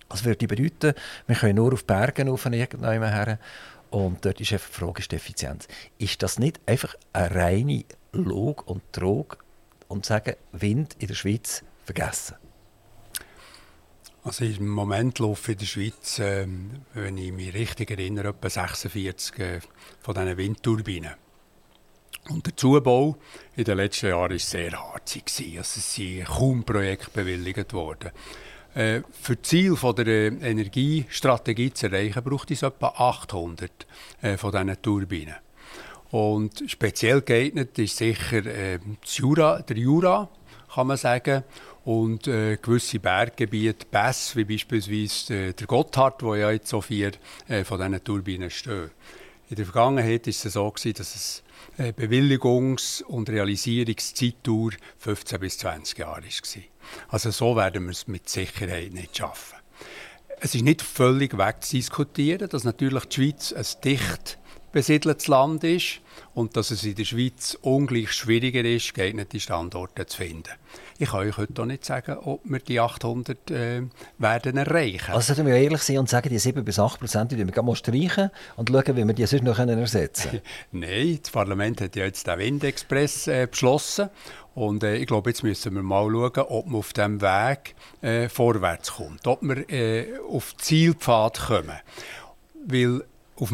Das 0.08 0.24
würde 0.24 0.46
bedeuten, 0.46 0.94
wir 1.26 1.36
können 1.36 1.56
nur 1.56 1.74
auf 1.74 1.84
Bergen 1.84 2.28
rauf 2.28 2.46
irgendwann 2.46 3.02
her. 3.02 3.38
Und 3.90 4.24
dort 4.24 4.40
ist 4.40 4.52
einfach 4.52 4.68
die 4.68 4.74
Frage 4.74 5.02
die 5.08 5.16
Effizienz. 5.16 5.68
Ist 5.98 6.22
das 6.22 6.38
nicht 6.38 6.60
einfach 6.66 6.94
eine 7.12 7.34
reine 7.34 7.84
Log 8.12 8.66
und 8.66 8.82
Trog 8.92 9.44
und 9.88 10.04
sagen, 10.04 10.34
Wind 10.52 10.96
in 10.98 11.08
der 11.08 11.14
Schweiz 11.14 11.62
vergessen? 11.84 12.36
Also 14.24 14.44
im 14.44 14.68
Moment 14.68 15.20
laufen 15.20 15.52
in 15.52 15.58
der 15.58 15.66
Schweiz, 15.66 16.18
äh, 16.18 16.46
wenn 16.94 17.16
ich 17.16 17.32
mich 17.32 17.54
richtig 17.54 17.90
erinnere, 17.90 18.28
etwa 18.28 18.50
46 18.50 19.38
äh, 19.38 19.60
von 20.00 20.14
diesen 20.14 20.36
Windturbinen. 20.36 21.14
Und 22.28 22.44
der 22.44 22.56
Zubau 22.56 23.16
in 23.56 23.64
den 23.64 23.78
letzten 23.78 24.08
Jahren 24.08 24.32
war 24.32 24.38
sehr 24.38 24.72
hart. 24.72 25.16
Also 25.16 25.42
es 25.60 25.94
sind 25.94 26.26
kaum 26.26 26.62
Projekte 26.62 27.10
bewilligt 27.10 27.72
worden. 27.72 28.10
Äh, 28.78 29.02
für 29.10 29.34
das 29.34 29.48
Ziel 29.48 29.74
von 29.74 29.96
der 29.96 30.06
äh, 30.06 30.26
Energiestrategie 30.28 31.72
zu 31.72 31.86
erreichen, 31.86 32.22
braucht 32.22 32.52
es 32.52 32.62
etwa 32.62 32.86
800 32.96 33.72
äh, 34.22 34.36
von 34.36 34.52
diesen 34.52 34.80
Turbinen. 34.80 35.34
Und 36.12 36.62
speziell 36.68 37.22
geeignet 37.22 37.76
ist 37.80 37.96
sicher 37.96 38.46
äh, 38.46 38.78
Jura, 39.04 39.62
der 39.62 39.78
Jura, 39.78 40.28
kann 40.72 40.86
man 40.86 40.96
sagen, 40.96 41.42
und 41.86 42.28
äh, 42.28 42.56
gewisse 42.62 43.00
Berggebiete, 43.00 43.84
Pässe, 43.84 44.36
wie 44.36 44.44
beispielsweise 44.44 45.34
äh, 45.34 45.52
der 45.54 45.66
Gotthard, 45.66 46.22
wo 46.22 46.36
ja 46.36 46.52
jetzt 46.52 46.68
so 46.68 46.80
vier 46.80 47.10
äh, 47.48 47.64
von 47.64 47.80
diesen 47.80 48.04
Turbinen 48.04 48.48
stehen. 48.48 48.92
In 49.50 49.56
der 49.56 49.64
Vergangenheit 49.64 50.26
war 50.26 50.30
es 50.30 50.42
so, 50.42 50.70
gewesen, 50.70 50.94
dass 50.98 51.16
es 51.16 51.42
Bewilligungs- 51.78 53.02
und 53.02 53.28
Realisierungszeittauer 53.28 54.70
15 54.98 55.40
bis 55.40 55.58
20 55.58 55.98
Jahre 55.98 56.22
war. 56.22 56.62
Also 57.08 57.30
so 57.30 57.56
werden 57.56 57.84
wir 57.84 57.92
es 57.92 58.06
mit 58.06 58.28
Sicherheit 58.28 58.92
nicht 58.92 59.16
schaffen. 59.16 59.56
Es 60.40 60.54
ist 60.54 60.62
nicht 60.62 60.82
völlig 60.82 61.36
wegzudiskutieren, 61.36 62.48
dass 62.48 62.64
natürlich 62.64 63.04
die 63.06 63.14
Schweiz 63.16 63.52
ein 63.52 63.66
dicht 63.82 64.38
besiedeltes 64.72 65.26
Land 65.28 65.64
ist 65.64 66.00
und 66.38 66.56
dass 66.56 66.70
es 66.70 66.84
in 66.84 66.94
der 66.94 67.04
Schweiz 67.04 67.58
ungleich 67.62 68.12
schwieriger 68.12 68.64
ist, 68.64 68.94
geeignete 68.94 69.40
Standorte 69.40 70.06
zu 70.06 70.18
finden. 70.18 70.52
Ich 70.96 71.10
kann 71.10 71.26
euch 71.26 71.36
heute 71.36 71.60
auch 71.60 71.66
nicht 71.66 71.84
sagen, 71.84 72.16
ob 72.16 72.42
wir 72.44 72.60
die 72.60 72.78
800 72.78 73.50
äh, 73.50 73.82
werden 74.18 74.56
erreichen. 74.56 75.10
Also 75.10 75.34
sollten 75.34 75.46
wir 75.46 75.56
ehrlich 75.56 75.82
sein 75.82 75.98
und 75.98 76.08
sagen, 76.08 76.28
die 76.28 76.38
7 76.38 76.64
bis 76.64 76.78
8 76.78 77.00
Prozent, 77.00 77.32
die 77.32 77.38
wir 77.38 77.62
mal 77.62 77.74
streichen 77.74 78.30
und 78.54 78.68
schauen, 78.70 78.96
wie 78.96 79.04
wir 79.04 79.14
die 79.14 79.26
sonst 79.26 79.42
noch 79.42 79.58
ersetzen 79.58 80.30
können? 80.30 80.42
Nein, 80.70 81.18
das 81.20 81.32
Parlament 81.32 81.80
hat 81.80 81.96
ja 81.96 82.04
jetzt 82.04 82.28
den 82.28 82.38
Windexpress 82.38 83.26
äh, 83.26 83.48
beschlossen 83.50 84.08
und 84.54 84.84
äh, 84.84 84.94
ich 84.94 85.08
glaube, 85.08 85.30
jetzt 85.30 85.42
müssen 85.42 85.74
wir 85.74 85.82
mal 85.82 86.08
schauen, 86.08 86.46
ob 86.48 86.66
man 86.66 86.76
auf 86.76 86.92
diesem 86.92 87.20
Weg 87.20 87.74
äh, 88.00 88.28
vorwärts 88.28 88.92
kommt, 88.92 89.26
ob 89.26 89.42
wir 89.42 89.68
äh, 89.68 90.18
auf 90.30 90.56
Zielpfad 90.56 91.40
kommen. 91.48 91.78
Weil 92.64 93.02
auf, 93.40 93.52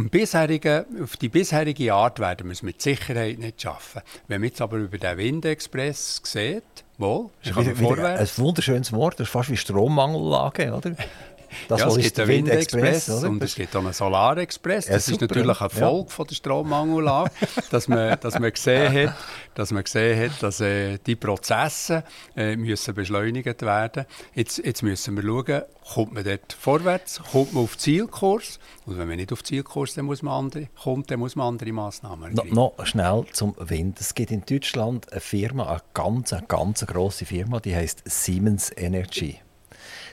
auf, 1.02 1.16
die 1.16 1.28
bisherige 1.28 1.94
Art 1.94 2.18
werden 2.18 2.46
wir 2.46 2.52
es 2.52 2.62
mit 2.62 2.80
Sicherheit 2.80 3.38
nicht 3.38 3.62
schaffen. 3.62 4.02
Wenn 4.28 4.40
man 4.40 4.48
jetzt 4.48 4.60
aber 4.60 4.78
über 4.78 4.98
den 4.98 5.18
Windexpress 5.18 6.22
sieht, 6.24 6.62
wohl, 6.98 7.30
ist 7.42 7.56
wieder, 7.56 7.78
wieder 7.78 8.18
ein 8.18 8.28
wunderschönes 8.36 8.92
Wort, 8.92 9.20
das 9.20 9.28
ist 9.28 9.32
fast 9.32 9.50
wie 9.50 9.56
Strommangellage, 9.56 10.72
oder? 10.72 10.96
Das 11.68 11.80
ja, 11.80 11.88
es 11.88 11.96
gibt 11.96 12.18
den 12.18 12.28
Windexpress 12.28 13.08
Wind 13.08 13.24
und 13.24 13.42
es 13.42 13.54
gibt 13.54 13.74
auch 13.76 13.80
einen 13.80 13.92
Solarexpress. 13.92 14.86
Das 14.86 15.06
ja, 15.06 15.14
ist 15.14 15.20
natürlich 15.20 15.60
eine 15.60 15.70
Folge 15.70 16.08
ja. 16.08 16.14
von 16.14 16.26
der 16.26 16.34
Strommangellage, 16.34 17.31
dass 17.70 17.88
man, 17.88 18.18
dass 18.20 18.38
man 18.38 18.52
gesehen 18.52 19.08
hat, 19.08 19.16
dass 19.54 19.70
man 19.70 19.85
gesehen 19.85 20.31
hat, 20.31 20.42
dass 20.42 20.60
äh, 20.60 20.98
die 20.98 21.16
Prozesse 21.16 22.04
äh, 22.37 22.56
müssen 22.56 22.94
beschleunigt 22.94 23.62
werden. 23.62 24.06
Jetzt, 24.35 24.58
jetzt 24.58 24.83
müssen 24.83 25.16
wir 25.16 25.22
schauen, 25.22 25.62
kommt 25.92 26.14
man 26.14 26.24
dort 26.24 26.52
vorwärts, 26.52 27.20
kommt 27.31 27.52
man 27.52 27.64
auf 27.64 27.76
Zielkurs 27.76 28.58
und 28.87 28.98
wenn 28.98 29.06
man 29.06 29.16
nicht 29.16 29.33
auf 29.33 29.42
Zielkurs 29.42 29.94
dann 29.94 30.06
muss 30.06 30.22
man 30.22 30.44
andere, 30.44 30.68
kommt, 30.83 31.10
dann 31.10 31.20
muss 31.20 31.37
man 31.37 31.48
andere 31.48 31.72
Massnahmen 31.72 32.31
ergreifen. 32.31 32.54
No, 32.54 32.74
noch 32.76 32.87
schnell 32.87 33.24
zum 33.33 33.54
Wind. 33.58 34.00
Es 34.00 34.14
gibt 34.14 34.31
in 34.31 34.44
Deutschland 34.44 35.10
eine 35.12 35.20
Firma, 35.20 35.68
eine 35.68 35.81
ganz, 35.92 36.33
eine 36.33 36.46
ganz 36.46 36.85
grosse 36.87 37.26
Firma, 37.26 37.60
die 37.60 37.74
heißt 37.74 38.02
Siemens 38.06 38.70
Energy. 38.74 39.40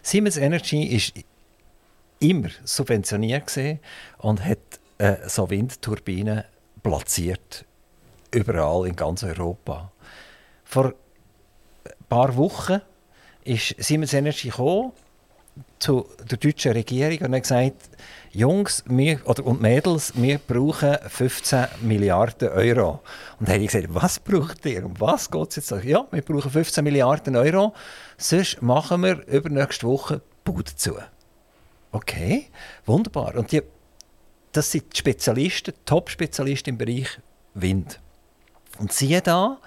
Siemens 0.04 0.38
Energy 0.38 0.84
ist 0.84 1.14
immer 2.22 2.50
subventioniert 2.64 3.52
und 4.20 4.46
hat 4.46 4.80
äh, 4.98 5.18
so 5.28 5.50
Windturbinen 5.50 6.44
platziert. 6.82 7.66
Überall 8.32 8.88
in 8.88 8.96
ganz 8.96 9.24
Europa. 9.24 9.92
Vor 10.64 10.94
ein 11.84 12.06
paar 12.08 12.36
Wochen 12.38 12.82
ist 13.44 13.76
Siemens 13.80 14.14
Energy 14.14 14.52
zu 15.80 16.06
der 16.30 16.38
deutschen 16.38 16.72
Regierung 16.74 17.28
und 17.28 17.36
hat 17.36 17.44
gesagt, 17.44 17.90
Jungs 18.32 18.84
wir, 18.88 19.20
oder, 19.26 19.46
und 19.46 19.62
Mädels, 19.62 20.14
wir 20.16 20.38
brauchen 20.38 20.98
15 21.06 21.66
Milliarden 21.82 22.50
Euro. 22.50 23.02
Und 23.40 23.50
dann 23.50 23.56
habe 23.56 23.66
ich 23.66 23.72
gesagt, 23.72 23.94
was 23.94 24.20
braucht 24.20 24.66
ihr? 24.66 24.86
Um 24.86 24.98
was 25.00 25.30
geht 25.30 25.50
es 25.50 25.56
jetzt? 25.70 25.84
Ja, 25.84 26.08
wir 26.10 26.22
brauchen 26.22 26.50
15 26.50 26.84
Milliarden 26.84 27.36
Euro, 27.36 27.74
sonst 28.18 28.62
machen 28.62 29.04
wir 29.04 29.28
übernächste 29.28 29.86
Woche 29.86 30.22
Bude 30.46 30.74
zu. 30.74 30.96
Okay, 31.92 32.48
wunderbar. 32.86 33.36
Und 33.36 33.52
die, 33.52 33.62
das 34.52 34.72
sind 34.72 34.94
die 34.94 34.98
Spezialisten, 34.98 35.74
Top-Spezialisten 35.86 36.72
im 36.72 36.78
Bereich 36.78 37.20
Wind. 37.54 38.00
Und 38.80 38.94
siehe 38.94 39.22
da, 39.22 39.60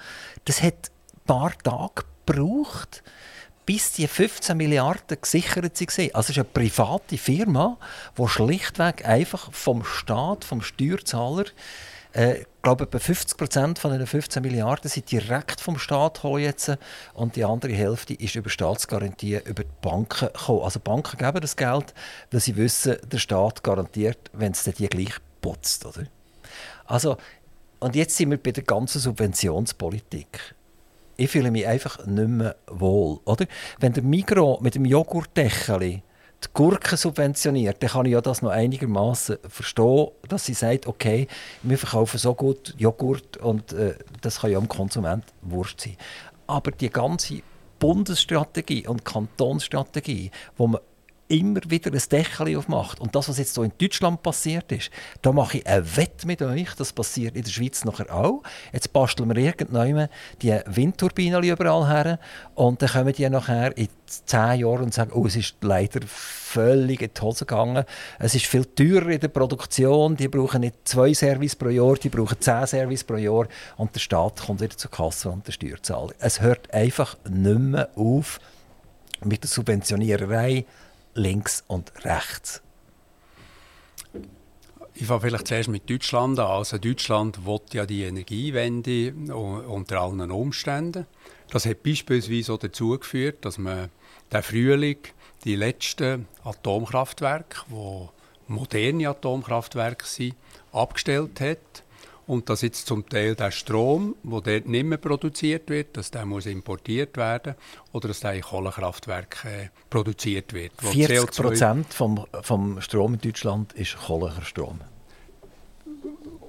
das 0.45 0.63
hat 0.63 0.91
ein 1.15 1.21
paar 1.27 1.59
Tage 1.59 2.05
gebraucht, 2.27 3.03
bis 3.67 3.93
die 3.93 4.07
15 4.07 4.57
Milliarden 4.57 5.21
gesichert 5.21 5.81
waren. 5.81 6.15
Also 6.15 6.19
es 6.19 6.31
ist 6.31 6.39
eine 6.39 6.45
private 6.45 7.19
Firma, 7.19 7.79
die 8.19 8.29
schlichtweg 8.29 9.07
einfach 9.07 9.53
vom 9.53 9.85
Staat, 9.85 10.45
vom 10.45 10.63
Steuerzahler, 10.63 11.45
äh, 12.15 12.39
ich 12.39 12.47
glaube, 12.63 12.85
etwa 12.85 12.99
50 12.99 13.37
Prozent 13.37 13.79
von 13.79 13.93
den 13.93 14.07
15 14.07 14.43
Milliarden 14.43 14.89
sind 14.89 15.11
direkt 15.11 15.61
vom 15.61 15.79
Staat 15.79 16.23
jetzt 16.39 16.73
und 17.13 17.37
die 17.37 17.45
andere 17.45 17.73
Hälfte 17.73 18.15
ist 18.15 18.37
über 18.37 18.49
Staatsgarantie 18.49 19.41
über 19.45 19.65
die 19.65 19.71
Banken 19.83 20.29
gekommen. 20.29 20.63
Also 20.63 20.81
Banken 20.81 21.19
geben 21.19 21.41
das 21.41 21.57
Geld, 21.57 21.93
weil 22.31 22.41
sie 22.41 22.57
wissen, 22.57 22.97
der 23.05 23.19
Staat 23.19 23.63
garantiert, 23.63 24.31
wenn 24.33 24.53
es 24.53 24.65
die 24.65 24.89
gleich 24.89 25.15
putzt. 25.43 25.85
Oder? 25.85 26.07
Also, 26.87 27.19
und 27.81 27.95
jetzt 27.95 28.17
sind 28.17 28.31
wir 28.31 28.39
bei 28.39 28.53
der 28.53 28.65
ganzen 28.65 29.01
Subventionspolitik 29.01 30.55
ich 31.17 31.31
fühle 31.31 31.51
mich 31.51 31.67
einfach 31.67 32.05
nicht 32.07 32.29
mehr 32.29 32.57
wohl. 32.67 33.21
Oder? 33.25 33.47
Wenn 33.79 33.93
der 33.93 34.03
Migro 34.03 34.59
mit 34.61 34.75
dem 34.75 34.85
Joghurtdeckel 34.85 36.03
die 36.45 36.51
Gurken 36.53 36.97
subventioniert, 36.97 37.83
dann 37.83 37.91
kann 37.91 38.07
ich 38.07 38.13
ja 38.13 38.21
das 38.21 38.43
noch 38.43 38.51
einigermaßen 38.51 39.39
verstehen, 39.49 40.09
dass 40.29 40.47
sie 40.47 40.55
sagt, 40.55 40.87
okay, 40.87 41.29
wir 41.63 41.79
verkaufen 41.79 42.19
so 42.19 42.35
gut 42.35 42.75
Joghurt 42.79 43.37
und 43.39 43.73
äh, 43.73 43.95
das 44.21 44.41
kann 44.41 44.51
ja 44.51 44.59
dem 44.59 44.69
Konsument 44.69 45.25
wurscht 45.43 45.81
sein. 45.81 45.97
Aber 46.47 46.71
die 46.71 46.91
ganze 46.91 47.43
Bundesstrategie 47.79 48.87
und 48.87 49.05
Kantonsstrategie, 49.05 50.31
wo 50.57 50.67
man 50.67 50.81
immer 51.29 51.61
wieder 51.69 51.93
ein 51.93 52.03
Deckel 52.11 52.57
aufmacht. 52.57 53.01
Und 53.01 53.15
das, 53.15 53.29
was 53.29 53.39
jetzt 53.39 53.55
so 53.55 53.63
in 53.63 53.73
Deutschland 53.79 54.23
passiert 54.23 54.71
ist, 54.73 54.91
da 55.23 55.33
mache 55.33 55.59
ich 55.59 55.67
ein 55.67 55.97
Wett 55.97 56.25
mit 56.27 56.43
euch, 56.43 56.75
das 56.77 56.93
passiert 56.93 57.37
in 57.37 57.43
der 57.43 57.51
Schweiz 57.51 57.85
nachher 57.85 58.15
auch. 58.15 58.43
Jetzt 58.73 58.93
basteln 58.93 59.35
wir 59.35 59.37
irgendwann 59.37 60.09
die 60.43 60.59
Windturbinen 60.67 61.43
überall 61.43 61.89
her 61.89 62.19
und 62.55 62.83
dann 62.83 62.91
kommen 62.91 63.13
die 63.13 63.29
nachher 63.29 63.77
in 63.77 63.89
zehn 64.07 64.61
Jahren 64.61 64.85
und 64.85 64.95
sagen, 64.95 65.13
oh, 65.15 65.27
es 65.27 65.37
ist 65.37 65.57
leider 65.63 66.01
völlig 66.07 67.01
in 67.01 67.11
die 67.17 67.21
Hose 67.21 67.47
gegangen. 67.47 67.85
Es 68.19 68.35
ist 68.35 68.47
viel 68.47 68.65
teurer 68.67 69.09
in 69.09 69.21
der 69.21 69.29
Produktion, 69.29 70.17
die 70.17 70.29
brauchen 70.29 70.61
nicht 70.61 70.77
zwei 70.85 71.15
Service 71.15 71.57
pro 71.57 71.69
Jahr, 71.69 71.95
die 71.95 72.11
brauchen 72.11 72.41
zehn 72.41 72.67
Service 72.67 73.05
pro 73.05 73.17
Jahr 73.17 73.49
und 73.77 73.95
der 73.95 74.01
Staat 74.01 74.43
kommt 74.43 74.61
wieder 74.61 74.77
zur 74.77 74.91
Kasse 74.91 75.31
und 75.31 75.47
der 75.47 75.53
Steuerzahler. 75.53 76.13
Es 76.19 76.41
hört 76.41 76.73
einfach 76.73 77.17
nicht 77.29 77.59
mehr 77.59 77.89
auf 77.97 78.41
mit 79.25 79.43
der 79.43 79.49
Subventioniererei 79.49 80.67
links 81.15 81.65
und 81.67 81.93
rechts? 82.05 82.63
Ich 84.97 85.07
fange 85.07 85.23
vielleicht 85.23 85.49
zuerst 85.49 85.69
mit 85.69 85.91
Deutschland 85.91 86.39
an. 86.39 86.47
Also 86.47 86.79
Deutschland 86.79 87.45
will 87.45 87.61
ja 87.73 87.85
die 87.85 88.05
Energiewende 88.05 89.13
unter 89.33 90.01
allen 90.01 90.31
Umständen. 90.31 91.07
Das 91.51 91.67
hat 91.67 91.83
beispielsweise 91.83 92.53
auch 92.53 92.59
dazu 92.59 92.99
geführt, 92.99 93.45
dass 93.45 93.59
man 93.59 93.91
der 94.31 94.43
Frühling 94.43 94.99
die 95.45 95.57
letzten 95.57 96.27
Atomkraftwerke, 96.45 97.63
die 97.69 98.09
moderne 98.53 99.09
Atomkraftwerke 99.09 100.07
sind, 100.07 100.37
abgestellt 100.73 101.41
hat 101.41 101.84
und 102.27 102.49
dass 102.49 102.63
jetzt 102.63 102.87
zum 102.87 103.09
Teil 103.09 103.35
der 103.35 103.51
Strom, 103.51 104.17
der 104.23 104.41
dort 104.41 104.69
nicht 104.69 104.85
mehr 104.85 104.99
produziert 104.99 105.69
wird, 105.69 105.97
dass 105.97 106.11
der 106.11 106.25
muss 106.25 106.47
importiert 106.47 107.17
werden 107.17 107.55
oder 107.93 108.09
dass 108.09 108.21
der 108.21 108.35
in 108.35 108.43
Kohlekraftwerken 108.43 109.71
produziert 109.91 110.53
wird. 110.53 110.73
40 110.81 111.31
Prozent 111.31 111.93
vom, 111.93 112.27
vom 112.43 112.81
Strom 112.81 113.15
in 113.15 113.21
Deutschland 113.21 113.73
ist 113.75 113.97
Kohlekerstrom. 113.97 114.81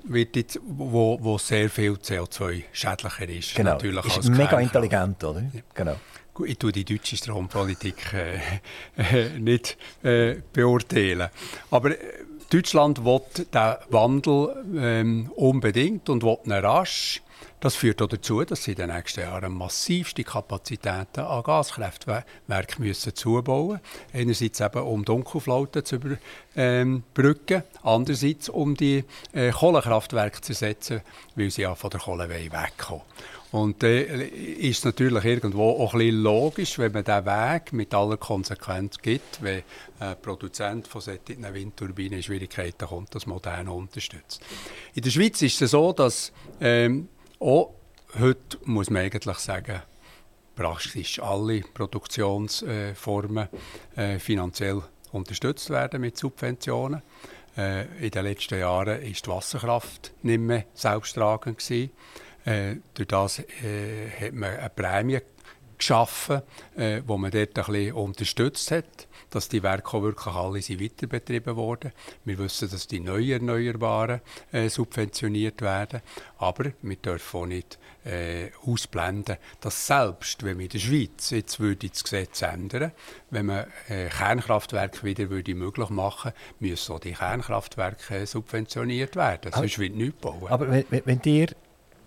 Wird 0.04 0.36
jetzt, 0.36 0.60
wo, 0.64 1.18
wo 1.22 1.38
sehr 1.38 1.70
viel 1.70 1.94
CO2 1.94 2.64
schädlicher 2.72 3.28
ist. 3.28 3.56
Genau, 3.56 3.72
natürlich 3.72 4.18
ist 4.18 4.30
mega 4.30 4.60
intelligent, 4.60 5.24
oder? 5.24 5.42
Ja. 5.42 5.62
Genau. 5.74 5.96
Ich 6.46 6.58
tue 6.58 6.72
die 6.72 6.84
deutsche 6.84 7.16
Strompolitik 7.16 8.14
äh, 8.14 8.40
äh, 8.98 9.40
nicht 9.40 9.78
äh, 10.04 10.36
beurteilen. 10.54 11.30
Aber 11.72 11.92
äh, 11.92 11.98
Deutschland 12.50 13.04
will 13.04 13.22
diesen 13.36 13.76
Wandel 13.89 14.64
ähm, 14.78 15.32
unbedingt 15.36 16.10
und 16.10 16.24
will 16.24 16.38
ihn 16.46 16.52
rasch. 16.52 17.22
Das 17.60 17.76
führt 17.76 18.02
auch 18.02 18.08
dazu, 18.08 18.43
dass 18.43 18.64
sie 18.64 18.72
in 18.72 18.78
den 18.78 18.89
nächsten 18.89 19.22
Jahren 19.22 19.52
massivste 19.54 20.24
Kapazitäten 20.24 21.22
an 21.22 21.41
Gaskraftwerken 21.41 22.26
müssen 22.78 23.16
zubauen 23.16 23.80
müssen. 23.80 23.82
Einerseits 24.14 24.62
eben, 24.62 24.84
um 24.84 25.04
Dunkelflauten 25.04 25.84
zu 25.84 25.96
überbrücken, 25.96 26.20
ähm, 26.56 27.64
andererseits 27.82 28.50
um 28.50 28.76
die 28.76 29.04
äh, 29.34 29.52
Kohlekraftwerke 29.52 30.41
zu 30.41 30.52
ersetzen, 30.52 31.02
weil 31.36 31.50
sie 31.50 31.64
ja 31.64 31.74
von 31.74 31.89
der 31.89 32.02
Kohle 32.02 32.30
wegkommen 32.30 33.02
und 33.56 33.84
dann 33.84 33.89
äh, 33.89 34.26
ist 34.26 34.80
es 34.80 34.84
natürlich 34.84 35.24
irgendwo 35.24 35.70
auch 35.70 35.93
ein 35.93 36.10
logisch, 36.10 36.78
wenn 36.78 36.91
man 36.91 37.06
diesen 37.06 37.26
Weg 37.26 37.72
mit 37.72 37.93
aller 37.93 38.18
Konsequenz 38.18 38.97
gibt, 38.97 39.41
wenn 39.41 39.64
ein 39.99 40.22
Produzent 40.22 40.89
von 40.89 40.99
solchen 40.99 41.53
Windturbinen 41.53 42.18
in 42.18 42.24
Schwierigkeiten 42.24 42.86
kommt, 42.86 43.16
das 43.16 43.26
modern 43.26 43.70
unterstützt. 43.70 44.41
In 44.93 45.03
der 45.03 45.10
Schweiz 45.10 45.41
ist 45.41 45.62
es 45.62 45.72
so, 45.72 45.93
dass 45.93 46.34
ähm, 46.60 47.08
auch 47.39 47.74
heute, 48.20 48.58
muss 48.66 48.89
man 48.89 49.03
eigentlich 49.03 49.38
sagen, 49.38 49.82
praktisch 50.53 51.22
alle 51.22 51.62
Produktionsformen 51.62 53.47
äh, 53.95 54.20
finanziell 54.20 54.82
unterstützt 55.14 55.70
werden 55.70 56.01
mit 56.01 56.18
Subventionen. 56.18 57.01
Äh, 57.56 57.86
in 58.06 58.12
den 58.12 58.26
letzten 58.26 58.60
Jahren 58.60 58.88
war 58.88 58.97
die 58.97 59.28
Wasserkraft 59.28 60.12
nicht 60.24 60.41
mehr 60.41 60.66
selbsttragend. 60.74 61.60
Gewesen. 61.60 61.91
Äh, 62.46 62.76
durch 62.93 63.08
das 63.08 63.39
äh, 63.39 64.10
hat 64.20 64.34
man 64.34 64.56
eine 64.56 64.70
Prämie 64.70 65.20
geschaffen, 65.78 66.41
äh, 66.76 67.02
wo 67.06 67.18
man 67.18 67.32
dort 67.32 67.58
ein 67.58 67.66
bisschen 67.66 67.93
unterstützt 67.93 68.72
hat, 68.72 69.08
dass 69.30 69.50
die 69.50 69.64
Werke 69.64 69.98
auch 69.98 70.04
wirklich 70.04 70.36
alle 70.36 70.62
sind 70.62 70.82
weiterbetrieben 70.82 71.56
wurden. 71.56 71.91
Wir 72.24 72.38
wissen, 72.38 72.70
dass 72.70 72.88
die 72.88 73.00
neuen 73.00 73.32
Erneuerbaren 73.32 74.22
äh, 74.52 74.70
subventioniert 74.70 75.62
werden, 75.62 76.02
aber 76.38 76.72
wir 76.82 76.96
dürfen 76.96 77.38
auch 77.38 77.46
nicht 77.46 77.78
äh, 78.06 78.52
ausblenden, 78.66 79.38
dass 79.62 79.88
selbst 79.88 80.43
wenn 80.43 80.60
wir 80.60 80.66
in 80.66 80.70
der 80.70 80.80
Schweiz 80.80 81.32
jetzt 81.32 81.60
würde 81.60 81.89
das 81.89 82.04
Gesetz 82.04 82.41
ändern, 82.41 82.91
wenn 83.32 83.48
man 83.48 83.66
äh, 83.89 84.08
Kernkraftwerke 84.10 85.04
wieder 85.04 85.30
würde 85.30 85.56
möglich 85.56 85.89
machen, 85.89 86.32
müssen 86.60 86.93
auch 86.93 87.00
die 87.00 87.14
Kernkraftwerke 87.14 88.16
äh, 88.16 88.26
subventioniert 88.26 89.16
werden. 89.16 89.52
Sonst 89.52 89.80
wird 89.80 89.96
nichts 89.96 90.22
bauen. 90.22 90.48
Aber 90.48 90.70
wenn, 90.70 90.86
wenn 90.89 91.22
ihr 91.26 91.48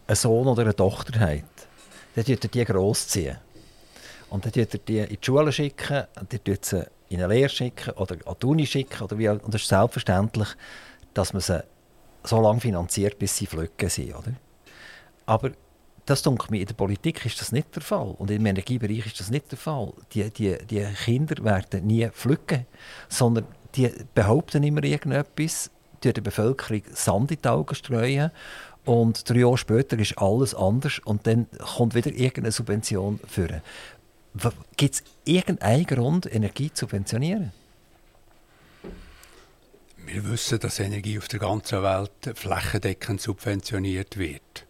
einen 0.09 0.17
Sohn 0.17 0.49
oder 0.49 0.63
eine 0.63 0.75
Tochter 0.75 1.21
habt, 1.21 1.69
dann 2.15 2.25
tut 2.25 2.45
ihr 2.45 2.51
die 2.51 2.65
großziehen. 2.65 3.39
Und 4.31 4.45
dann 4.45 4.53
tut 4.53 4.75
ihr 4.75 4.81
die 4.81 4.99
in 4.99 5.09
die 5.09 5.19
Schule 5.21 5.53
schicken, 5.53 6.05
und 6.19 6.33
ihr 6.33 6.43
tut 6.43 6.65
sie 6.65 6.87
in 7.11 7.23
eine 7.23 7.33
Lehre 7.33 7.49
schicken 7.49 7.91
oder 7.93 8.17
an 8.27 8.37
die 8.41 8.47
Uni 8.47 8.67
schicken. 8.67 9.03
Oder 9.03 9.19
wie, 9.19 9.29
und 9.29 9.55
es 9.55 9.63
ist 9.63 9.69
selbstverständlich, 9.69 10.49
dass 11.15 11.33
man 11.33 11.41
sie 11.41 11.63
so 12.25 12.41
lange 12.41 12.61
finanziert, 12.61 13.19
bis 13.19 13.37
sie 13.37 13.47
flücken 13.47 13.89
sind. 13.89 14.15
Oder? 14.15 14.33
Aber 15.27 15.51
das 16.05 16.23
denke 16.23 16.51
mir, 16.51 16.61
in 16.61 16.67
der 16.67 16.75
Politik 16.75 17.25
ist 17.27 17.41
das 17.41 17.53
nicht 17.53 17.75
der 17.75 17.83
Fall. 17.83 18.15
Und 18.19 18.31
im 18.31 18.45
Energiebereich 18.45 19.07
ist 19.07 19.21
das 19.21 19.31
nicht 19.31 19.51
der 19.51 19.59
Fall. 19.59 19.93
Die, 20.13 20.31
die, 20.31 20.57
die 20.67 20.87
Kinder 21.05 21.45
werden 21.45 21.87
nie 21.87 22.09
pflücken, 22.09 22.67
sondern 23.09 23.47
die 23.75 23.93
behaupten 24.15 24.63
immer 24.63 24.83
irgendetwas, 24.83 25.71
die 26.03 26.13
der 26.13 26.23
Bevölkerung 26.23 26.83
Sand 26.95 27.31
in 27.31 27.39
die 27.43 27.49
Augen 27.49 27.75
streuen 27.75 28.31
und 28.85 29.29
drei 29.29 29.41
Jahre 29.41 29.59
später 29.59 29.99
ist 29.99 30.19
alles 30.19 30.55
anders 30.55 30.99
und 31.05 31.27
dann 31.27 31.47
kommt 31.77 31.95
wieder 31.95 32.11
irgendeine 32.11 32.53
Subvention 32.53 33.21
für. 33.27 33.63
Gibt 34.77 34.95
es 34.95 35.03
irgendeinen 35.25 35.85
Grund, 35.85 36.33
Energie 36.33 36.73
zu 36.73 36.87
subventionieren? 36.87 37.53
Wir 40.07 40.31
wissen, 40.31 40.59
dass 40.59 40.81
Energie 40.81 41.19
auf 41.19 41.29
der 41.29 41.41
ganzen 41.41 41.83
Welt 41.83 42.11
flächendeckend 42.35 43.21
subventioniert 43.21 44.17
wird. 44.17 44.67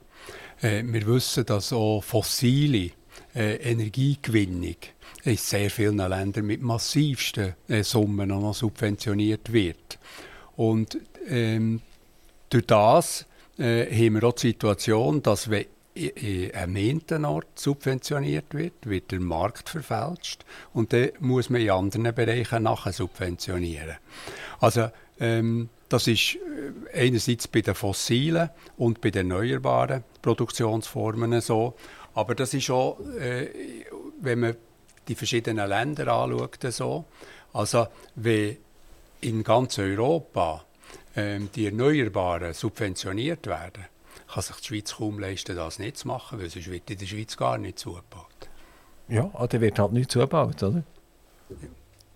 Äh, 0.63 0.83
wir 0.85 1.07
wissen, 1.07 1.47
dass 1.47 1.73
auch 1.73 2.03
fossile 2.03 2.91
äh, 3.35 3.57
Energiegewinnung 3.57 4.77
in 5.25 5.37
sehr 5.37 5.71
vielen 5.71 5.99
Ländern 5.99 6.47
mit 6.47 6.63
massivsten 6.63 7.55
äh, 7.69 7.85
Summen 7.85 8.29
noch 8.29 8.55
subventioniert 8.55 9.53
wird. 9.53 9.99
Und 10.57 10.99
ähm, 11.29 11.83
durch 12.51 12.67
das 12.67 13.27
äh, 13.59 13.87
haben 13.87 14.15
wir 14.15 14.25
auch 14.25 14.35
die 14.35 14.49
Situation, 14.49 15.23
dass 15.23 15.51
wenn 15.51 15.67
in 15.95 16.55
einem 16.55 17.25
Ort 17.25 17.59
subventioniert 17.59 18.55
wird, 18.55 18.75
wird 18.89 19.11
der 19.11 19.21
Markt 19.21 19.69
verfälscht 19.69 20.45
und 20.73 20.93
dann 20.93 21.11
muss 21.19 21.51
man 21.51 21.61
in 21.61 21.71
anderen 21.71 22.15
Bereichen 22.15 22.63
nachher 22.63 22.93
subventionieren. 22.93 23.97
Also 24.61 24.91
ähm, 25.19 25.71
das 25.89 26.07
ist 26.07 26.37
äh, 26.37 27.07
einerseits 27.07 27.49
bei 27.49 27.63
den 27.63 27.75
fossilen 27.75 28.51
und 28.77 29.01
bei 29.01 29.11
den 29.11 29.31
erneuerbaren 29.31 30.05
Produktionsformen 30.23 31.41
so, 31.41 31.75
aber 32.15 32.35
das 32.35 32.55
ist 32.55 32.71
auch, 32.71 32.99
äh, 33.19 33.49
wenn 34.21 34.41
man 34.41 34.57
die 35.09 35.15
verschiedenen 35.15 35.69
Länder 35.69 36.13
anschaut, 36.13 36.59
so. 36.71 37.07
Also 37.53 37.87
wenn 38.15 38.57
in 39.21 39.43
ganz 39.43 39.79
Europa 39.79 40.65
die 41.55 41.67
Erneuerbaren 41.67 42.53
subventioniert 42.53 43.47
werden, 43.47 43.85
kann 44.33 44.43
sich 44.43 44.57
die 44.57 44.67
Schweiz 44.67 44.95
kaum 44.97 45.19
leisten, 45.19 45.57
das 45.57 45.79
nicht 45.79 45.99
zu 45.99 46.09
machen, 46.09 46.41
weil 46.41 46.51
sonst 46.51 46.71
wird 46.71 46.91
in 46.91 46.99
der 46.99 47.07
Schweiz 47.07 47.37
gar 47.37 47.59
nicht 47.59 47.79
zugebaut. 47.79 48.49
Ja, 49.09 49.31
ah, 49.35 49.47
da 49.47 49.61
wird 49.61 49.79
halt 49.79 49.93
nicht 49.93 50.11
zugebaut, 50.11 50.63
oder? 50.63 50.83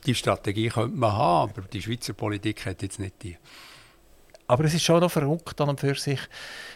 Die 0.05 0.14
Strategie 0.14 0.68
könnte 0.68 0.96
man 0.96 1.12
haben, 1.12 1.53
aber 1.53 1.62
die 1.62 1.80
Schweizer 1.80 2.12
Politik 2.12 2.66
hat 2.66 2.82
jetzt 2.82 2.98
nicht 2.98 3.22
die. 3.22 3.36
Aber 4.46 4.64
es 4.64 4.74
ist 4.74 4.82
schon 4.82 5.00
noch 5.00 5.11
verrückt 5.11 5.59
an 5.61 5.70
und 5.70 5.80
für 5.80 5.94
sich. 5.94 6.20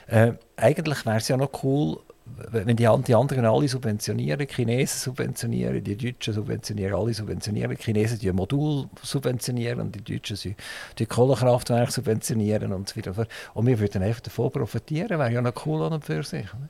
Äh, 0.07 0.33
eigentlich 0.57 1.05
wäre 1.05 1.19
es 1.19 1.29
ja 1.29 1.37
noch 1.37 1.63
cool, 1.63 2.01
wenn 2.51 2.77
die, 2.77 2.89
die 3.07 3.15
anderen 3.15 3.45
alle 3.45 3.69
subventionieren, 3.69 4.39
die 4.39 4.47
Chinesen 4.47 4.99
subventionieren, 4.99 5.83
die 5.83 5.97
Deutschen 5.97 6.35
subventionieren, 6.35 6.95
alle 6.95 7.15
subventionieren, 7.15 7.71
die 7.71 7.83
Chinesen 7.83 8.19
die 8.19 8.33
Modul 8.33 8.89
subventionieren 9.03 9.81
und 9.81 9.95
die 9.95 10.03
Deutschen 10.03 10.57
die 10.99 11.07
Kohlekraftwerke 11.07 11.93
subventionieren 11.93 12.73
und 12.73 12.89
so 12.89 12.97
weiter. 12.97 13.27
Und 13.55 13.67
wir 13.67 13.79
würden 13.79 14.03
einfach 14.03 14.21
davon 14.21 14.51
profitieren, 14.51 15.19
wäre 15.19 15.33
ja 15.33 15.41
noch 15.41 15.67
cool 15.67 15.83
an 15.83 15.95
und 15.95 16.05
für 16.05 16.23
sich. 16.23 16.53
Ne? 16.55 16.69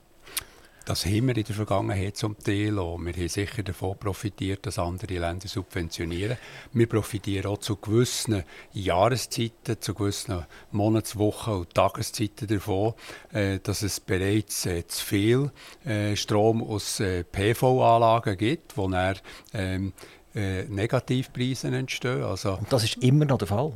Das 0.86 1.04
haben 1.04 1.26
wir 1.26 1.36
in 1.36 1.42
der 1.42 1.54
Vergangenheit 1.56 2.16
zum 2.16 2.38
Teil 2.38 2.78
auch. 2.78 2.96
Wir 2.98 3.12
haben 3.12 3.28
sicher 3.28 3.64
davon 3.64 3.98
profitiert, 3.98 4.66
dass 4.66 4.78
andere 4.78 5.18
Länder 5.18 5.48
subventionieren. 5.48 6.38
Wir 6.72 6.88
profitieren 6.88 7.46
auch 7.46 7.58
zu 7.58 7.74
gewissen 7.74 8.44
Jahreszeiten, 8.72 9.80
zu 9.80 9.94
gewissen 9.94 10.46
Monats-, 10.70 11.16
Wochen- 11.16 11.50
und 11.50 11.74
Tageszeiten 11.74 12.46
davon, 12.46 12.94
äh, 13.32 13.58
dass 13.60 13.82
es 13.82 13.98
bereits 13.98 14.64
äh, 14.66 14.86
zu 14.86 15.04
viel 15.04 15.50
äh, 15.84 16.14
Strom 16.14 16.62
aus 16.62 17.02
PV-Anlagen 17.32 18.38
gibt, 18.38 18.76
wo 18.76 18.88
dann 18.88 19.16
ähm, 19.54 19.92
Negativpreise 20.34 21.66
entstehen. 21.66 22.22
Also, 22.22 22.58
und 22.58 22.72
das 22.72 22.84
ist 22.84 23.02
immer 23.02 23.24
noch 23.24 23.38
der 23.38 23.48
Fall? 23.48 23.72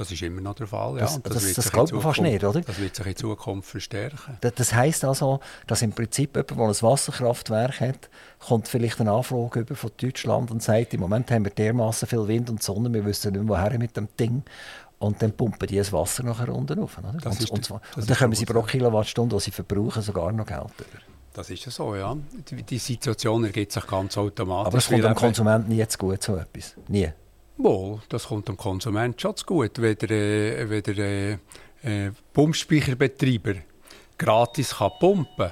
Das 0.00 0.10
ist 0.10 0.22
immer 0.22 0.40
noch 0.40 0.54
der 0.54 0.66
Fall, 0.66 0.94
ja. 0.94 1.00
Das, 1.00 1.20
das, 1.22 1.34
das, 1.34 1.52
das 1.52 1.72
glaubt 1.72 1.92
man 1.92 2.00
fast 2.00 2.22
nicht, 2.22 2.42
oder? 2.42 2.62
Das 2.62 2.80
wird 2.80 2.96
sich 2.96 3.06
in 3.06 3.16
Zukunft 3.16 3.68
verstärken. 3.68 4.38
Das, 4.40 4.54
das 4.54 4.72
heisst 4.72 5.04
also, 5.04 5.40
dass 5.66 5.82
im 5.82 5.92
Prinzip 5.92 6.34
jemand, 6.36 6.50
der 6.52 6.58
ein 6.58 6.90
Wasserkraftwerk 6.90 7.80
hat, 7.80 8.08
kommt 8.38 8.66
vielleicht 8.66 8.98
eine 9.02 9.12
Anfrage 9.12 9.60
über 9.60 9.76
von 9.76 9.90
Deutschland 10.00 10.50
und 10.50 10.62
sagt, 10.62 10.94
im 10.94 11.00
Moment 11.00 11.30
haben 11.30 11.44
wir 11.44 11.52
dermaßen 11.52 12.08
viel 12.08 12.26
Wind 12.28 12.48
und 12.48 12.62
Sonne, 12.62 12.90
wir 12.94 13.04
wissen 13.04 13.32
nicht 13.32 13.44
mehr, 13.44 13.58
woher 13.58 13.78
mit 13.78 13.94
dem 13.94 14.08
Ding. 14.18 14.42
Und 15.00 15.20
dann 15.20 15.32
pumpen 15.32 15.68
die 15.68 15.76
das 15.76 15.92
Wasser 15.92 16.22
nachher 16.22 16.48
unten 16.48 16.80
rauf. 16.80 16.96
Oder? 16.96 17.12
Das 17.20 17.34
und, 17.34 17.42
ist, 17.42 17.50
und, 17.50 17.64
zwar, 17.66 17.82
und 17.94 18.08
dann 18.08 18.16
können 18.16 18.34
sie 18.34 18.46
pro 18.46 18.62
Kilowattstunde, 18.62 19.36
die 19.36 19.42
sie 19.42 19.50
verbrauchen, 19.50 20.00
sogar 20.00 20.32
noch 20.32 20.46
Geld 20.46 20.62
über. 20.78 21.02
Das 21.34 21.50
ist 21.50 21.62
ja 21.66 21.70
so, 21.70 21.94
ja. 21.94 22.16
Die, 22.50 22.62
die 22.62 22.78
Situation 22.78 23.44
ergibt 23.44 23.72
sich 23.72 23.86
ganz 23.86 24.16
automatisch. 24.16 24.66
Aber 24.66 24.78
es 24.78 24.88
kommt 24.88 25.04
dem 25.04 25.14
Konsumenten 25.14 25.68
nie 25.68 25.86
zu 25.86 25.98
gut, 25.98 26.22
so 26.22 26.36
etwas. 26.36 26.74
Nie. 26.88 27.12
Wohl, 27.62 28.00
das 28.08 28.26
kommt 28.26 28.48
dem 28.48 28.56
Konsument 28.56 29.20
schon 29.20 29.36
zu 29.36 29.44
gut, 29.46 29.80
wenn 29.80 29.96
der, 29.96 30.10
äh, 30.10 30.70
wenn 30.70 30.82
der 30.82 30.98
äh, 30.98 31.38
äh, 31.82 32.12
Pumpspeicherbetreiber 32.32 33.54
gratis 34.18 34.76
kann 34.76 34.92
pumpen 34.98 35.50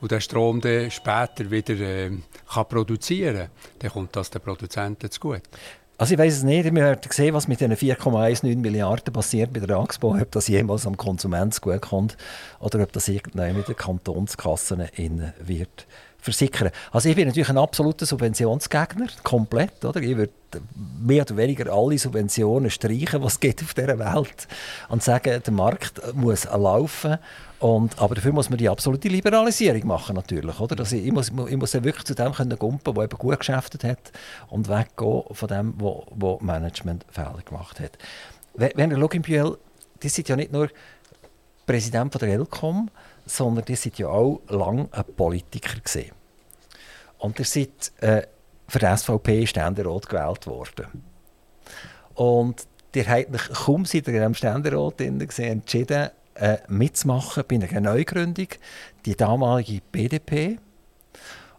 und 0.00 0.10
den 0.10 0.20
Strom 0.20 0.60
dann 0.60 0.90
später 0.90 1.50
wieder 1.50 1.74
äh, 1.74 2.10
kann 2.52 2.68
produzieren 2.68 3.36
kann, 3.36 3.50
dann 3.78 3.90
kommt 3.90 4.16
das 4.16 4.30
den 4.30 4.42
Produzenten 4.42 5.10
zu 5.10 5.20
gut. 5.20 5.42
Also 5.98 6.12
ich 6.12 6.18
weiß 6.18 6.34
es 6.34 6.42
nicht, 6.42 6.74
wir 6.74 6.84
haben 6.84 7.00
gesehen, 7.00 7.32
was 7.32 7.48
mit 7.48 7.60
den 7.60 7.72
4,19 7.72 8.56
Milliarden 8.58 9.14
passiert 9.14 9.52
bei 9.54 9.60
der 9.60 9.78
Axpo, 9.78 10.14
ob 10.14 10.30
das 10.30 10.46
jemals 10.46 10.86
am 10.86 10.96
Konsument 10.98 11.58
gut 11.62 11.80
kommt 11.80 12.18
oder 12.60 12.82
ob 12.82 12.92
das 12.92 13.08
irgendwann 13.08 13.56
mit 13.56 13.68
den 13.68 13.76
Kantonskassen 13.76 14.80
in 14.96 15.32
wird 15.40 15.86
versickern. 16.26 16.70
Also 16.90 17.08
ich 17.08 17.16
bin 17.16 17.28
natürlich 17.28 17.48
ein 17.48 17.56
absoluter 17.56 18.04
Subventionsgegner, 18.04 19.06
komplett. 19.22 19.84
Oder? 19.84 20.00
Ich 20.02 20.16
würde 20.16 20.32
mehr 20.98 21.22
oder 21.22 21.36
weniger 21.36 21.72
alle 21.72 21.98
Subventionen 21.98 22.70
streichen, 22.70 23.22
es 23.22 23.40
gibt 23.40 23.62
auf 23.62 23.74
dieser 23.74 23.98
Welt 23.98 24.48
und 24.88 25.02
sagen, 25.02 25.40
der 25.44 25.52
Markt 25.52 26.00
muss 26.14 26.44
laufen. 26.44 27.18
Und, 27.58 27.98
aber 27.98 28.16
dafür 28.16 28.32
muss 28.32 28.50
man 28.50 28.58
die 28.58 28.68
absolute 28.68 29.08
Liberalisierung 29.08 29.86
machen 29.86 30.16
natürlich. 30.16 30.60
Oder? 30.60 30.78
Also 30.78 30.96
ich, 30.96 31.12
muss, 31.12 31.28
ich 31.28 31.56
muss 31.56 31.72
wirklich 31.74 32.04
zu 32.04 32.14
dem 32.14 32.32
können 32.32 32.58
gumpen, 32.58 32.94
der 32.94 33.04
eben 33.04 33.18
gut 33.18 33.38
geschäftet 33.38 33.84
hat 33.84 34.12
und 34.48 34.68
weggehen 34.68 35.22
von 35.30 35.48
dem, 35.48 35.74
wo, 35.78 36.04
wo 36.10 36.38
Management 36.42 37.06
Fehler 37.08 37.40
gemacht 37.44 37.80
hat. 37.80 37.96
Werner 38.54 38.96
Luginbühl, 38.96 39.56
die 40.02 40.08
sind 40.08 40.28
ja 40.28 40.36
nicht 40.36 40.52
nur 40.52 40.68
Präsident 41.66 42.12
von 42.12 42.18
der 42.18 42.30
ELCOM, 42.30 42.90
sondern 43.26 43.64
die 43.64 43.76
sind 43.76 43.98
ja 43.98 44.08
auch 44.08 44.40
lange 44.48 44.88
ein 44.92 45.04
Politiker 45.16 45.80
gesehen. 45.80 46.12
Und 47.18 47.38
ihr 47.38 47.44
seid 47.44 47.92
äh, 48.00 48.22
für 48.68 48.78
die 48.78 48.96
SVP 48.96 49.46
Ständerat 49.46 50.08
gewählt 50.08 50.46
worden. 50.46 51.04
Und 52.14 52.66
ihr 52.94 53.08
habt 53.08 53.34
euch 53.34 53.48
kaum 53.64 53.84
seid 53.84 54.08
ihr 54.08 54.24
in 54.24 54.34
Ständerat 54.34 55.00
entschieden, 55.00 56.10
äh, 56.34 56.58
mitzumachen 56.68 57.44
bei 57.48 57.56
einer 57.56 57.80
Neugründung, 57.80 58.48
die 59.04 59.16
damalige 59.16 59.80
BDP. 59.92 60.58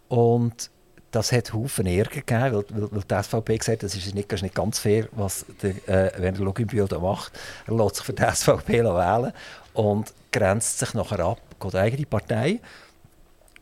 Und 0.08 0.72
das 1.12 1.32
hat 1.32 1.54
Haufen 1.54 1.88
Ärger 1.88 2.22
gegeben, 2.22 2.54
weil, 2.54 2.66
weil, 2.70 2.92
weil 2.92 3.04
die 3.04 3.24
SVP 3.24 3.58
gesagt 3.58 3.78
hat, 3.78 3.84
das 3.84 3.96
ist 3.96 4.14
nicht, 4.14 4.32
das 4.32 4.40
ist 4.40 4.44
nicht 4.44 4.56
ganz 4.56 4.80
fair, 4.80 5.08
was 5.14 5.46
der 5.62 6.20
äh, 6.20 6.30
Luginbühl 6.32 6.88
da 6.88 7.00
macht. 7.00 7.32
Er 7.66 7.76
lässt 7.76 7.96
sich 7.98 8.06
für 8.06 8.14
die 8.14 8.24
SVP 8.24 8.84
wählen 8.84 9.34
und 9.78 10.12
grenzt 10.32 10.80
sich 10.80 10.96
nachher 10.96 11.20
ab, 11.20 11.40
geht 11.60 11.74
die 11.74 11.78
eigene 11.78 12.06
Partei. 12.08 12.60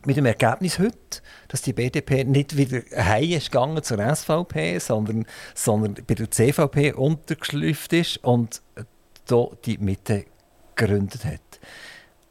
Mit 0.06 0.16
dem 0.16 0.24
Ergebnis 0.24 0.78
heute, 0.78 1.20
dass 1.48 1.60
die 1.60 1.74
BDP 1.74 2.24
nicht 2.24 2.56
wieder 2.56 2.80
heim 2.96 3.32
ist 3.32 3.52
gegangen 3.52 3.82
zur 3.82 3.98
SVP, 3.98 4.78
sondern, 4.78 5.26
sondern 5.54 5.96
bei 6.06 6.14
der 6.14 6.30
CVP 6.30 6.92
untergeschlüpft 6.92 7.92
ist 7.92 8.24
und 8.24 8.62
da 9.26 9.48
die 9.64 9.76
Mitte 9.76 10.24
gegründet 10.74 11.24
hat. 11.26 11.40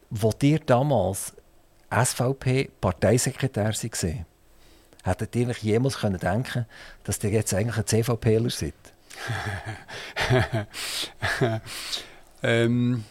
Wo 0.10 0.34
ihr 0.42 0.60
damals 0.60 1.34
SVP-Parteisekretär 1.92 3.66
war, 3.66 4.26
hättet 5.04 5.36
ihr 5.36 5.52
jemals 5.62 5.98
können 5.98 6.20
denken 6.20 6.66
dass 7.04 7.24
ihr 7.24 7.30
jetzt 7.30 7.54
eigentlich 7.54 7.78
ein 7.78 7.86
CVPler 7.86 8.50
seid? 8.50 8.74
ähm, 12.44 13.04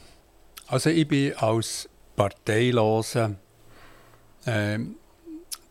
also 0.69 0.91
ich 0.91 1.07
bin 1.07 1.35
als 1.37 1.89
Parteiloser 2.17 3.35
ähm, 4.47 4.97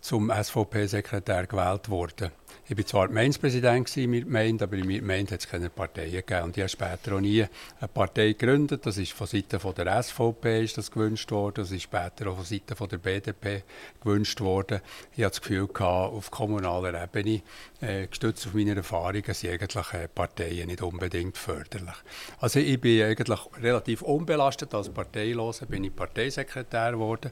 zum 0.01 0.31
SVP-Sekretär 0.31 1.47
gewählt 1.47 1.89
worden. 1.89 2.31
Ich 2.65 2.77
war 2.77 2.85
zwar 2.85 3.07
Gemeindepräsident 3.09 3.97
in 3.97 4.09
meiner 4.09 4.23
Gemeinde, 4.23 4.63
aber 4.63 4.77
in 4.77 4.85
meiner 4.85 4.99
Gemeinde 4.99 5.33
hat 5.33 5.41
es 5.41 5.49
keine 5.49 5.69
Parteien 5.69 6.13
gegeben. 6.13 6.43
Und 6.43 6.55
ich 6.55 6.61
habe 6.61 6.69
später 6.69 7.17
auch 7.17 7.19
nie 7.19 7.41
eine 7.41 7.87
Partei 7.89 8.27
gegründet. 8.27 8.85
Das 8.85 8.97
ist 8.97 9.11
von 9.11 9.27
Seiten 9.27 9.59
der 9.75 10.03
SVP 10.03 10.63
ist 10.63 10.77
das 10.77 10.89
gewünscht 10.89 11.29
worden. 11.31 11.55
Das 11.55 11.71
ist 11.71 11.81
später 11.81 12.27
auch 12.27 12.37
von 12.37 12.45
Seiten 12.45 12.73
der 12.89 12.97
BDP 12.97 13.63
gewünscht 14.01 14.39
worden. 14.39 14.79
Ich 15.11 15.25
hatte 15.25 15.31
das 15.31 15.41
Gefühl, 15.41 15.67
gehabt, 15.67 16.13
auf 16.13 16.31
kommunaler 16.31 17.03
Ebene, 17.03 17.41
äh, 17.81 18.07
gestützt 18.07 18.47
auf 18.47 18.53
meine 18.53 18.75
Erfahrungen, 18.75 19.33
sind 19.33 19.51
eigentlich 19.51 19.93
äh, 19.93 20.07
Parteien 20.07 20.67
nicht 20.67 20.81
unbedingt 20.81 21.37
förderlich. 21.37 21.97
Also 22.39 22.59
ich 22.59 22.79
bin 22.79 23.03
eigentlich 23.03 23.39
relativ 23.61 24.03
unbelastet 24.03 24.73
als 24.73 24.87
Parteiloser, 24.87 25.65
bin 25.65 25.83
ich 25.83 25.93
Parteisekretär 25.93 26.93
geworden. 26.93 27.31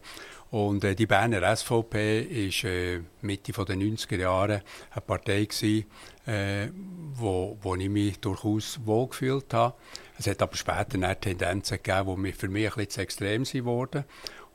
Und 0.52 0.84
äh, 0.84 0.96
die 0.96 1.06
Berner 1.06 1.56
SVP 1.56 2.28
war 2.30 2.70
äh, 2.70 3.00
Mitte 3.22 3.54
der 3.54 3.76
90er 3.78 4.18
Jahre 4.18 4.62
eine 4.92 5.02
Partei, 5.02 5.21
gewesen, 5.26 5.86
äh, 6.26 6.68
wo, 7.14 7.58
wo 7.62 7.76
ich 7.76 7.90
mich 7.90 8.20
durchaus 8.20 8.80
wohlgefühlt 8.86 9.54
habe. 9.54 9.76
Es 10.18 10.28
hat 10.28 10.42
aber 10.42 10.56
später 10.56 11.20
Tendenzen 11.20 11.80
gegeben, 11.82 12.24
die 12.24 12.32
für 12.32 12.48
mich 12.48 12.74
bisschen 12.76 12.90
zu 12.90 13.02
extrem 13.02 13.66
wurden. 13.66 14.06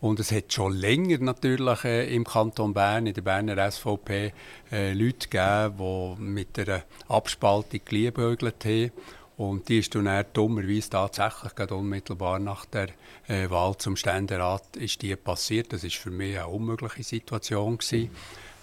Und 0.01 0.21
es 0.21 0.31
hat 0.31 0.53
schon 0.53 0.75
länger 0.75 1.19
natürlich 1.19 1.85
äh, 1.85 2.15
im 2.15 2.25
Kanton 2.25 2.75
Bern, 2.75 3.07
in 3.07 3.15
der 3.15 3.23
Berner 3.23 3.71
SVP, 3.71 4.33
äh, 4.71 4.93
Leute 4.93 5.29
gegeben, 5.29 5.77
die 5.79 6.23
mit 6.23 6.59
einer 6.59 6.83
Abspaltung 7.09 7.81
geliebäugelt 7.85 8.65
haben. 8.65 8.93
Und 9.39 9.69
die 9.69 9.79
ist 9.79 9.95
dann, 9.95 10.05
dann 10.07 10.25
dummerweise 10.33 10.91
tatsächlich 10.91 11.71
unmittelbar 11.71 12.39
nach 12.39 12.65
der 12.67 12.89
äh, 13.27 13.51
Wahl 13.51 13.77
zum 13.77 13.97
Ständerat 13.97 14.77
ist 14.77 15.03
die 15.03 15.15
passiert. 15.17 15.73
Das 15.73 15.85
ist 15.85 15.97
für 15.97 16.11
mich 16.11 16.37
eine 16.37 16.49
unmögliche 16.49 17.03
Situation 17.03 17.79
gewesen. 17.79 18.11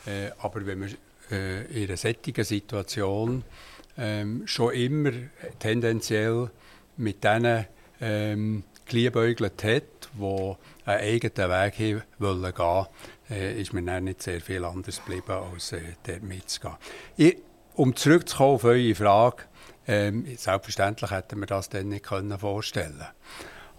Äh, 0.05 0.31
aber 0.39 0.65
wenn 0.65 0.79
man 0.79 0.95
in 1.29 1.87
einer 1.87 1.97
solchen 1.97 2.43
Situation 2.43 3.43
ähm, 3.97 4.43
schon 4.45 4.73
immer 4.73 5.11
tendenziell 5.59 6.49
mit 6.97 7.23
diesen 7.23 7.65
ähm, 8.01 8.63
geliebäugelt 8.85 9.63
hat, 9.63 9.83
die 10.13 10.55
einen 10.85 11.01
eigenen 11.01 11.49
Weg 11.49 11.77
gehen 11.77 12.03
wollen 12.19 12.53
gehen, 12.53 12.85
äh, 13.29 13.61
ist 13.61 13.73
mir 13.73 13.83
dann 13.83 14.05
nicht 14.05 14.21
sehr 14.21 14.41
viel 14.41 14.63
anders 14.65 14.97
geblieben, 14.97 15.31
als 15.31 15.71
äh, 15.71 15.81
dort 16.05 16.23
mitzugehen. 16.23 16.75
Ich, 17.17 17.37
um 17.75 17.95
zurückzukommen 17.95 18.55
auf 18.55 18.63
eure 18.65 18.95
Frage, 18.95 19.43
ähm, 19.87 20.25
selbstverständlich 20.37 21.11
hätten 21.11 21.39
wir 21.39 21.47
das 21.47 21.69
dann 21.69 21.89
nicht 21.89 22.05
können 22.05 22.37
vorstellen 22.37 23.05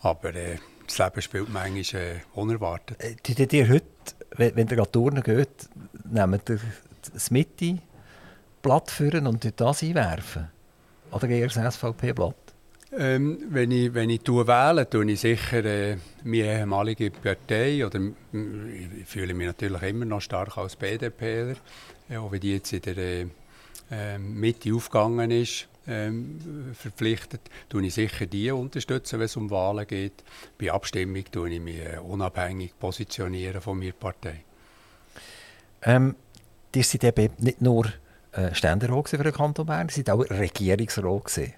Aber 0.00 0.34
äh, 0.34 0.58
das 0.86 0.98
Leben 0.98 1.22
spielt 1.22 1.48
manchmal 1.48 2.02
äh, 2.02 2.20
unerwartet. 2.34 3.00
Äh, 3.00 3.16
die, 3.24 3.46
die, 3.46 3.68
heute, 3.68 3.86
wenn, 4.36 4.56
wenn 4.56 4.68
ihr 4.68 4.80
an 4.80 4.92
Turnen 4.92 5.22
geht, 5.22 5.68
nehmt 6.10 6.50
ihr 6.50 6.60
das 7.12 7.30
Mitte-Blatt 7.30 8.90
führen 8.90 9.26
und 9.26 9.60
das 9.60 9.82
einwerfen? 9.82 10.48
Oder 11.10 11.28
eher 11.28 11.48
das 11.48 11.76
SVP-Blatt? 11.76 12.34
Ähm, 12.96 13.38
wenn 13.50 13.70
ich, 13.72 13.92
wenn 13.92 14.10
ich 14.10 14.26
wähle, 14.26 14.88
tue 14.88 15.10
ich 15.10 15.20
sicher 15.20 15.64
äh, 15.64 15.96
meine 16.22 16.60
ehemalige 16.60 17.10
Partei. 17.10 17.84
Oder, 17.84 18.00
ich 18.00 19.06
fühle 19.06 19.34
mich 19.34 19.46
natürlich 19.46 19.82
immer 19.82 20.04
noch 20.04 20.20
stark 20.20 20.56
als 20.58 20.76
BDPler, 20.76 21.56
äh, 22.08 22.16
auch 22.16 22.30
wenn 22.30 22.40
die 22.40 22.52
jetzt 22.52 22.72
in 22.72 22.82
der 22.82 22.96
äh, 22.98 23.26
ähm, 23.90 24.38
Mitte 24.38 24.72
aufgegangen 24.74 25.30
ist. 25.30 25.68
Ähm, 25.86 26.72
verpflichtet, 26.72 27.42
tue 27.68 27.84
ich 27.84 27.92
sicher 27.92 28.24
die 28.24 28.50
unterstützen, 28.50 29.18
wenn 29.18 29.26
es 29.26 29.36
um 29.36 29.50
Wahlen 29.50 29.86
geht. 29.86 30.24
Bei 30.58 30.72
Abstimmung 30.72 31.24
tue 31.30 31.50
ich 31.50 31.60
mich 31.60 31.78
äh, 31.78 31.98
unabhängig 31.98 32.78
positionieren 32.78 33.60
von 33.60 33.78
meiner 33.78 33.92
Partei. 33.92 34.44
Ähm, 35.82 36.14
ihr 36.76 36.84
seid 36.84 37.04
eben 37.04 37.32
nicht 37.38 37.60
nur 37.60 37.86
äh, 38.32 38.54
Ständerat 38.54 39.08
für 39.08 39.18
den 39.18 39.32
Kanton 39.32 39.66
Bern, 39.66 39.88
ihr 39.88 39.94
seid 39.94 40.10
auch 40.10 40.20
Regierungsrat 40.20 41.24
gewesen. 41.24 41.54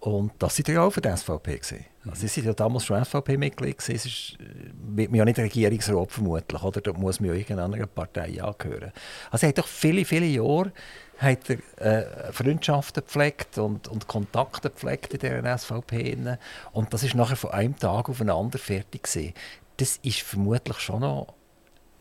Und 0.00 0.32
das 0.40 0.56
sind 0.56 0.66
ja 0.66 0.82
auch 0.82 0.90
für 0.90 1.00
die 1.00 1.16
SVP. 1.16 1.58
Gewesen. 1.58 1.84
Also, 2.10 2.26
sie 2.26 2.40
waren 2.40 2.46
ja 2.46 2.54
damals 2.54 2.84
schon 2.84 3.04
SVP-Mitglied. 3.04 3.78
Es 3.78 4.04
ist, 4.04 4.36
wird 4.74 5.10
man 5.12 5.18
ja 5.18 5.24
nicht 5.24 5.38
Regierungsrat 5.38 6.10
vermutlich, 6.10 6.60
oder? 6.60 6.80
Da 6.80 6.92
muss 6.92 7.20
man 7.20 7.30
ja 7.30 7.36
irgendeiner 7.36 7.86
Partei 7.86 8.42
angehören. 8.42 8.90
Also, 9.30 9.46
er 9.46 9.50
hat 9.50 9.58
doch 9.58 9.68
viele, 9.68 10.04
viele 10.04 10.26
Jahre 10.26 10.72
hat 11.18 11.48
er, 11.48 11.58
äh, 11.80 12.32
Freundschaften 12.32 13.04
gepflegt 13.04 13.58
und, 13.58 13.86
und 13.86 14.08
Kontakte 14.08 14.70
gepflegt 14.70 15.14
in 15.14 15.20
der 15.20 15.56
SVP. 15.56 16.18
Und 16.72 16.92
das 16.92 17.04
ist 17.04 17.14
nachher 17.14 17.36
von 17.36 17.52
einem 17.52 17.78
Tag 17.78 18.08
auf 18.08 18.18
den 18.18 18.30
anderen 18.30 18.60
fertig 18.60 19.04
gewesen. 19.04 19.34
Das 19.76 19.98
ist 20.02 20.22
vermutlich 20.22 20.78
schon 20.80 21.02
noch 21.02 21.34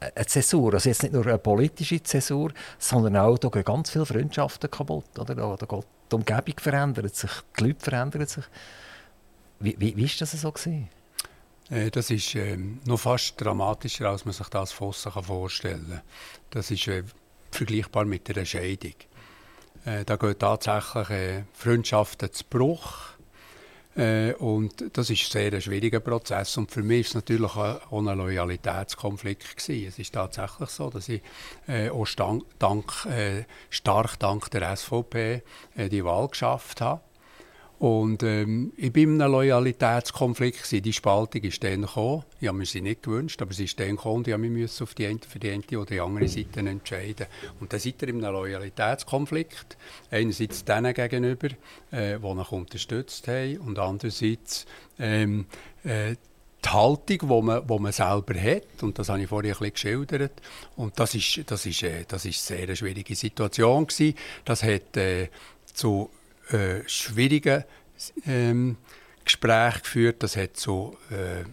eine 0.01 0.25
Zäsur. 0.25 0.73
Also 0.73 0.89
jetzt 0.89 1.03
nicht 1.03 1.13
nur 1.13 1.25
eine 1.25 1.37
politische 1.37 2.01
Zäsur, 2.01 2.51
sondern 2.79 3.17
auch 3.17 3.37
da 3.37 3.49
gehen 3.49 3.63
ganz 3.63 3.91
viele 3.91 4.05
Freundschaften 4.05 4.69
kaputt. 4.69 5.17
Oder? 5.17 5.35
Da, 5.35 5.55
da 5.55 5.65
geht 5.65 5.85
die 6.11 6.15
Umgebung 6.15 6.59
verändert 6.59 7.15
sich, 7.15 7.31
die 7.57 7.63
Leute 7.63 7.79
verändern 7.79 8.27
sich. 8.27 8.43
Wie, 9.59 9.75
wie, 9.79 9.95
wie 9.95 10.05
ist 10.05 10.19
das 10.19 10.31
so 10.31 10.51
gewesen? 10.51 10.89
Äh, 11.69 11.89
das 11.91 12.09
ist 12.09 12.35
äh, 12.35 12.57
noch 12.85 12.99
fast 12.99 13.39
dramatischer, 13.39 14.09
als 14.09 14.25
man 14.25 14.33
sich 14.33 14.47
das 14.49 14.71
Fossen 14.71 15.11
vorstellen 15.11 15.87
kann. 15.89 16.01
Das 16.49 16.71
ist 16.71 16.87
äh, 16.87 17.03
vergleichbar 17.51 18.05
mit 18.05 18.29
einer 18.29 18.45
Scheidung. 18.45 18.95
Äh, 19.85 20.03
da 20.05 20.15
gehen 20.15 20.37
tatsächlich 20.37 21.09
äh, 21.09 21.43
Freundschaften 21.53 22.31
zu 22.33 22.43
Bruch. 22.49 23.10
Äh, 23.95 24.33
und 24.33 24.85
das 24.93 25.09
ist 25.09 25.35
ein 25.35 25.51
sehr 25.51 25.61
schwieriger 25.61 25.99
Prozess. 25.99 26.57
Und 26.57 26.71
für 26.71 26.83
mich 26.83 27.01
ist 27.01 27.07
es 27.09 27.15
natürlich 27.15 27.55
auch 27.55 27.91
ein 27.91 28.05
Loyalitätskonflikt 28.17 29.57
gewesen. 29.57 29.87
Es 29.87 29.99
ist 29.99 30.13
tatsächlich 30.13 30.69
so, 30.69 30.89
dass 30.89 31.09
ich 31.09 31.21
äh, 31.67 31.89
auch 31.89 32.07
dank, 32.57 33.05
äh, 33.05 33.43
stark 33.69 34.17
dank 34.19 34.49
der 34.51 34.75
SVP 34.75 35.43
äh, 35.75 35.89
die 35.89 36.05
Wahl 36.05 36.29
geschafft 36.29 36.81
habe. 36.81 37.01
Und 37.81 38.21
ähm, 38.21 38.73
ich 38.77 38.93
bin 38.93 39.15
in 39.15 39.21
einem 39.23 39.31
Loyalitätskonflikt. 39.31 40.59
Gewesen. 40.61 40.83
Die 40.83 40.93
Spaltung 40.93 41.41
ist 41.41 41.63
dann 41.63 41.81
gekommen. 41.81 42.23
Ich 42.39 42.47
habe 42.47 42.59
mir 42.59 42.67
sie 42.67 42.79
nicht 42.79 43.01
gewünscht, 43.01 43.41
aber 43.41 43.53
sie 43.53 43.63
ist 43.63 43.79
dann 43.79 43.95
gekommen. 43.95 44.23
Ich 44.27 44.37
musste 44.37 44.83
auf 44.83 44.93
die 44.93 45.07
eine, 45.07 45.17
für 45.27 45.39
die 45.39 45.49
eine 45.49 45.63
oder 45.79 45.85
die 45.85 45.99
andere 45.99 46.27
Seite 46.27 46.59
entscheiden. 46.59 47.25
Und 47.59 47.73
dann 47.73 47.79
seid 47.79 47.99
ihr 48.03 48.09
in 48.09 48.23
einem 48.23 48.35
Loyalitätskonflikt. 48.35 49.77
Einerseits 50.11 50.63
denen 50.63 50.93
gegenüber, 50.93 51.47
äh, 51.89 52.19
die 52.19 52.23
euch 52.23 52.51
unterstützt 52.51 53.27
haben, 53.27 53.57
und 53.57 53.79
andererseits 53.79 54.67
ähm, 54.99 55.47
äh, 55.83 56.17
die 56.63 56.69
Haltung, 56.69 57.17
die 57.17 57.41
man, 57.41 57.65
die 57.65 57.79
man 57.79 57.91
selber 57.91 58.39
hat. 58.39 58.83
Und 58.83 58.99
das 58.99 59.09
habe 59.09 59.23
ich 59.23 59.27
vorhin 59.27 59.53
ein 59.53 59.57
bisschen 59.57 59.73
geschildert. 59.73 60.33
Und 60.75 60.99
das 60.99 61.15
ist, 61.15 61.49
das 61.49 61.65
ist, 61.65 61.81
äh, 61.81 62.05
eine 62.07 62.19
sehr 62.19 62.75
schwierige 62.75 63.15
Situation. 63.15 63.87
Gewesen. 63.87 64.15
Das 64.45 64.61
hat 64.61 64.95
äh, 64.97 65.29
zu 65.73 66.11
äh, 66.53 66.87
schwierige 66.87 67.65
ähm, 68.25 68.77
Gespräche 69.23 69.81
geführt. 69.81 70.23
Das 70.23 70.35
hat 70.35 70.57
zu 70.57 70.97
äh, 71.09 71.43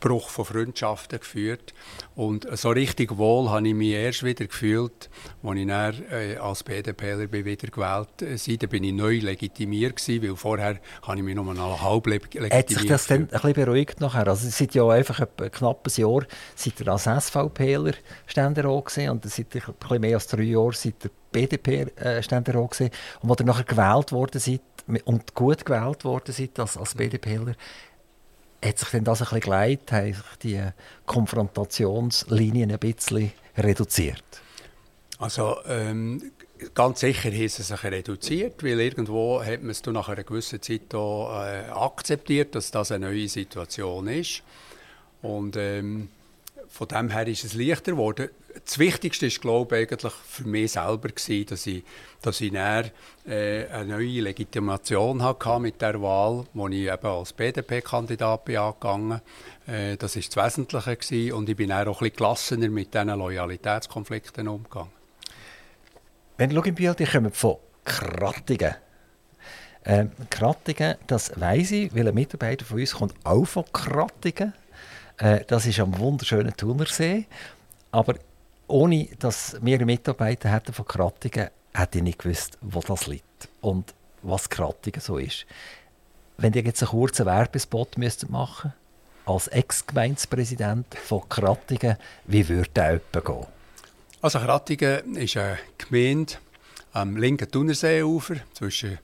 Bruch 0.00 0.28
von 0.28 0.44
Freundschaften 0.44 1.18
geführt. 1.18 1.74
Und 2.14 2.46
so 2.56 2.70
richtig 2.70 3.16
wohl 3.16 3.50
habe 3.50 3.66
ich 3.68 3.74
mich 3.74 3.92
erst 3.92 4.22
wieder 4.22 4.46
gefühlt, 4.46 5.10
als 5.42 5.56
ich 5.56 5.66
dann, 5.66 6.04
äh, 6.10 6.36
als 6.36 6.62
BDPler 6.62 7.26
bin 7.26 7.44
wieder 7.44 7.68
gewählt 7.68 8.22
äh, 8.22 8.56
Da 8.56 8.66
bin 8.66 8.84
ich 8.84 8.92
neu 8.92 9.18
legitimiert 9.18 9.96
gewesen, 9.96 10.22
weil 10.22 10.36
vorher 10.36 10.80
habe 11.02 11.18
ich 11.18 11.24
mich 11.24 11.34
nur 11.34 11.54
noch 11.54 11.82
halb 11.82 12.06
legitimiert 12.06 12.54
Hat 12.54 12.68
sich 12.68 12.86
das 12.86 13.06
dann 13.06 13.22
ein 13.22 13.26
bisschen 13.28 13.52
beruhigt 13.54 14.00
nachher? 14.00 14.28
Also 14.28 14.48
seit 14.48 14.74
ja 14.74 14.88
einfach 14.88 15.20
ein 15.20 15.50
knappes 15.50 15.96
Jahr 15.96 16.24
seid 16.54 16.80
ihr 16.80 16.88
als 16.88 17.04
SVPler 17.04 17.94
Ständerat 18.26 18.86
gewesen 18.86 19.10
und 19.10 19.30
seit 19.30 19.54
ein 19.54 19.74
bisschen 19.78 20.00
mehr 20.00 20.14
als 20.14 20.26
drei 20.26 20.42
Jahren 20.42 20.72
seid 20.72 20.94
ihr 21.04 21.10
BDP-Ständerat 21.32 22.70
gewesen. 22.70 22.90
Und 23.20 23.30
als 23.30 23.40
ihr 23.40 23.46
nachher 23.46 23.64
gewählt 23.64 24.12
worden 24.12 24.40
seid 24.40 24.60
und 25.04 25.34
gut 25.34 25.64
gewählt 25.64 26.04
worden 26.04 26.32
seid 26.32 26.58
als, 26.58 26.76
als 26.76 26.94
BDPler, 26.94 27.54
hat 28.64 28.78
sich 28.78 28.88
denn 28.88 29.04
das 29.04 29.20
ein 29.20 29.24
bisschen 29.24 29.40
geleitet? 29.40 29.92
Haben 29.92 30.12
sich 30.12 30.22
die 30.42 30.62
Konfrontationslinien 31.06 32.70
ein 32.70 32.78
bisschen 32.78 33.32
reduziert? 33.56 34.24
Also 35.18 35.56
ähm, 35.66 36.32
ganz 36.74 37.00
sicher 37.00 37.32
ist 37.32 37.58
es 37.58 37.68
sich 37.68 37.84
reduziert, 37.84 38.62
weil 38.62 38.80
irgendwo 38.80 39.42
hat 39.42 39.62
man 39.62 39.70
es 39.70 39.84
nach 39.86 40.08
einer 40.08 40.24
gewissen 40.24 40.60
Zeit 40.60 40.94
auch, 40.94 41.42
äh, 41.42 41.70
akzeptiert, 41.70 42.54
dass 42.54 42.70
das 42.70 42.92
eine 42.92 43.06
neue 43.06 43.28
Situation 43.28 44.08
ist. 44.08 44.42
Und 45.22 45.56
ähm, 45.56 46.10
von 46.76 46.88
dem 46.88 47.08
her 47.08 47.26
ist 47.26 47.42
es 47.42 47.54
leichter 47.54 47.92
geworden. 47.92 48.28
Das 48.64 48.78
Wichtigste 48.78 49.26
ist, 49.26 49.40
glaube 49.40 49.76
ich, 49.80 49.92
eigentlich 49.92 50.12
für 50.12 50.44
mich 50.44 50.72
selber 50.72 51.08
gewesen, 51.08 51.46
dass 51.46 51.66
ich, 51.66 51.84
dass 52.20 52.40
ich 52.40 52.52
dann, 52.52 52.90
äh, 53.26 53.66
eine 53.66 53.94
neue 53.94 54.20
Legitimation 54.20 55.22
hatte 55.22 55.58
mit 55.58 55.80
der 55.80 56.00
Wahl, 56.02 56.44
wo 56.52 56.68
ich 56.68 56.86
eben 56.86 57.06
als 57.06 57.32
BDP-Kandidat 57.32 58.44
bin 58.44 58.58
angegangen. 58.58 59.22
Äh, 59.66 59.96
das 59.96 60.16
ist 60.16 60.36
das 60.36 60.44
Wesentliche 60.44 60.96
gewesen. 60.96 61.32
und 61.32 61.48
ich 61.48 61.56
bin 61.56 61.70
dann 61.70 61.88
auch 61.88 62.02
ein 62.02 62.12
gelassener 62.14 62.68
mit 62.68 62.92
diesen 62.92 63.08
Loyalitätskonflikten 63.08 64.46
umgegangen. 64.46 64.90
Wenn 66.36 66.50
du 66.50 66.60
Bild, 66.60 67.00
ich 67.00 67.10
komme 67.10 67.30
von 67.30 67.56
Krattingen. 67.84 68.74
Ähm, 69.86 70.10
Krattingen, 70.28 70.96
das 71.06 71.40
weiss 71.40 71.70
ich, 71.70 71.94
weil 71.94 72.08
ein 72.08 72.14
Mitarbeiter 72.14 72.66
von 72.66 72.80
uns 72.80 72.92
kommt 72.92 73.14
auch 73.24 73.44
von 73.44 73.64
Krattingen. 73.72 74.52
Äh, 75.18 75.44
das 75.46 75.66
ist 75.66 75.80
am 75.80 75.98
wunderschönen 75.98 76.56
Thunersee. 76.56 77.26
Aber 77.90 78.14
ohne 78.68 79.08
dass 79.18 79.56
wir 79.60 79.84
Mitarbeiter 79.84 80.50
hätten 80.50 80.72
von 80.72 80.86
Krattingen, 80.86 81.50
hätte 81.72 81.98
ich 81.98 82.04
nicht 82.04 82.18
gewusst, 82.18 82.58
wo 82.60 82.80
das 82.80 83.06
liegt 83.06 83.48
und 83.60 83.94
was 84.22 84.48
Krattingen 84.48 85.00
so 85.00 85.18
ist. 85.18 85.46
Wenn 86.36 86.52
ihr 86.52 86.62
jetzt 86.62 86.82
einen 86.82 86.90
kurzen 86.90 87.26
Werbespot 87.26 87.96
müsstet 87.96 88.30
machen 88.30 88.74
als 89.24 89.48
Ex-Gemeindepräsident 89.48 90.94
von 90.94 91.28
Krattingen, 91.28 91.96
wie 92.26 92.48
würde 92.48 92.70
der 92.74 93.00
gehen? 93.22 93.46
Also 94.20 94.38
Krattingen 94.38 95.16
ist 95.16 95.36
eine 95.36 95.58
Gemeinde 95.78 96.34
am 96.92 97.16
linken 97.16 97.50
Thunerseeufer 97.50 98.36
zwischen 98.52 98.98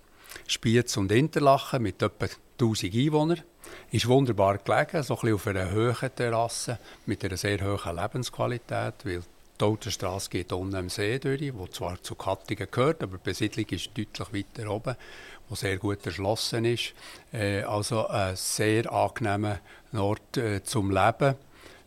Spiez 0.47 0.97
und 0.97 1.13
Interlachen 1.13 1.83
mit 1.83 2.03
etwa 2.03 2.27
1000 2.61 2.95
Einwohnern. 2.95 3.43
Ist 3.93 4.09
wunderbar 4.09 4.57
gelegen, 4.57 5.03
so 5.03 5.19
ein 5.21 5.35
auf 5.35 5.47
einer 5.47 5.71
hohen 5.71 6.17
Terrasse 6.17 6.79
mit 7.05 7.23
einer 7.27 7.37
sehr 7.37 7.61
hohen 7.61 7.95
Lebensqualität, 7.95 8.95
weil 9.05 9.23
die 9.61 9.65
Autostrasse 9.65 10.31
geht 10.31 10.51
unten 10.55 10.77
am 10.77 10.89
See 10.89 11.19
durch, 11.19 11.53
wo 11.55 11.67
zwar 11.67 12.03
zu 12.03 12.15
Kattingen 12.15 12.69
gehört, 12.71 13.03
aber 13.03 13.19
die 13.19 13.25
Besiedlung 13.25 13.67
ist 13.67 13.91
deutlich 13.95 14.33
weiter 14.33 14.71
oben, 14.71 14.97
wo 15.47 15.55
sehr 15.57 15.77
gut 15.77 16.07
erschlossen 16.07 16.65
ist. 16.65 16.95
Äh, 17.35 17.65
also 17.65 18.07
ein 18.09 18.35
sehr 18.35 18.91
angenehmer 18.91 19.59
Ort 19.93 20.39
äh, 20.39 20.63
zum 20.63 20.91
Leben 20.91 21.35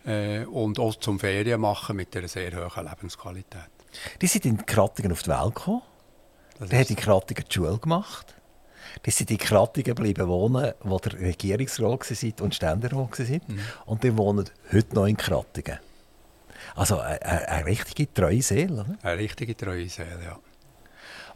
äh, 0.06 0.45
und 0.45 0.78
auch 0.78 0.93
zum 0.93 1.20
Ferien 1.20 1.60
machen 1.60 1.95
mit 1.95 2.16
einer 2.16 2.28
sehr 2.28 2.51
hohen 2.51 2.88
Lebensqualität. 2.88 3.72
Die 4.22 4.28
sind 4.28 4.45
in 4.45 4.64
Krattingen 4.64 5.12
auf 5.12 5.24
die 5.24 5.32
Welt 5.32 5.56
gekommen. 5.56 5.82
Der 6.60 6.80
hat 6.82 6.89
in 6.91 6.97
Krattingen 6.97 7.45
die 7.49 7.53
Schule 7.53 7.80
gemacht. 7.80 8.36
Die 9.05 9.11
sind 9.11 9.31
in 9.31 9.38
Krattingen 9.38 9.95
geblieben 9.95 10.27
wohnen, 10.27 10.73
wo 10.81 10.97
der 10.99 11.19
Regierungsrat 11.19 12.09
war 12.09 12.43
und 12.43 12.55
Ständerat 12.55 12.93
war. 12.93 13.07
Mhm. 13.09 13.59
Und 13.86 14.03
die 14.03 14.17
wohnen 14.17 14.45
heute 14.71 14.95
noch 14.95 15.05
in 15.05 15.17
Krattingen. 15.17 15.79
Also 16.75 16.99
eine, 16.99 17.21
eine 17.21 17.65
richtige 17.65 18.13
treue 18.13 18.41
Seele, 18.41 18.81
oder? 18.81 18.97
Eine 19.01 19.19
richtige 19.19 19.55
treue 19.55 19.88
Seele, 19.88 20.19
ja. 20.23 20.39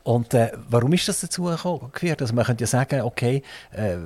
Und 0.04 0.34
äh, 0.34 0.52
warum 0.70 0.94
ist 0.94 1.08
das 1.08 1.22
dazu 1.22 1.44
gekommen? 1.44 1.92
Also 2.20 2.34
man 2.34 2.46
könnte 2.46 2.64
ja 2.64 2.68
sagen, 2.68 3.02
okay, 3.02 3.44
äh, 3.72 3.98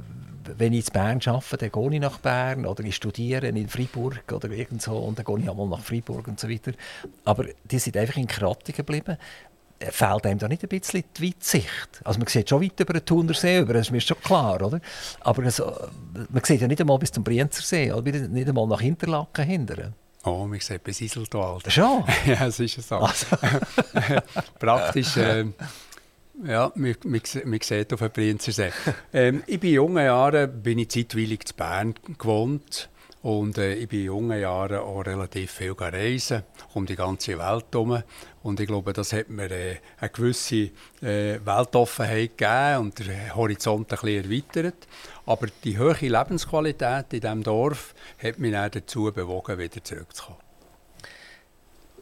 wenn 0.57 0.73
ich 0.73 0.87
in 0.87 0.93
Bern 0.93 1.21
arbeite, 1.25 1.69
dann 1.69 1.71
gehe 1.71 1.93
ich 1.95 2.01
nach 2.01 2.17
Bern 2.17 2.65
oder 2.65 2.83
ich 2.83 2.95
studiere 2.95 3.47
in 3.47 3.67
Freiburg 3.69 4.31
oder 4.31 4.49
irgendwo 4.49 4.97
und 4.97 5.17
dann 5.17 5.25
gehe 5.25 5.39
ich 5.39 5.49
einmal 5.49 5.67
nach 5.67 5.79
Freiburg 5.79 6.27
und 6.27 6.39
so 6.39 6.49
weiter. 6.49 6.73
Aber 7.23 7.45
die 7.63 7.79
sind 7.79 7.95
einfach 7.95 8.17
in 8.17 8.27
Kratten 8.27 8.73
geblieben. 8.73 9.17
Äh, 9.83 9.91
fehlt 9.91 10.25
einem 10.25 10.39
da 10.39 10.47
nicht 10.47 10.63
ein 10.63 10.69
bisschen 10.69 11.03
die 11.17 11.27
Weitsicht? 11.27 12.01
Also 12.03 12.19
man 12.19 12.27
sieht 12.27 12.49
schon 12.49 12.61
weit 12.61 12.79
über 12.79 12.93
den 12.93 13.05
Thunersee 13.05 13.59
über, 13.59 13.73
das 13.73 13.87
ist 13.87 13.91
mir 13.91 14.01
schon 14.01 14.19
klar, 14.21 14.61
oder? 14.61 14.79
Aber 15.21 15.43
also, 15.43 15.71
man 16.29 16.43
sieht 16.43 16.61
ja 16.61 16.67
nicht 16.67 16.81
einmal 16.81 16.97
bis 16.99 17.11
zum 17.11 17.23
Brienzersee 17.23 17.91
oder 17.91 18.11
nicht 18.11 18.47
einmal 18.47 18.67
nach 18.67 18.81
Interlaken 18.81 19.45
hindern. 19.45 19.93
Oh, 20.23 20.47
wir 20.49 20.61
sehen 20.61 20.79
bis 20.83 21.01
Iseltal. 21.01 21.59
Schon? 21.67 22.03
ja, 22.25 22.47
es 22.47 22.59
ist 22.59 22.87
so. 22.87 22.97
Also. 22.97 23.25
Praktisch... 24.59 25.17
Äh, 25.17 25.45
ja, 26.45 26.71
man, 26.73 26.95
man, 27.03 27.21
man 27.45 27.59
sieht 27.61 27.93
auf 27.93 27.99
den 27.99 28.11
Prinzersee. 28.11 28.71
ähm, 29.13 29.43
ich 29.45 29.59
bin 29.59 29.69
in 29.69 29.75
jungen 29.75 30.03
Jahren 30.03 30.63
bin 30.63 30.79
ich 30.79 30.89
zeitweilig 30.89 31.45
zu 31.45 31.53
Bern 31.53 31.93
gewohnt 32.17 32.89
und 33.21 33.57
äh, 33.59 33.75
ich 33.75 33.87
bin 33.87 33.99
in 33.99 34.05
jungen 34.05 34.41
Jahren 34.41 34.79
auch 34.79 35.01
relativ 35.01 35.51
viel 35.51 35.73
reisen, 35.73 36.41
um 36.73 36.87
die 36.87 36.95
ganze 36.95 37.37
Welt 37.37 37.65
herum. 37.71 38.01
Und 38.43 38.59
ich 38.59 38.67
glaube, 38.67 38.93
das 38.93 39.13
hat 39.13 39.29
mir 39.29 39.49
äh, 39.49 39.77
eine 39.99 40.09
gewisse 40.09 40.69
äh, 41.01 41.39
Weltoffenheit 41.43 42.37
gegeben 42.37 42.77
und 42.81 42.99
den 42.99 43.33
Horizont 43.35 43.91
ein 43.91 43.99
bisschen 43.99 44.31
erweitert. 44.31 44.87
Aber 45.25 45.47
die 45.63 45.79
hohe 45.79 45.95
Lebensqualität 45.99 47.13
in 47.13 47.21
diesem 47.21 47.43
Dorf 47.43 47.95
hat 48.21 48.37
mich 48.39 48.51
dann 48.51 48.69
dazu 48.69 49.11
bewogen, 49.13 49.57
wieder 49.57 49.83
zurückzukommen. 49.83 50.39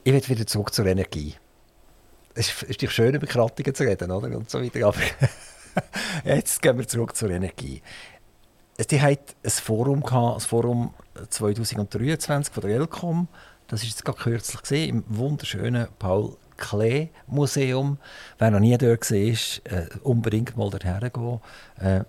Ich 0.03 0.11
will 0.11 0.27
wieder 0.27 0.47
zurück 0.47 0.73
zur 0.73 0.87
Energie 0.87 1.35
es 2.33 2.63
ist 2.63 2.83
doch 2.83 2.89
schön, 2.89 3.13
über 3.13 3.27
Krattungen 3.27 3.75
zu 3.75 3.83
reden, 3.83 4.11
oder? 4.11 4.35
Und 4.35 4.49
so 4.49 4.61
weiter. 4.61 4.87
Aber 4.87 4.99
jetzt 6.23 6.61
gehen 6.61 6.77
wir 6.77 6.87
zurück 6.87 7.15
zur 7.15 7.29
Energie. 7.29 7.81
Die 8.89 9.01
hat 9.01 9.35
ein 9.43 9.49
Forum 9.49 10.01
gehabt, 10.01 10.37
ein 10.37 10.39
Forum 10.47 10.93
2023 11.29 12.53
von 12.53 12.61
der 12.61 12.71
Elcom. 12.71 13.27
Das 13.71 13.83
ist 13.83 14.03
gerade 14.03 14.17
kürzlich 14.17 14.61
gesehen 14.61 14.89
im 14.89 15.17
wunderschönen 15.17 15.87
Paul 15.97 16.35
Klee 16.57 17.07
Museum. 17.27 17.99
Wer 18.37 18.51
noch 18.51 18.59
nie 18.59 18.77
dort 18.77 19.09
war, 19.09 19.17
äh, 19.17 19.87
unbedingt 20.03 20.57
mal 20.57 20.69
dorthin 20.69 20.99
gehen. 20.99 21.39
Äh, 21.79 22.03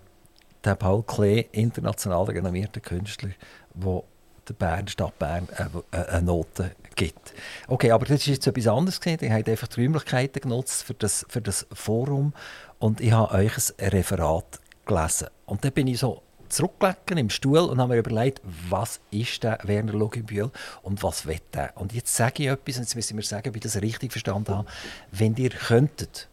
der 0.65 0.75
Paul 0.75 1.05
Klee, 1.05 1.47
international 1.53 2.25
renommierter 2.25 2.81
Künstler, 2.81 3.31
der 3.75 4.03
der 4.49 4.55
Bern, 4.55 4.89
Stadt 4.89 5.17
Bern 5.21 5.47
eine, 5.57 6.09
eine 6.09 6.23
Note 6.23 6.73
gibt. 6.97 7.33
Okay, 7.69 7.93
aber 7.93 8.07
das 8.07 8.23
ist 8.23 8.27
jetzt 8.27 8.47
etwas 8.49 8.67
anderes 8.67 9.01
gewesen. 9.01 9.25
Ich 9.25 9.31
habe 9.31 9.49
einfach 9.49 9.69
die 9.69 9.85
Räumlichkeiten 9.85 10.41
genutzt 10.41 10.83
für 10.83 10.95
das, 10.95 11.25
für 11.29 11.41
das 11.41 11.69
Forum 11.73 12.33
und 12.81 13.01
ich 13.01 13.13
habe 13.13 13.33
euch 13.35 13.53
ein 13.79 13.89
Referat 13.91 14.59
gelesen. 14.85 15.29
Und 15.47 15.65
dann 15.65 15.71
bin 15.71 15.87
ich 15.87 16.01
so 16.01 16.23
zurückgelegt 16.53 17.11
im 17.11 17.31
Stuhl 17.31 17.59
und 17.59 17.81
habe 17.81 17.95
mir 17.95 18.01
überlegt, 18.01 18.41
was 18.69 19.01
ist 19.11 19.43
der 19.43 19.59
Werner 19.65 19.93
Luginbühl 19.93 20.51
und 20.83 21.03
was 21.03 21.27
will 21.27 21.41
er? 21.53 21.73
Und 21.77 21.93
jetzt 21.93 22.15
sage 22.15 22.43
ich 22.45 22.49
etwas, 22.49 22.77
und 22.77 22.83
jetzt 22.83 22.95
müssen 22.95 23.17
wir 23.17 23.25
sagen, 23.25 23.49
ob 23.49 23.57
ich 23.57 23.63
das 23.63 23.81
richtig 23.81 24.13
verstanden 24.13 24.55
habe. 24.55 24.69
Wenn 25.11 25.35
ihr 25.37 25.51
könntet, 25.51 26.29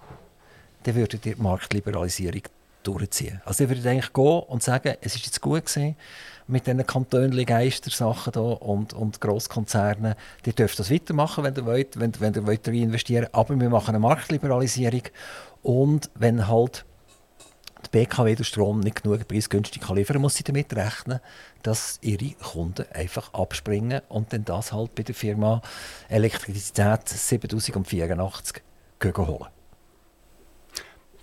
dann 0.84 0.96
würdet 0.96 1.26
ihr 1.26 1.36
die 1.36 1.42
Marktliberalisierung 1.42 2.44
durchziehen. 2.84 3.42
Also 3.46 3.64
ihr 3.64 3.70
würdet 3.70 3.86
eigentlich 3.86 4.14
gehen 4.14 4.44
und 4.48 4.64
sagen, 4.64 4.96
es 5.02 5.16
ist 5.16 5.26
jetzt 5.26 5.42
gut 5.42 5.66
gewesen, 5.66 5.96
mit 6.48 6.66
diesen 6.66 6.86
Kantönli 6.86 7.46
Geister-Sachen 7.46 8.34
und, 8.34 8.94
und 8.94 9.22
Grosskonzernen. 9.22 10.16
Die 10.46 10.54
dürfen 10.54 10.78
das 10.78 10.90
weitermachen, 10.90 11.44
wenn 11.44 11.56
ihr 11.56 11.66
wollt, 11.66 12.00
wenn, 12.00 12.12
wenn 12.20 12.34
ihr 12.34 12.48
wollt 12.48 12.68
reinvestieren 12.68 13.30
Aber 13.34 13.60
wir 13.60 13.70
machen 13.70 13.90
eine 13.90 14.00
Marktliberalisierung. 14.00 15.04
Und 15.62 16.10
wenn 16.16 16.48
halt 16.48 16.86
die 17.86 17.90
BKW 17.90 18.36
den 18.36 18.46
Strom 18.46 18.80
nicht 18.80 19.04
genug 19.04 19.28
preisgünstig 19.28 19.88
liefern 19.90 20.16
kann, 20.16 20.22
muss 20.22 20.36
sie 20.36 20.44
damit 20.44 20.76
rechnen, 20.76 21.20
dass 21.64 22.00
ihre 22.02 22.32
Kunden 22.32 22.86
einfach 22.94 23.34
abspringen 23.34 24.02
und 24.10 24.34
dann 24.34 24.46
das 24.46 24.72
halt 24.72 24.96
bei 24.96 25.04
der 25.04 25.16
Firma 25.16 25.62
Elektrizität 26.10 27.08
7084 27.08 28.62
holen. 29.18 29.48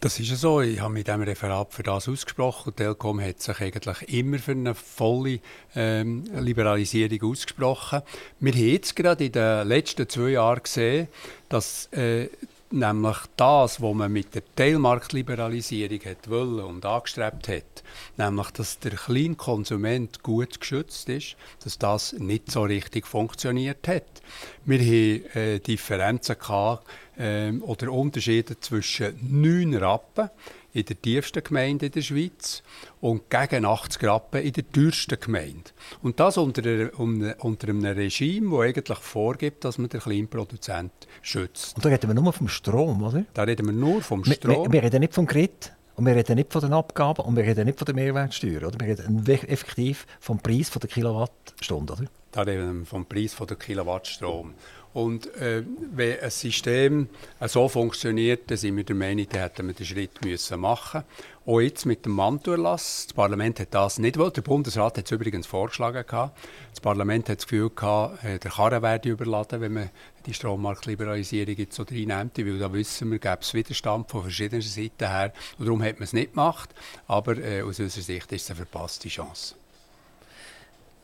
Das 0.01 0.21
ist 0.21 0.29
ja 0.29 0.37
so. 0.37 0.61
Ich 0.61 0.79
habe 0.81 0.93
mit 0.93 1.07
diesem 1.07 1.23
Referat 1.23 1.73
für 1.73 1.83
das 1.83 2.07
ausgesprochen. 2.09 2.73
Die 2.73 2.83
Telkom 2.83 3.21
hat 3.21 3.41
sich 3.41 3.61
eigentlich 3.61 4.03
immer 4.09 4.39
für 4.39 4.53
eine 4.53 4.75
volle 4.75 5.41
ähm, 5.75 6.25
Liberalisierung 6.39 7.31
ausgesprochen. 7.31 8.03
Wir 8.39 8.53
haben 8.53 8.61
jetzt 8.61 8.95
gerade 8.95 9.25
in 9.25 9.33
den 9.33 9.67
letzten 9.67 10.07
zwei 10.09 10.29
Jahren 10.31 10.63
gesehen, 10.63 11.09
dass 11.49 11.87
äh, 11.93 12.29
nämlich 12.71 13.17
das, 13.37 13.81
was 13.81 13.95
man 13.95 14.13
mit 14.13 14.35
der 14.35 14.43
Teilmarktliberalisierung 14.55 16.01
hat 16.05 16.29
wollen 16.29 16.65
und 16.65 16.85
angestrebt 16.85 17.49
hat, 17.49 17.83
nämlich 18.17 18.51
dass 18.51 18.79
der 18.79 18.93
Kleinkonsument 18.93 20.23
gut 20.23 20.61
geschützt 20.61 21.09
ist, 21.09 21.37
dass 21.63 21.79
das 21.79 22.13
nicht 22.15 22.51
so 22.51 22.63
richtig 22.63 23.07
funktioniert 23.07 23.87
hat. 23.89 24.23
Wir 24.65 24.79
haben 24.79 25.37
äh, 25.37 25.59
Differenzen 25.61 26.39
gehabt, 26.39 26.87
äh, 27.19 27.53
oder 27.53 27.93
Unterschiede 27.93 28.59
zwischen 28.61 29.17
9 29.23 29.75
Rappen 29.77 30.31
in 30.77 30.85
der 30.85 31.01
tiefsten 31.01 31.43
Gemeinde 31.43 31.87
in 31.87 31.93
der 31.93 32.03
Schweiz 32.03 32.63
und 33.01 33.31
gegen 33.31 33.65
80 33.65 34.05
Rappen 34.05 34.43
in 34.43 34.53
der 34.53 34.71
teuersten 34.71 35.19
Gemeinde. 35.19 35.71
Und 36.03 36.21
das 36.21 36.37
unter, 36.37 36.63
unter 36.99 37.69
einem 37.69 37.85
Regime, 37.85 38.51
das 38.51 38.67
eigentlich 38.67 38.99
vorgibt, 38.99 39.65
dass 39.65 39.79
man 39.79 39.89
den 39.89 40.01
Kleinproduzent 40.01 40.93
schützt. 41.23 41.77
Und 41.77 41.85
da 41.85 41.89
reden 41.89 42.11
wir 42.11 42.15
nur 42.15 42.33
vom 42.33 42.49
Strom, 42.49 43.03
oder? 43.03 43.25
Da 43.33 43.45
reden 43.45 43.67
wir 43.67 43.73
nur 43.73 44.03
vom 44.03 44.23
Strom. 44.25 44.51
Wir, 44.51 44.65
wir, 44.65 44.73
wir 44.73 44.83
reden 44.83 45.01
nicht 45.01 45.15
vom 45.15 45.27
Grid. 45.27 45.73
Und 45.95 46.05
wir 46.05 46.15
reden 46.15 46.37
nicht 46.37 46.53
von 46.53 46.61
den 46.61 46.75
Abgaben 46.75 47.23
und 47.23 47.37
wir 47.37 47.45
reden 47.45 47.65
nicht 47.65 47.79
von 47.79 47.87
der 47.87 47.95
Mehrwertsteuer. 47.95 48.63
Oder? 48.67 48.79
Wir 48.79 48.99
reden 48.99 49.27
effektiv 49.27 50.07
vom 50.21 50.39
Preis 50.39 50.71
der 50.71 50.91
Kilowattstunde. 50.91 51.95
Oder? 51.95 52.05
Da 52.33 52.43
reden 52.43 52.81
wir 52.81 52.85
vom 52.87 53.07
Preis 53.07 53.35
der 53.35 53.57
Kilowattstrom. 53.57 54.53
Und 54.97 55.27
äh, 55.35 55.63
wenn 55.93 56.21
ein 56.21 56.31
System 56.31 57.11
so 57.43 57.69
funktioniert, 57.69 58.51
dann 58.51 58.57
sind 58.57 58.79
wir 58.79 58.85
der 58.85 58.97
Meinung, 58.97 59.27
dann 59.29 59.43
hätten 59.43 59.67
wir 59.67 59.75
den 59.75 59.85
Schritt 59.85 60.25
müssen 60.25 60.59
machen 60.59 61.05
Auch 61.45 61.61
jetzt 61.61 61.85
mit 61.85 62.07
dem 62.07 62.13
Mantuerlass. 62.13 63.05
Das 63.09 63.13
Parlament 63.13 63.61
hat 63.61 63.75
das 63.75 63.99
nicht 63.99 64.17
wollen. 64.17 64.33
Der 64.33 64.41
Bundesrat 64.41 64.97
hat 64.97 65.05
es 65.05 65.11
übrigens 65.11 65.47
vorgeschlagen. 65.47 66.03
Gehabt. 66.07 66.39
Das 66.71 66.81
Parlament 66.81 67.29
hat 67.29 67.41
das 67.41 67.47
Gefühl, 67.47 67.69
gehabt, 67.69 68.25
äh, 68.25 68.39
der 68.39 68.51
Karren 68.51 68.81
werde 68.81 69.11
überladen, 69.11 69.61
wenn 69.61 69.75
man 69.75 69.91
die 70.25 70.33
Strommarktliberalisierung 70.33 71.57
jetzt 71.57 71.77
so 71.77 71.83
reinnimmt. 71.83 72.39
Weil 72.39 72.59
da 72.59 72.73
wissen 72.73 73.11
wir, 73.11 73.19
gäbe 73.19 73.41
es 73.43 73.53
Widerstand 73.53 74.11
von 74.11 74.23
verschiedenen 74.23 74.63
Seiten 74.63 75.11
her. 75.11 75.35
Und 75.59 75.67
darum 75.67 75.83
hat 75.83 75.97
man 75.97 76.05
es 76.05 76.15
nicht 76.15 76.33
gemacht. 76.33 76.71
Aber 77.07 77.37
äh, 77.37 77.61
aus 77.61 77.79
unserer 77.81 78.03
Sicht 78.03 78.33
ist 78.33 78.45
es 78.45 78.51
eine 78.51 78.57
verpasste 78.57 79.11
Chance 79.11 79.57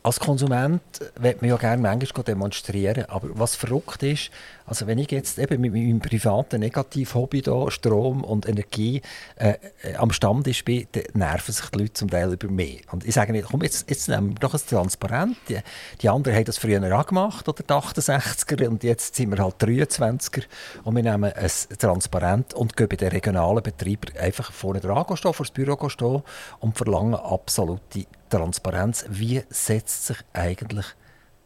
als 0.02 0.18
Konsument 0.18 0.82
will 1.16 1.36
man 1.40 1.50
ja 1.50 1.56
gerne 1.56 1.80
manchmal 1.80 2.24
demonstrieren, 2.24 3.04
aber 3.06 3.28
was 3.38 3.54
verrückt 3.54 4.02
ist, 4.02 4.30
also 4.72 4.86
wenn 4.86 4.96
ich 4.96 5.10
jetzt 5.10 5.38
eben 5.38 5.60
mit 5.60 5.74
meinem 5.74 6.00
privaten 6.00 6.60
Negativ-Hobby 6.60 7.42
da, 7.42 7.70
Strom 7.70 8.24
und 8.24 8.48
Energie 8.48 9.02
äh, 9.36 9.56
äh, 9.82 9.96
am 9.96 10.10
Stammtisch 10.12 10.64
bin, 10.64 10.86
dann 10.92 11.02
nerven 11.12 11.52
sich 11.52 11.66
die 11.66 11.78
Leute 11.78 11.92
zum 11.92 12.08
Teil 12.08 12.32
über 12.32 12.48
mich. 12.48 12.82
Und 12.90 13.06
ich 13.06 13.14
sage 13.14 13.32
nicht, 13.32 13.48
komm, 13.50 13.60
jetzt, 13.60 13.90
jetzt 13.90 14.08
nehmen 14.08 14.30
wir 14.30 14.36
doch 14.36 14.54
ein 14.54 14.60
Transparent. 14.66 15.36
Die, 15.50 15.58
die 16.00 16.08
anderen 16.08 16.34
haben 16.38 16.46
das 16.46 16.56
früher 16.56 16.98
auch 16.98 17.06
gemacht, 17.06 17.46
oder 17.50 17.62
die 17.62 17.70
68er, 17.70 18.66
und 18.68 18.82
jetzt 18.82 19.14
sind 19.14 19.30
wir 19.30 19.44
halt 19.44 19.56
23er 19.56 20.44
und 20.84 20.96
wir 20.96 21.02
nehmen 21.02 21.30
ein 21.30 21.50
Transparent 21.78 22.54
und 22.54 22.74
gehen 22.74 22.88
bei 22.88 22.96
den 22.96 23.10
regionalen 23.10 23.62
Betreibern 23.62 24.16
einfach 24.18 24.52
vorne 24.52 24.80
dran 24.80 25.04
stehen, 25.18 25.34
vor 25.34 25.44
das 25.44 25.52
Büro 25.52 25.90
stehen 25.90 26.22
und 26.60 26.78
verlangen 26.78 27.16
absolute 27.16 28.06
Transparenz. 28.30 29.04
Wie 29.10 29.42
setzt 29.50 30.06
sich 30.06 30.16
eigentlich 30.32 30.86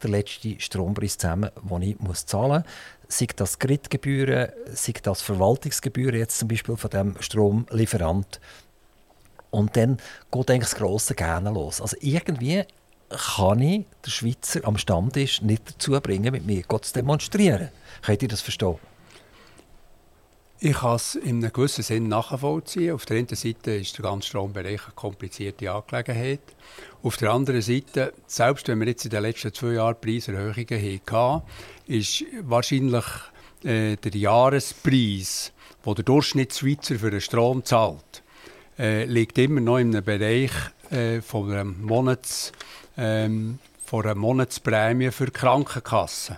der 0.03 0.09
letzte 0.09 0.59
Strompreis 0.59 1.17
zusammen, 1.17 1.51
den 1.69 1.81
ich 1.81 1.99
muss 1.99 2.25
zahlen 2.25 2.63
muss? 2.63 3.17
Sei 3.19 3.27
das 3.35 3.59
Gridgebühren, 3.59 4.49
sei 4.73 4.93
das 5.01 5.21
Verwaltungsgebühren, 5.21 6.19
jetzt 6.19 6.39
zum 6.39 6.47
Beispiel 6.47 6.75
von 6.75 6.89
dem 6.89 7.15
Stromlieferant. 7.19 8.39
Und 9.49 9.77
dann 9.77 9.97
geht 10.31 10.51
eigentlich 10.51 10.69
das 10.69 10.75
grosse 10.75 11.15
Gerne 11.15 11.51
los. 11.51 11.81
Also 11.81 11.95
irgendwie 12.01 12.63
kann 13.09 13.61
ich 13.61 13.85
den 14.05 14.11
Schweizer 14.11 14.59
am 14.65 14.77
Stammtisch 14.77 15.41
nicht 15.41 15.69
dazu 15.69 15.91
bringen, 16.01 16.33
mit 16.33 16.45
mir 16.45 16.63
zu 16.67 16.93
demonstrieren. 16.93 17.69
Könnt 18.01 18.21
ihr 18.21 18.27
das 18.27 18.41
verstehen? 18.41 18.75
Ich 20.59 20.77
kann 20.77 20.95
es 20.95 21.13
in 21.13 21.43
einem 21.43 21.53
gewissen 21.53 21.83
Sinn 21.83 22.07
nachvollziehen. 22.07 22.95
Auf 22.95 23.05
der 23.05 23.17
einen 23.17 23.27
Seite 23.27 23.75
ist 23.75 23.95
der 23.95 24.03
ganze 24.03 24.29
Strombereich 24.29 24.81
eine 24.85 24.93
komplizierte 24.95 25.71
Angelegenheit. 25.71 26.39
Auf 27.03 27.17
der 27.17 27.31
anderen 27.31 27.61
Seite, 27.61 28.11
selbst 28.25 28.67
wenn 28.67 28.79
wir 28.79 28.87
jetzt 28.87 29.05
in 29.05 29.11
den 29.11 29.21
letzten 29.21 29.53
zwei 29.53 29.73
Jahren 29.73 30.01
Preiserhöhungen 30.01 31.01
hatten, 31.11 31.43
ist 31.85 32.25
wahrscheinlich 32.41 33.05
äh, 33.63 33.97
der 33.97 34.15
Jahrespreis, 34.15 35.53
den 35.85 35.93
der 35.93 36.03
Durchschnittsschweizer 36.03 36.95
für 36.95 37.11
den 37.11 37.21
Strom 37.21 37.63
zahlt, 37.63 38.23
äh, 38.79 39.05
liegt 39.05 39.37
immer 39.37 39.61
noch 39.61 39.77
in 39.77 39.95
einem 39.95 40.03
Bereich 40.03 40.51
äh, 40.89 41.21
von, 41.21 41.51
einem 41.51 41.83
Monats, 41.83 42.51
ähm, 42.97 43.59
von 43.85 44.05
einer 44.05 44.15
Monatsprämie 44.15 45.11
für 45.11 45.29
Krankenkassen. 45.29 46.37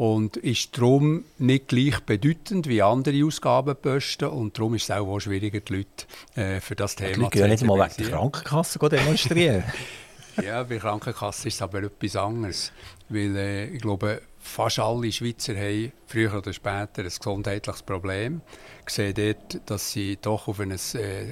Und 0.00 0.38
ist 0.38 0.78
darum 0.78 1.24
nicht 1.36 1.68
gleich 1.68 2.00
bedeutend 2.00 2.66
wie 2.66 2.80
andere 2.80 3.22
Ausgabenposten 3.22 4.28
und 4.28 4.56
darum 4.56 4.74
ist 4.74 4.84
es 4.84 4.90
auch, 4.92 5.06
auch 5.06 5.20
schwieriger, 5.20 5.60
die 5.60 5.74
Leute 5.74 6.40
äh, 6.40 6.58
für 6.58 6.74
das 6.74 6.96
Thema 6.96 7.28
die 7.28 7.38
zu 7.38 7.46
nicht 7.46 7.64
mal 7.64 7.86
wegen 7.86 8.08
der 8.08 8.16
Krankenkasse 8.16 8.78
demonstrieren. 8.78 9.62
ja, 10.42 10.62
bei 10.62 10.68
der 10.70 10.78
Krankenkasse 10.78 11.48
ist 11.48 11.56
es 11.56 11.60
aber 11.60 11.82
etwas 11.82 12.16
anderes, 12.16 12.72
weil 13.10 13.36
äh, 13.36 13.66
ich 13.66 13.82
glaube, 13.82 14.22
fast 14.38 14.78
alle 14.78 15.12
Schweizer 15.12 15.54
haben 15.54 15.92
früher 16.06 16.32
oder 16.32 16.54
später 16.54 17.02
ein 17.02 17.12
gesundheitliches 17.14 17.82
Problem. 17.82 18.40
Ich 18.86 18.94
sehe 18.94 19.12
dort, 19.12 19.60
dass 19.66 19.92
sie 19.92 20.16
doch 20.22 20.48
auf 20.48 20.60
ein 20.60 20.70
äh, 20.70 20.78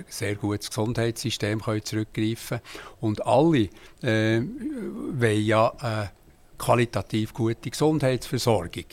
sehr 0.08 0.34
gutes 0.34 0.68
Gesundheitssystem 0.68 1.62
können 1.62 1.86
zurückgreifen 1.86 2.58
können. 2.58 2.62
Und 3.00 3.26
alle 3.26 3.70
äh, 4.02 4.42
wollen 4.42 5.46
ja 5.46 5.72
eine 5.78 6.10
qualitativ 6.58 7.32
gute 7.32 7.70
Gesundheitsversorgung. 7.70 8.84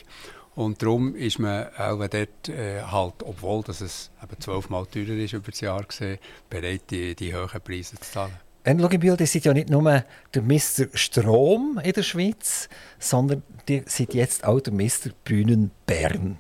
Und 0.56 0.82
darum 0.82 1.16
ist 1.16 1.38
man 1.40 1.68
auch 1.78 1.98
dort 2.08 2.50
äh, 2.50 2.82
halt, 2.82 3.16
obwohl 3.24 3.62
dass 3.64 3.82
es 3.82 4.10
eben 4.24 4.40
zwölfmal 4.40 4.86
teurer 4.86 5.18
ist 5.18 5.34
über 5.34 5.52
das 5.52 5.60
Jahr 5.60 5.84
gesehen, 5.84 6.18
bereit, 6.50 6.84
die, 6.90 7.14
die 7.14 7.36
hohen 7.36 7.62
Preise 7.62 8.00
zu 8.00 8.12
zahlen. 8.12 8.40
Wenn 8.64 8.80
schau 8.80 8.90
ihr 8.90 9.28
seid 9.28 9.46
ja 9.46 9.54
nicht 9.54 9.70
nur 9.70 10.04
der 10.34 10.42
Mr. 10.42 10.88
Strom 10.94 11.80
in 11.84 11.92
der 11.92 12.04
Schweiz, 12.04 12.68
sondern 12.98 13.44
ihr 13.68 13.84
seid 13.86 14.14
jetzt 14.14 14.44
auch 14.44 14.60
der 14.60 14.74
Mr. 14.74 15.12
Bühnen 15.24 15.72
Bern. 15.86 16.38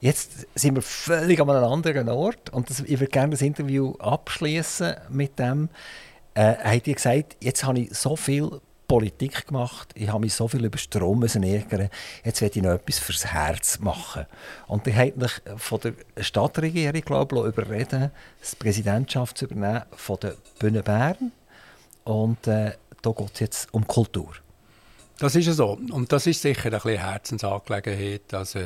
Jetzt 0.00 0.46
sind 0.54 0.76
wir 0.76 0.82
völlig 0.82 1.40
an 1.40 1.50
einem 1.50 1.64
anderen 1.64 2.08
Ort 2.08 2.50
und 2.50 2.70
das, 2.70 2.80
ich 2.80 3.00
würde 3.00 3.10
gerne 3.10 3.32
das 3.32 3.42
Interview 3.42 3.94
abschließen 3.98 4.94
mit 5.10 5.38
dem. 5.38 5.70
Äh, 6.34 6.54
habt 6.64 6.86
ihr 6.86 6.94
gesagt, 6.94 7.36
jetzt 7.40 7.64
habe 7.64 7.80
ich 7.80 7.94
so 7.94 8.16
viel 8.16 8.60
Politik 8.94 9.48
gemacht, 9.48 9.88
ich 9.96 10.08
habe 10.08 10.20
mich 10.20 10.34
so 10.34 10.46
viel 10.46 10.64
über 10.64 10.78
Strom 10.78 11.20
ärgern, 11.24 11.88
jetzt 12.24 12.40
werde 12.40 12.60
ich 12.60 12.64
noch 12.64 12.74
etwas 12.74 13.00
fürs 13.00 13.26
Herz 13.26 13.80
machen. 13.80 14.24
Und 14.68 14.86
ihr 14.86 14.94
habt 14.94 15.16
mich 15.16 15.32
von 15.56 15.80
der 15.80 15.94
Stadtregierung, 16.22 17.00
glaube 17.00 17.36
ich, 17.40 17.44
überreden, 17.44 18.12
die 18.40 18.56
Präsidentschaft 18.56 19.36
zu 19.36 19.46
übernehmen 19.46 19.82
von 19.96 20.16
der 20.22 20.36
Bühne 20.60 20.84
Bern. 20.84 21.32
Und 22.04 22.46
äh, 22.46 22.74
da 23.02 23.10
geht 23.10 23.30
es 23.34 23.40
jetzt 23.40 23.74
um 23.74 23.84
Kultur. 23.84 24.30
Das 25.18 25.34
ist 25.34 25.52
so. 25.56 25.76
Und 25.90 26.12
das 26.12 26.28
ist 26.28 26.40
sicher 26.40 26.72
eine 26.72 26.98
Herzensangelegenheit. 26.98 28.32
Also, 28.32 28.60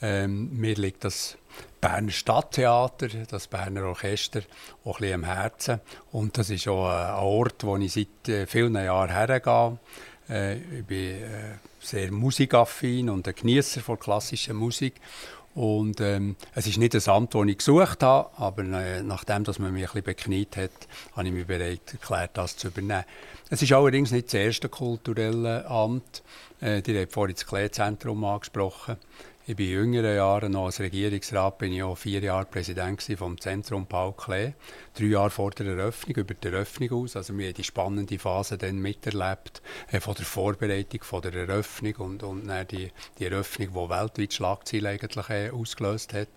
ähm, 0.00 0.58
mir 0.58 0.74
liegt 0.76 1.04
das 1.04 1.36
Berner 1.80 2.10
Stadttheater, 2.10 3.08
das 3.28 3.46
Berner 3.46 3.84
Orchester 3.84 4.42
auch 4.84 4.96
ein 4.96 5.00
bisschen 5.00 5.14
am 5.14 5.24
Herzen. 5.24 5.80
Und 6.12 6.38
das 6.38 6.50
ist 6.50 6.66
auch 6.68 6.88
ein 6.88 7.14
Ort, 7.24 7.64
wo 7.64 7.76
ich 7.76 7.92
seit 7.92 8.28
äh, 8.28 8.46
vielen 8.46 8.74
Jahren 8.74 9.10
hergehe. 9.10 9.78
Äh, 10.28 10.56
ich 10.56 10.84
bin 10.84 11.22
äh, 11.22 11.58
sehr 11.80 12.10
musikaffin 12.10 13.10
und 13.10 13.28
ein 13.28 13.34
Genießer 13.34 13.80
von 13.80 13.98
klassischer 13.98 14.54
Musik. 14.54 14.94
Und 15.54 16.02
ähm, 16.02 16.36
es 16.54 16.66
ist 16.66 16.76
nicht 16.76 16.94
ein 16.94 17.08
Amt, 17.08 17.34
das 17.34 17.46
ich 17.46 17.56
gesucht 17.56 18.02
habe, 18.02 18.28
aber 18.36 18.62
äh, 18.62 19.02
nachdem 19.02 19.42
dass 19.42 19.58
man 19.58 19.72
mich 19.72 19.84
ein 19.84 19.86
bisschen 19.86 20.02
bekniet 20.02 20.54
hat, 20.58 20.70
habe 21.14 21.28
ich 21.28 21.32
mich 21.32 21.46
bereit 21.46 21.80
erklärt, 21.92 22.32
das 22.34 22.58
zu 22.58 22.68
übernehmen. 22.68 23.04
Es 23.48 23.62
ist 23.62 23.72
allerdings 23.72 24.10
nicht 24.10 24.26
das 24.26 24.34
erste 24.34 24.68
kulturelle 24.68 25.64
Amt. 25.66 26.22
Äh, 26.60 26.82
ihr 26.86 27.00
habt 27.00 27.12
vorhin 27.12 27.36
das 27.36 27.46
Klee-Zentrum 27.46 28.22
angesprochen. 28.24 28.96
Ich 29.48 29.54
bin 29.54 29.66
in 29.66 29.74
jüngeren 29.74 30.16
Jahren 30.16 30.50
noch 30.50 30.64
als 30.64 30.80
Regierungsrat 30.80 31.58
bin 31.58 31.72
ich 31.72 31.80
auch 31.80 31.94
vier 31.94 32.18
Jahre 32.18 32.46
Präsident 32.46 33.00
vom 33.16 33.40
Zentrum 33.40 33.86
Paul 33.86 34.12
Klee. 34.12 34.54
Drei 34.92 35.04
Jahre 35.04 35.30
vor 35.30 35.52
der 35.52 35.66
Eröffnung, 35.66 36.16
über 36.16 36.34
die 36.34 36.48
Eröffnung 36.48 37.04
aus. 37.04 37.14
Also 37.14 37.38
wir 37.38 37.46
haben 37.46 37.54
die 37.54 37.62
spannende 37.62 38.18
Phase 38.18 38.58
dann 38.58 38.78
miterlebt, 38.78 39.62
äh, 39.92 40.00
von 40.00 40.16
der 40.16 40.24
Vorbereitung, 40.24 41.04
von 41.04 41.22
der 41.22 41.32
Eröffnung 41.32 41.94
und, 41.98 42.24
und 42.24 42.48
dann 42.48 42.66
die, 42.66 42.90
die 43.20 43.26
Eröffnung, 43.26 43.68
die 43.68 43.88
weltweit 43.88 44.34
Schlagzeilen 44.34 44.86
eigentlich 44.86 45.28
äh, 45.30 45.50
ausgelöst 45.50 46.12
hat 46.12 46.28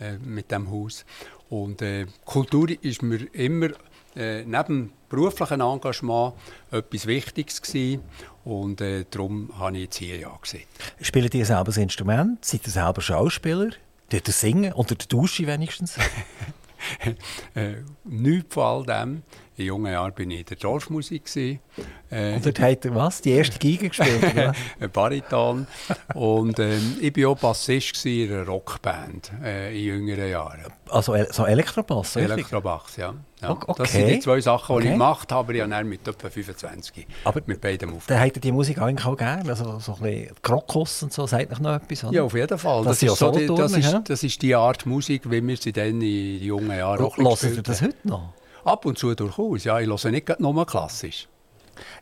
äh, 0.00 0.16
mit 0.16 0.50
dem 0.50 0.70
Haus. 0.70 1.04
Und 1.50 1.82
äh, 1.82 2.06
Kultur 2.24 2.68
ist 2.80 3.02
mir 3.02 3.26
immer 3.34 3.72
äh, 4.16 4.42
neben 4.42 4.94
beruflichen 5.10 5.60
Engagement 5.60 6.32
etwas 6.70 7.06
Wichtiges 7.06 7.60
gewesen. 7.60 8.00
Und 8.44 8.80
äh, 8.80 9.04
darum 9.10 9.50
habe 9.58 9.76
ich 9.76 9.84
jetzt 9.84 9.96
hier 9.96 10.18
ja 10.18 10.36
gesehen. 10.40 10.64
Spielt 11.00 11.34
ihr 11.34 11.46
selber 11.46 11.64
das 11.64 11.78
Instrument? 11.78 12.44
Seid 12.44 12.66
ihr 12.66 12.72
selber 12.72 13.00
Schauspieler? 13.00 13.70
Tut 14.10 14.28
ihr 14.28 14.32
singen? 14.32 14.72
Unter 14.72 14.94
der 14.94 15.06
Dusche 15.06 15.46
wenigstens? 15.46 15.96
äh, 17.54 17.74
nichts 18.04 18.52
von 18.54 18.62
all 18.62 18.84
dem. 18.84 19.22
In 19.56 19.66
jungen 19.66 19.92
Jahren 19.92 20.12
war 20.12 20.20
ich 20.20 20.40
in 20.40 20.44
der 20.44 20.56
Dorfmusik. 20.56 21.24
Äh, 21.36 22.34
und 22.34 22.44
dort 22.44 22.58
hat 22.58 22.84
er 22.84 22.94
was? 22.94 23.20
Die 23.20 23.30
erste 23.30 23.56
Geige 23.58 23.88
gespielt? 23.88 24.24
ein 24.80 24.90
Bariton. 24.92 25.68
Und 26.14 26.58
ähm, 26.58 26.96
ich 27.00 27.16
war 27.16 27.30
auch 27.30 27.38
Bassist 27.38 28.04
in 28.04 28.32
einer 28.32 28.46
Rockband 28.46 29.30
äh, 29.44 29.72
in 29.78 29.84
jüngeren 29.84 30.28
Jahren. 30.28 30.60
Also 30.88 31.14
so 31.30 31.44
Elektrobass? 31.44 32.16
Elektrobass, 32.16 32.96
ja. 32.96 33.14
ja. 33.40 33.50
Okay. 33.50 33.74
Das 33.78 33.92
sind 33.92 34.08
die 34.08 34.18
zwei 34.18 34.40
Sachen, 34.40 34.74
die 34.74 34.80
okay. 34.80 34.86
ich 34.86 34.92
gemacht 34.92 35.30
habe, 35.30 35.60
habe 35.60 35.84
mit 35.84 36.06
etwa 36.06 36.30
25 36.30 37.06
aber 37.22 37.40
mit 37.46 37.60
beiden 37.60 37.94
auf. 37.94 38.06
Dann 38.06 38.18
hätte 38.18 38.40
die 38.40 38.50
Musik 38.50 38.78
eigentlich 38.78 39.06
auch 39.06 39.16
gerne, 39.16 39.48
also 39.48 39.78
so 39.78 39.94
ein 39.94 40.02
bisschen 40.02 40.34
Krokus 40.42 41.04
und 41.04 41.12
so, 41.12 41.26
sagt 41.28 41.60
noch 41.60 41.76
etwas, 41.76 42.04
oder? 42.04 42.12
Ja, 42.12 42.22
auf 42.24 42.34
jeden 42.34 42.58
Fall. 42.58 42.84
Das, 42.84 42.98
das 42.98 43.12
ist, 43.12 43.18
so 43.18 43.30
die, 43.30 43.46
das, 43.46 43.72
ist, 43.72 44.00
das 44.04 44.22
ist 44.24 44.42
die 44.42 44.54
Art 44.54 44.84
Musik, 44.84 45.30
wie 45.30 45.46
wir 45.46 45.56
sie 45.56 45.72
dann 45.72 46.00
in 46.00 46.42
jungen 46.42 46.76
Jahren 46.76 47.04
auch 47.04 47.16
gespielt 47.16 47.56
haben. 47.56 47.62
das 47.62 47.82
heute 47.82 48.08
noch? 48.08 48.32
Ab 48.64 48.86
und 48.86 48.98
zu 48.98 49.14
durchaus, 49.14 49.64
ja. 49.64 49.78
Ich 49.78 49.88
höre 49.88 50.10
nicht 50.10 50.40
nur 50.40 50.66
klassisch. 50.66 51.28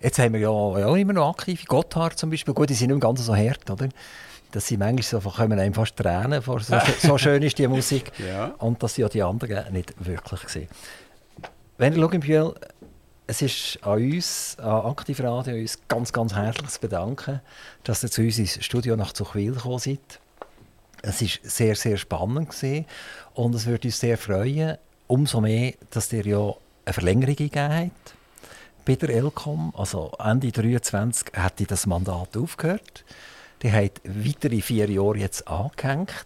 Jetzt 0.01 0.19
haben 0.19 0.35
wir 0.35 0.41
ja, 0.41 0.79
ja 0.79 0.97
immer 0.97 1.13
noch 1.13 1.31
aktive 1.31 1.65
Gotthard 1.65 2.19
zum 2.19 2.31
Beispiel. 2.31 2.55
Gut, 2.55 2.71
die 2.71 2.75
sind 2.75 2.91
nicht 2.91 3.01
ganz 3.01 3.25
so 3.25 3.35
hart, 3.35 3.71
oder? 3.71 3.89
Dass 4.51 4.67
sie 4.67 4.77
manchmal 4.77 5.23
so 5.23 5.31
kommen 5.31 5.59
einem 5.59 5.75
fast 5.75 5.97
Tränen 5.97 6.43
vor. 6.43 6.61
So, 6.61 6.77
so 6.99 7.19
schön 7.19 7.43
ist 7.43 7.59
die 7.59 7.67
Musik. 7.67 8.13
ja. 8.19 8.55
Und 8.59 8.83
dass 8.83 8.95
sie 8.95 9.03
ja 9.03 9.09
die 9.09 9.23
anderen 9.23 9.73
nicht 9.73 9.95
wirklich 9.99 10.49
sehen. 10.49 10.69
Wenn 11.79 11.95
ihr 11.95 12.23
schaut, 12.23 12.61
es 13.27 13.41
ist 13.41 13.79
an 13.83 13.95
uns, 13.95 14.57
an 14.59 14.91
Aktivradio, 14.91 15.55
uns 15.55 15.79
ganz, 15.89 16.13
ganz 16.13 16.35
herzlich 16.35 16.69
zu 16.69 16.81
bedanken, 16.81 17.41
dass 17.85 18.03
ihr 18.03 18.11
zu 18.11 18.23
uns 18.23 18.39
ins 18.39 18.63
Studio 18.63 18.95
nach 18.97 19.13
Zuchwil 19.13 19.53
gekommen 19.53 19.79
seid. 19.79 20.21
Es 21.03 21.23
war 21.23 21.29
sehr, 21.43 21.75
sehr 21.75 21.97
spannend 21.97 22.51
gewesen 22.51 22.87
und 23.35 23.55
es 23.55 23.67
würde 23.67 23.89
uns 23.89 23.99
sehr 23.99 24.19
freuen, 24.19 24.77
umso 25.13 25.43
mehr, 25.43 25.75
dass 25.91 26.11
ihr 26.15 26.27
ja 26.27 26.55
eine 26.87 26.93
Verlängerung 26.95 27.37
gegeben 27.37 27.75
habt 27.75 28.15
bei 28.87 28.95
der 28.95 29.11
ELCOM. 29.11 29.75
Also 29.77 30.11
Ende 30.19 30.51
2023 30.51 31.33
hätte 31.35 31.67
das 31.67 31.87
Mandat 31.87 32.35
aufgehört. 32.35 33.05
Die 33.63 33.71
hat 33.71 34.01
weitere 34.05 34.63
vier 34.63 34.91
Jahre 34.91 35.19
jetzt 35.19 35.47
angehängt. 35.47 36.25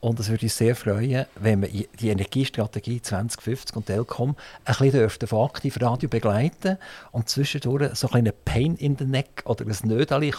Und 0.00 0.18
es 0.18 0.30
würde 0.30 0.46
uns 0.46 0.56
sehr 0.56 0.74
freuen, 0.74 1.26
wenn 1.36 1.60
wir 1.60 1.68
die 1.68 2.08
Energiestrategie 2.08 3.02
2050 3.02 3.76
und 3.76 3.90
ELCOM 3.90 4.34
ein 4.64 4.74
bisschen 4.78 5.28
von 5.28 5.44
Aktivradio 5.44 6.08
begleiten 6.08 6.78
und 7.12 7.28
zwischendurch 7.28 7.94
so 7.94 8.08
ein 8.12 8.32
Pain 8.46 8.76
in 8.76 8.96
the 8.96 9.04
Neck 9.04 9.42
oder 9.44 9.66
ein 9.66 9.76
Nödeli 9.84 10.32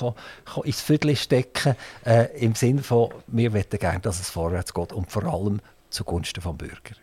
ins 0.64 0.82
Viertel 0.82 1.16
stecken 1.16 1.76
äh, 2.06 2.26
im 2.40 2.56
Sinne 2.56 2.82
von, 2.82 3.12
wir 3.28 3.52
möchten 3.52 3.78
gerne, 3.78 4.00
dass 4.00 4.20
es 4.20 4.32
vorwärts 4.32 4.74
geht 4.74 4.92
und 4.92 5.12
vor 5.12 5.26
allem 5.26 5.62
zugunsten 5.92 6.42
des 6.42 6.58
Bürger. 6.58 6.96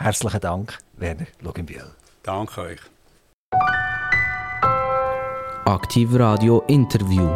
Herzlichen 0.00 0.40
Dank, 0.40 0.78
Werner 0.96 1.26
Luginbühl. 1.40 1.90
Danke 2.22 2.60
euch. 2.60 2.80
Aktiv 5.64 6.10
Radio 6.14 6.62
Interview. 6.68 7.28